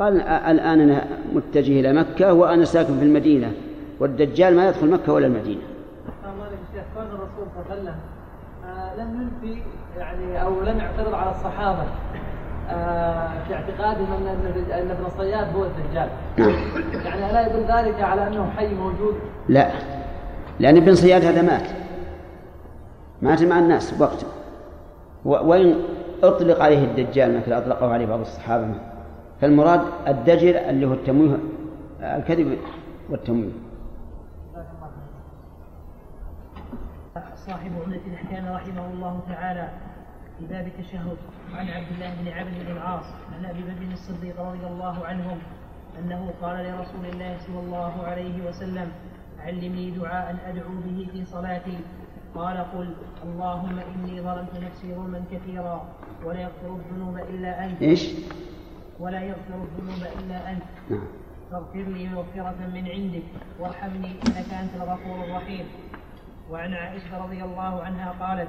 قال 0.03 0.21
الآن 0.21 0.81
أنا 0.81 1.05
متجه 1.35 1.81
إلى 1.81 1.93
مكة 1.93 2.33
وأنا 2.33 2.65
ساكن 2.65 2.99
في 2.99 3.05
المدينة 3.05 3.53
والدجال 4.01 4.57
ما 4.57 4.69
يدخل 4.69 4.91
مكة 4.91 5.13
ولا 5.13 5.27
المدينة. 5.27 5.61
كون 6.95 7.05
الرسول 7.07 7.47
صلى 7.55 7.63
الله 7.63 7.71
عليه 7.71 7.81
وسلم 7.83 7.95
لم 8.99 9.23
ينفي 9.45 9.63
يعني 9.99 10.43
أو 10.43 10.61
لم 10.63 10.79
يعترض 10.79 11.15
على 11.15 11.31
الصحابة 11.31 11.83
آه، 12.71 13.29
في 13.49 13.55
اعتقادهم 13.55 14.07
إن 14.13 14.27
ان 14.27 14.73
أن 14.73 14.91
ابن 14.91 15.05
الصياد 15.07 15.57
هو 15.57 15.65
الدجال. 15.65 16.09
نعم. 16.39 16.55
يعني 17.05 17.31
ألا 17.31 17.47
يدل 17.47 17.61
ذلك 17.73 18.03
على 18.03 18.27
أنه 18.29 18.51
حي 18.51 18.75
موجود؟ 18.75 19.15
لا. 19.49 19.71
لأن 20.61 20.77
ابن 20.77 20.95
صياد 20.95 21.25
هذا 21.25 21.43
مات. 21.43 21.69
مات 23.23 23.43
مع 23.43 23.59
الناس 23.59 24.01
وقته 24.01 24.27
و- 25.25 25.49
وإن 25.51 25.75
أطلق 26.23 26.63
عليه 26.63 26.85
الدجال 26.85 27.37
مثل 27.37 27.53
أطلقه 27.53 27.93
عليه 27.93 28.07
بعض 28.07 28.21
الصحابة 28.21 28.67
فالمراد 29.43 29.81
الدجل 30.09 30.57
اللي 30.57 30.87
هو 30.87 30.93
التمويه 30.93 31.39
الكذب 32.01 32.59
والتمويه. 33.11 33.53
صاحب 37.35 37.71
عمدة 37.85 38.01
الأحكام 38.07 38.55
رحمه 38.55 38.91
الله 38.95 39.21
تعالى 39.29 39.69
في 40.39 40.47
باب 40.47 40.67
التشهد 40.67 41.17
عن 41.55 41.69
عبد 41.69 41.87
الله 41.95 42.15
بن 42.23 42.29
عمرو 42.29 42.65
بن 42.65 42.73
العاص 42.73 43.05
عن 43.39 43.45
أبي 43.45 43.63
بكر 43.63 43.93
الصديق 43.93 44.41
رضي 44.41 44.67
الله 44.67 45.07
عنهم 45.07 45.39
أنه 45.99 46.33
قال 46.43 46.57
لرسول 46.57 47.07
الله 47.13 47.39
صلى 47.39 47.61
الله 47.61 48.03
عليه 48.03 48.49
وسلم 48.49 48.89
علمني 49.41 49.91
دعاء 49.91 50.37
أدعو 50.49 50.75
به 50.87 51.09
في 51.13 51.25
صلاتي. 51.25 51.79
قال 52.35 52.57
قل 52.57 52.95
اللهم 53.25 53.79
إني 53.79 54.23
ظلمت 54.23 54.55
نفسي 54.65 54.95
ظلما 54.95 55.23
كثيرا 55.33 55.85
ولا 56.25 56.41
يغفر 56.41 56.77
الذنوب 56.77 57.17
إلا 57.19 57.65
أنت. 57.65 57.83
إيش؟ 57.83 58.15
ولا 59.03 59.21
يغفر 59.31 59.55
الذنوب 59.67 60.03
إلا 60.19 60.39
أنت. 60.51 60.63
نعم. 60.91 61.07
فاغفر 61.51 61.87
لي 61.97 62.09
مغفرة 62.09 62.61
من 62.75 62.85
عندك 62.95 63.27
وارحمني 63.61 64.11
إنك 64.23 64.51
أنت 64.63 64.73
الغفور 64.79 65.17
الرحيم. 65.25 65.67
وعن 66.51 66.75
عائشة 66.75 67.25
رضي 67.25 67.41
الله 67.45 67.83
عنها 67.83 68.09
قالت 68.23 68.49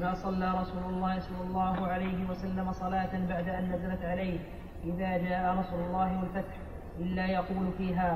ما 0.00 0.14
صلى 0.14 0.48
رسول 0.60 0.84
الله 0.92 1.14
صلى 1.20 1.42
الله 1.48 1.76
عليه 1.86 2.18
وسلم 2.30 2.72
صلاة 2.72 3.12
بعد 3.28 3.48
أن 3.48 3.64
نزلت 3.72 4.02
عليه 4.04 4.38
إذا 4.84 5.10
جاء 5.28 5.44
نصر 5.60 5.78
الله 5.86 6.08
والفتح 6.20 6.54
إلا 6.98 7.26
يقول 7.26 7.66
فيها 7.78 8.10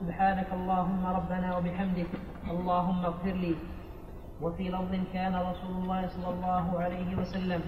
سبحانك 0.00 0.46
اللهم 0.52 1.02
ربنا 1.06 1.56
وبحمدك 1.56 2.10
اللهم 2.50 3.00
اغفر 3.04 3.32
لي. 3.32 3.54
وفي 4.42 4.68
لفظ 4.68 4.92
كان 5.12 5.34
رسول 5.34 5.74
الله 5.82 6.08
صلى 6.08 6.28
الله 6.34 6.66
عليه 6.80 7.16
وسلم 7.16 7.62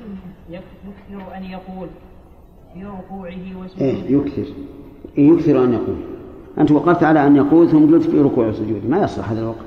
يكثر 0.48 1.36
أن 1.36 1.44
يقول 1.44 1.88
في 2.77 2.85
ركوعه 2.85 3.28
إيه 3.28 3.57
وسجوده 3.57 4.27
يكثر. 4.27 4.53
إيه 5.19 5.31
يكثر 5.32 5.65
أن 5.65 5.73
يقول. 5.73 5.97
أنت 6.59 6.70
وقفت 6.70 7.03
على 7.05 7.27
أن 7.27 7.36
يقول 7.36 7.69
ثم 7.69 7.94
قلت 7.94 8.03
في 8.03 8.20
ركوع 8.20 8.47
وسجود 8.47 8.86
ما 8.89 8.98
يصلح 9.03 9.31
هذا 9.31 9.40
الوقت. 9.40 9.66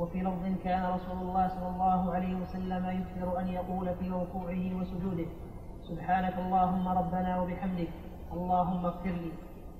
وفي 0.00 0.18
لفظ 0.18 0.44
كان 0.64 0.82
رسول 0.82 1.28
الله 1.28 1.48
صلى 1.48 1.68
الله 1.74 2.12
عليه 2.14 2.34
وسلم 2.42 2.84
يكثر 2.98 3.40
أن 3.40 3.48
يقول 3.48 3.86
في 4.00 4.08
ركوعه 4.08 4.80
وسجوده. 4.80 5.28
سبحانك 5.88 6.34
اللهم 6.46 6.88
ربنا 6.88 7.40
وبحمدك. 7.40 7.88
اللهم 8.32 8.84
اغفر 8.84 9.10
لي. 9.10 9.32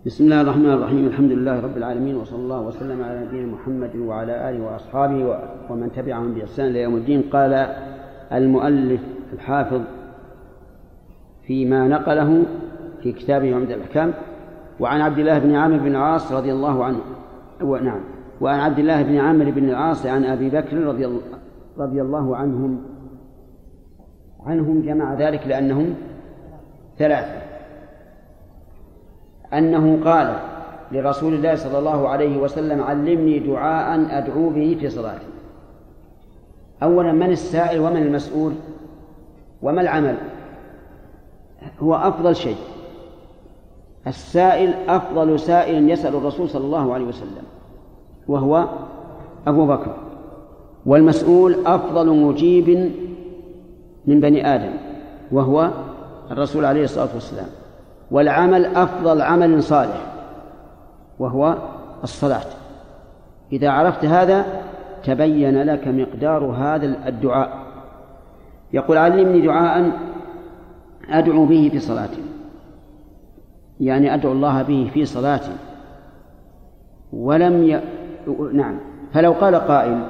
بسم 0.06 0.24
الله 0.24 0.40
الرحمن 0.40 0.70
الرحيم. 0.70 1.06
الحمد 1.06 1.32
لله 1.32 1.60
رب 1.60 1.77
العالمين 1.77 2.16
وصلى 2.16 2.39
الله 2.39 2.60
وسلم 2.60 3.05
على 3.05 3.24
نبينا 3.24 3.47
محمد 3.47 3.97
وعلى 3.97 4.51
آله 4.51 4.64
وأصحابه 4.64 5.39
ومن 5.70 5.93
تبعهم 5.97 6.35
بإحسان 6.35 6.66
إلى 6.66 6.82
يوم 6.82 6.97
الدين. 6.97 7.23
قال 7.32 7.77
المؤلف 8.32 9.01
الحافظ 9.32 9.81
فيما 11.47 11.89
نقله 11.89 12.43
في 13.02 13.12
كتابه 13.12 13.55
عمدة 13.55 13.74
الأحكام 13.74 14.12
وعن 14.81 15.01
عبد 15.01 15.18
الله 15.18 15.39
بن 15.39 15.55
عامر 15.55 15.77
بن 15.77 15.86
العاص 15.86 16.32
رضي 16.32 16.52
الله 16.52 16.85
عنه 16.85 17.01
نعم 17.62 18.01
وعن 18.40 18.60
عبد 18.60 18.78
الله 18.78 19.02
بن 19.02 19.18
عامر 19.18 19.51
بن 19.51 19.68
العاص 19.68 20.06
عن 20.06 20.24
أبي 20.24 20.51
بكر 20.51 20.77
رضي 20.77 21.06
الله, 21.06 21.20
رضي 21.78 22.02
الله 22.02 22.36
عنهم 22.36 22.81
عنهم 24.47 24.82
جمع 24.82 25.14
ذلك 25.14 25.47
لأنهم 25.47 25.94
ثلاثة. 26.98 27.43
أنه 29.52 29.98
قال 30.05 30.36
لرسول 30.93 31.35
الله 31.35 31.55
صلى 31.55 31.78
الله 31.78 32.09
عليه 32.09 32.39
وسلم 32.39 32.82
علمني 32.82 33.39
دعاء 33.39 34.18
أدعو 34.18 34.51
به 34.51 34.77
في 34.81 34.89
صلاتي. 34.89 35.27
أولا 36.82 37.12
من 37.12 37.31
السائل 37.31 37.81
ومن 37.81 38.02
المسؤول؟ 38.02 38.52
وما 39.62 39.81
العمل؟ 39.81 40.16
هو 41.80 41.94
أفضل 41.94 42.36
شيء. 42.36 42.56
السائل 44.06 44.74
أفضل 44.88 45.40
سائل 45.40 45.90
يسأل 45.90 46.14
الرسول 46.14 46.48
صلى 46.48 46.64
الله 46.64 46.94
عليه 46.94 47.05
وسلم 47.05 47.43
وهو 48.28 48.64
أبو 49.47 49.66
بكر 49.66 49.97
والمسؤول 50.86 51.56
أفضل 51.66 52.16
مجيب 52.16 52.93
من 54.06 54.20
بني 54.20 54.55
آدم 54.55 54.72
وهو 55.32 55.70
الرسول 56.30 56.64
عليه 56.64 56.84
الصلاة 56.84 57.09
والسلام 57.14 57.47
والعمل 58.10 58.64
أفضل 58.64 59.22
عمل 59.22 59.62
صالح 59.62 60.06
وهو 61.18 61.56
الصلاة. 62.05 62.47
إذا 63.52 63.70
عرفت 63.70 64.05
هذا 64.05 64.47
تبين 65.05 65.62
لك 65.62 65.88
مقدار 65.88 66.44
هذا 66.44 67.09
الدعاء. 67.09 67.66
يقول 68.72 68.97
علمني 68.97 69.40
دعاء 69.40 69.90
أدعو 71.11 71.47
به 71.47 71.69
في 71.73 71.78
صلاتي. 71.78 72.23
يعني 73.81 74.15
أدعو 74.15 74.33
الله 74.33 74.62
به 74.62 74.91
في 74.95 75.05
صلاتي. 75.05 75.57
ولم 77.12 77.65
ي... 77.65 77.81
نعم. 78.53 78.78
فلو 79.12 79.33
قال 79.33 79.55
قائل 79.55 80.07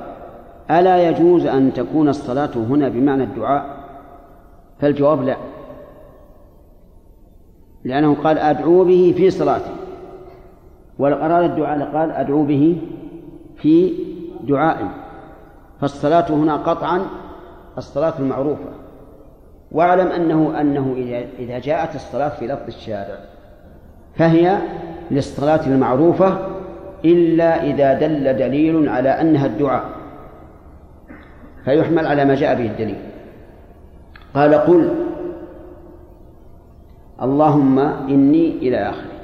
ألا 0.71 1.09
يجوز 1.09 1.47
أن 1.47 1.73
تكون 1.73 2.09
الصلاة 2.09 2.51
هنا 2.57 2.89
بمعنى 2.89 3.25
الدعاء؟ 3.25 3.77
فالجواب 4.81 5.23
لا. 5.23 5.37
لأنه 7.85 8.15
قال 8.15 8.39
أدعو 8.39 8.85
به 8.85 9.15
في 9.17 9.31
صلاتي. 9.31 9.71
ولو 10.99 11.17
أراد 11.17 11.51
الدعاء 11.51 11.79
لقال 11.79 12.11
أدعو 12.11 12.45
به 12.45 12.83
في 13.57 13.93
دعائي. 14.43 14.89
فالصلاة 15.81 16.31
هنا 16.31 16.57
قطعا 16.57 17.01
الصلاة 17.79 18.15
المعروفة. 18.19 18.86
واعلم 19.73 20.07
أنه 20.07 20.61
أنه 20.61 20.95
إذا 21.39 21.59
جاءت 21.59 21.95
الصلاة 21.95 22.29
في 22.29 22.47
لفظ 22.47 22.67
الشارع 22.69 23.19
فهي 24.15 24.59
للصلاة 25.11 25.67
المعروفة 25.67 26.39
إلا 27.05 27.65
إذا 27.65 27.95
دل 27.95 28.37
دليل 28.37 28.89
على 28.89 29.09
أنها 29.09 29.47
الدعاء 29.47 29.85
فيحمل 31.65 32.07
على 32.07 32.25
ما 32.25 32.35
جاء 32.35 32.55
به 32.55 32.67
الدليل. 32.67 32.99
قال 34.35 34.55
قل 34.55 34.91
اللهم 37.23 37.79
إني 37.79 38.51
إلى 38.51 38.77
آخره. 38.77 39.17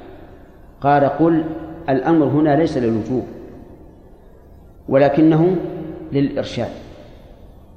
قال 0.81 1.03
قل 1.03 1.43
الأمر 1.89 2.25
هنا 2.25 2.55
ليس 2.55 2.77
للوجوب 2.77 3.23
ولكنه 4.89 5.55
للإرشاد. 6.11 6.69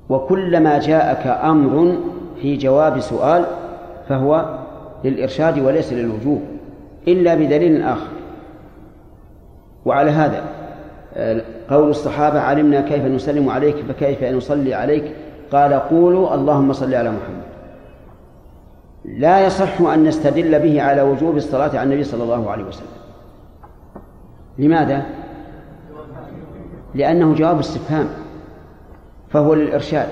وكلما 0.08 0.78
جاءك 0.78 1.26
أمر 1.26 1.96
في 2.42 2.56
جواب 2.56 3.00
سؤال 3.00 3.44
فهو 4.08 4.58
للإرشاد 5.04 5.58
وليس 5.58 5.92
للوجوب 5.92 6.42
إلا 7.08 7.34
بدليل 7.34 7.82
آخر. 7.82 8.08
وعلى 9.84 10.10
هذا 10.10 10.44
آه، 11.14 11.42
قول 11.70 11.90
الصحابة 11.90 12.40
علمنا 12.40 12.80
كيف 12.80 13.04
نسلم 13.04 13.48
عليك 13.48 13.76
فكيف 13.76 14.24
نصلي 14.24 14.74
عليك؟ 14.74 15.04
قال 15.52 15.72
قولوا 15.72 16.34
اللهم 16.34 16.72
صل 16.72 16.94
على 16.94 17.10
محمد. 17.10 17.46
لا 19.04 19.46
يصح 19.46 19.80
أن 19.80 20.04
نستدل 20.04 20.58
به 20.58 20.82
على 20.82 21.02
وجوب 21.02 21.36
الصلاة 21.36 21.68
على 21.68 21.82
النبي 21.82 22.04
صلى 22.04 22.22
الله 22.22 22.50
عليه 22.50 22.64
وسلم. 22.64 22.86
لماذا؟ 24.58 25.02
لأنه 26.94 27.34
جواب 27.34 27.58
استفهام 27.58 28.08
فهو 29.28 29.54
للإرشاد. 29.54 30.08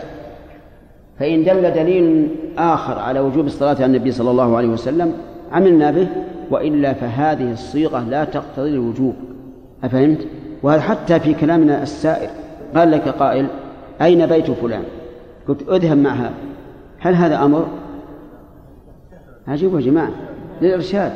فإن 1.18 1.44
دل 1.44 1.70
دليل 1.70 2.28
آخر 2.58 2.98
على 2.98 3.20
وجوب 3.20 3.46
الصلاة 3.46 3.74
على 3.74 3.84
النبي 3.84 4.12
صلى 4.12 4.30
الله 4.30 4.56
عليه 4.56 4.68
وسلم 4.68 5.12
عملنا 5.52 5.90
به 5.90 6.06
وإلا 6.50 6.92
فهذه 6.92 7.52
الصيغة 7.52 8.08
لا 8.08 8.24
تقتضي 8.24 8.70
الوجوب 8.70 9.14
أفهمت؟ 9.84 10.26
وهذا 10.62 10.80
حتى 10.80 11.20
في 11.20 11.34
كلامنا 11.34 11.82
السائر 11.82 12.28
قال 12.76 12.90
لك 12.90 13.08
قائل 13.08 13.46
أين 14.02 14.26
بيت 14.26 14.50
فلان؟ 14.50 14.82
قلت 15.48 15.68
اذهب 15.68 15.96
مع 15.96 16.10
هذا 16.10 16.34
هل 16.98 17.14
هذا 17.14 17.44
أمر؟ 17.44 17.66
عجيب 19.48 19.74
يا 19.74 19.80
جماعة 19.80 20.10
للإرشاد 20.62 21.12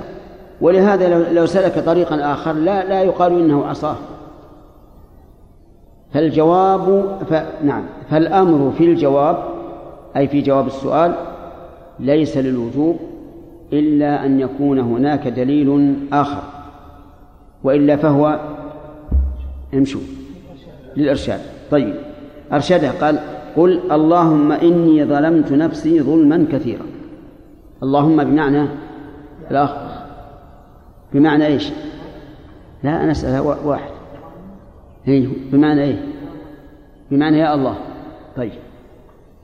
ولهذا 0.60 1.32
لو, 1.32 1.46
سلك 1.46 1.78
طريقا 1.78 2.32
آخر 2.32 2.52
لا 2.52 2.84
لا 2.84 3.02
يقال 3.02 3.32
إنه 3.32 3.66
عصاه 3.66 3.96
فالجواب 6.14 7.16
ف... 7.30 7.34
نعم 7.64 7.82
فالأمر 8.10 8.72
في 8.78 8.84
الجواب 8.84 9.57
أي 10.18 10.28
في 10.28 10.40
جواب 10.40 10.66
السؤال 10.66 11.14
ليس 12.00 12.36
للوجوب 12.36 12.98
إلا 13.72 14.26
أن 14.26 14.40
يكون 14.40 14.78
هناك 14.78 15.28
دليل 15.28 15.96
آخر 16.12 16.42
وإلا 17.64 17.96
فهو 17.96 18.40
امشوا 19.74 20.00
للإرشاد. 20.96 21.40
طيب 21.70 21.94
أرشده 22.52 22.90
قال 22.90 23.18
قل 23.56 23.80
اللهم 23.92 24.52
إني 24.52 25.04
ظلمت 25.04 25.52
نفسي 25.52 26.00
ظلما 26.00 26.46
كثيرا. 26.52 26.86
اللهم 27.82 28.24
بمعنى 28.24 28.68
الأخ 29.50 29.70
بمعنى 31.12 31.46
إيش؟ 31.46 31.70
لا 32.82 33.02
أنا 33.02 33.10
أسأل 33.10 33.40
واحد. 33.40 33.90
هي 35.04 35.28
بمعنى 35.52 35.82
إيه؟ 35.82 36.02
بمعنى 37.10 37.38
يا 37.38 37.54
الله. 37.54 37.74
طيب 38.36 38.52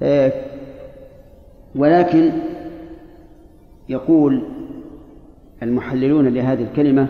إيه 0.03 0.54
ولكن 1.77 2.33
يقول 3.89 4.43
المحللون 5.63 6.29
لهذه 6.29 6.63
الكلمة 6.63 7.07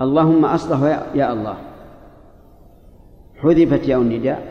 اللهم 0.00 0.44
أصلح 0.44 0.82
يا 1.14 1.32
الله. 1.32 1.56
حذفت 3.36 3.88
ياء 3.88 4.00
النداء 4.00 4.42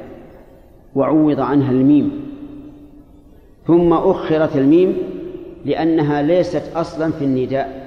وعوض 0.96 1.40
عنها 1.40 1.72
الميم. 1.72 2.12
ثم 3.68 3.94
أخرت 3.94 4.58
الميم 4.58 4.98
لأنها 5.66 6.22
ليست 6.22 6.64
أصلا 6.76 7.12
في 7.12 7.26
النداء. 7.26 7.81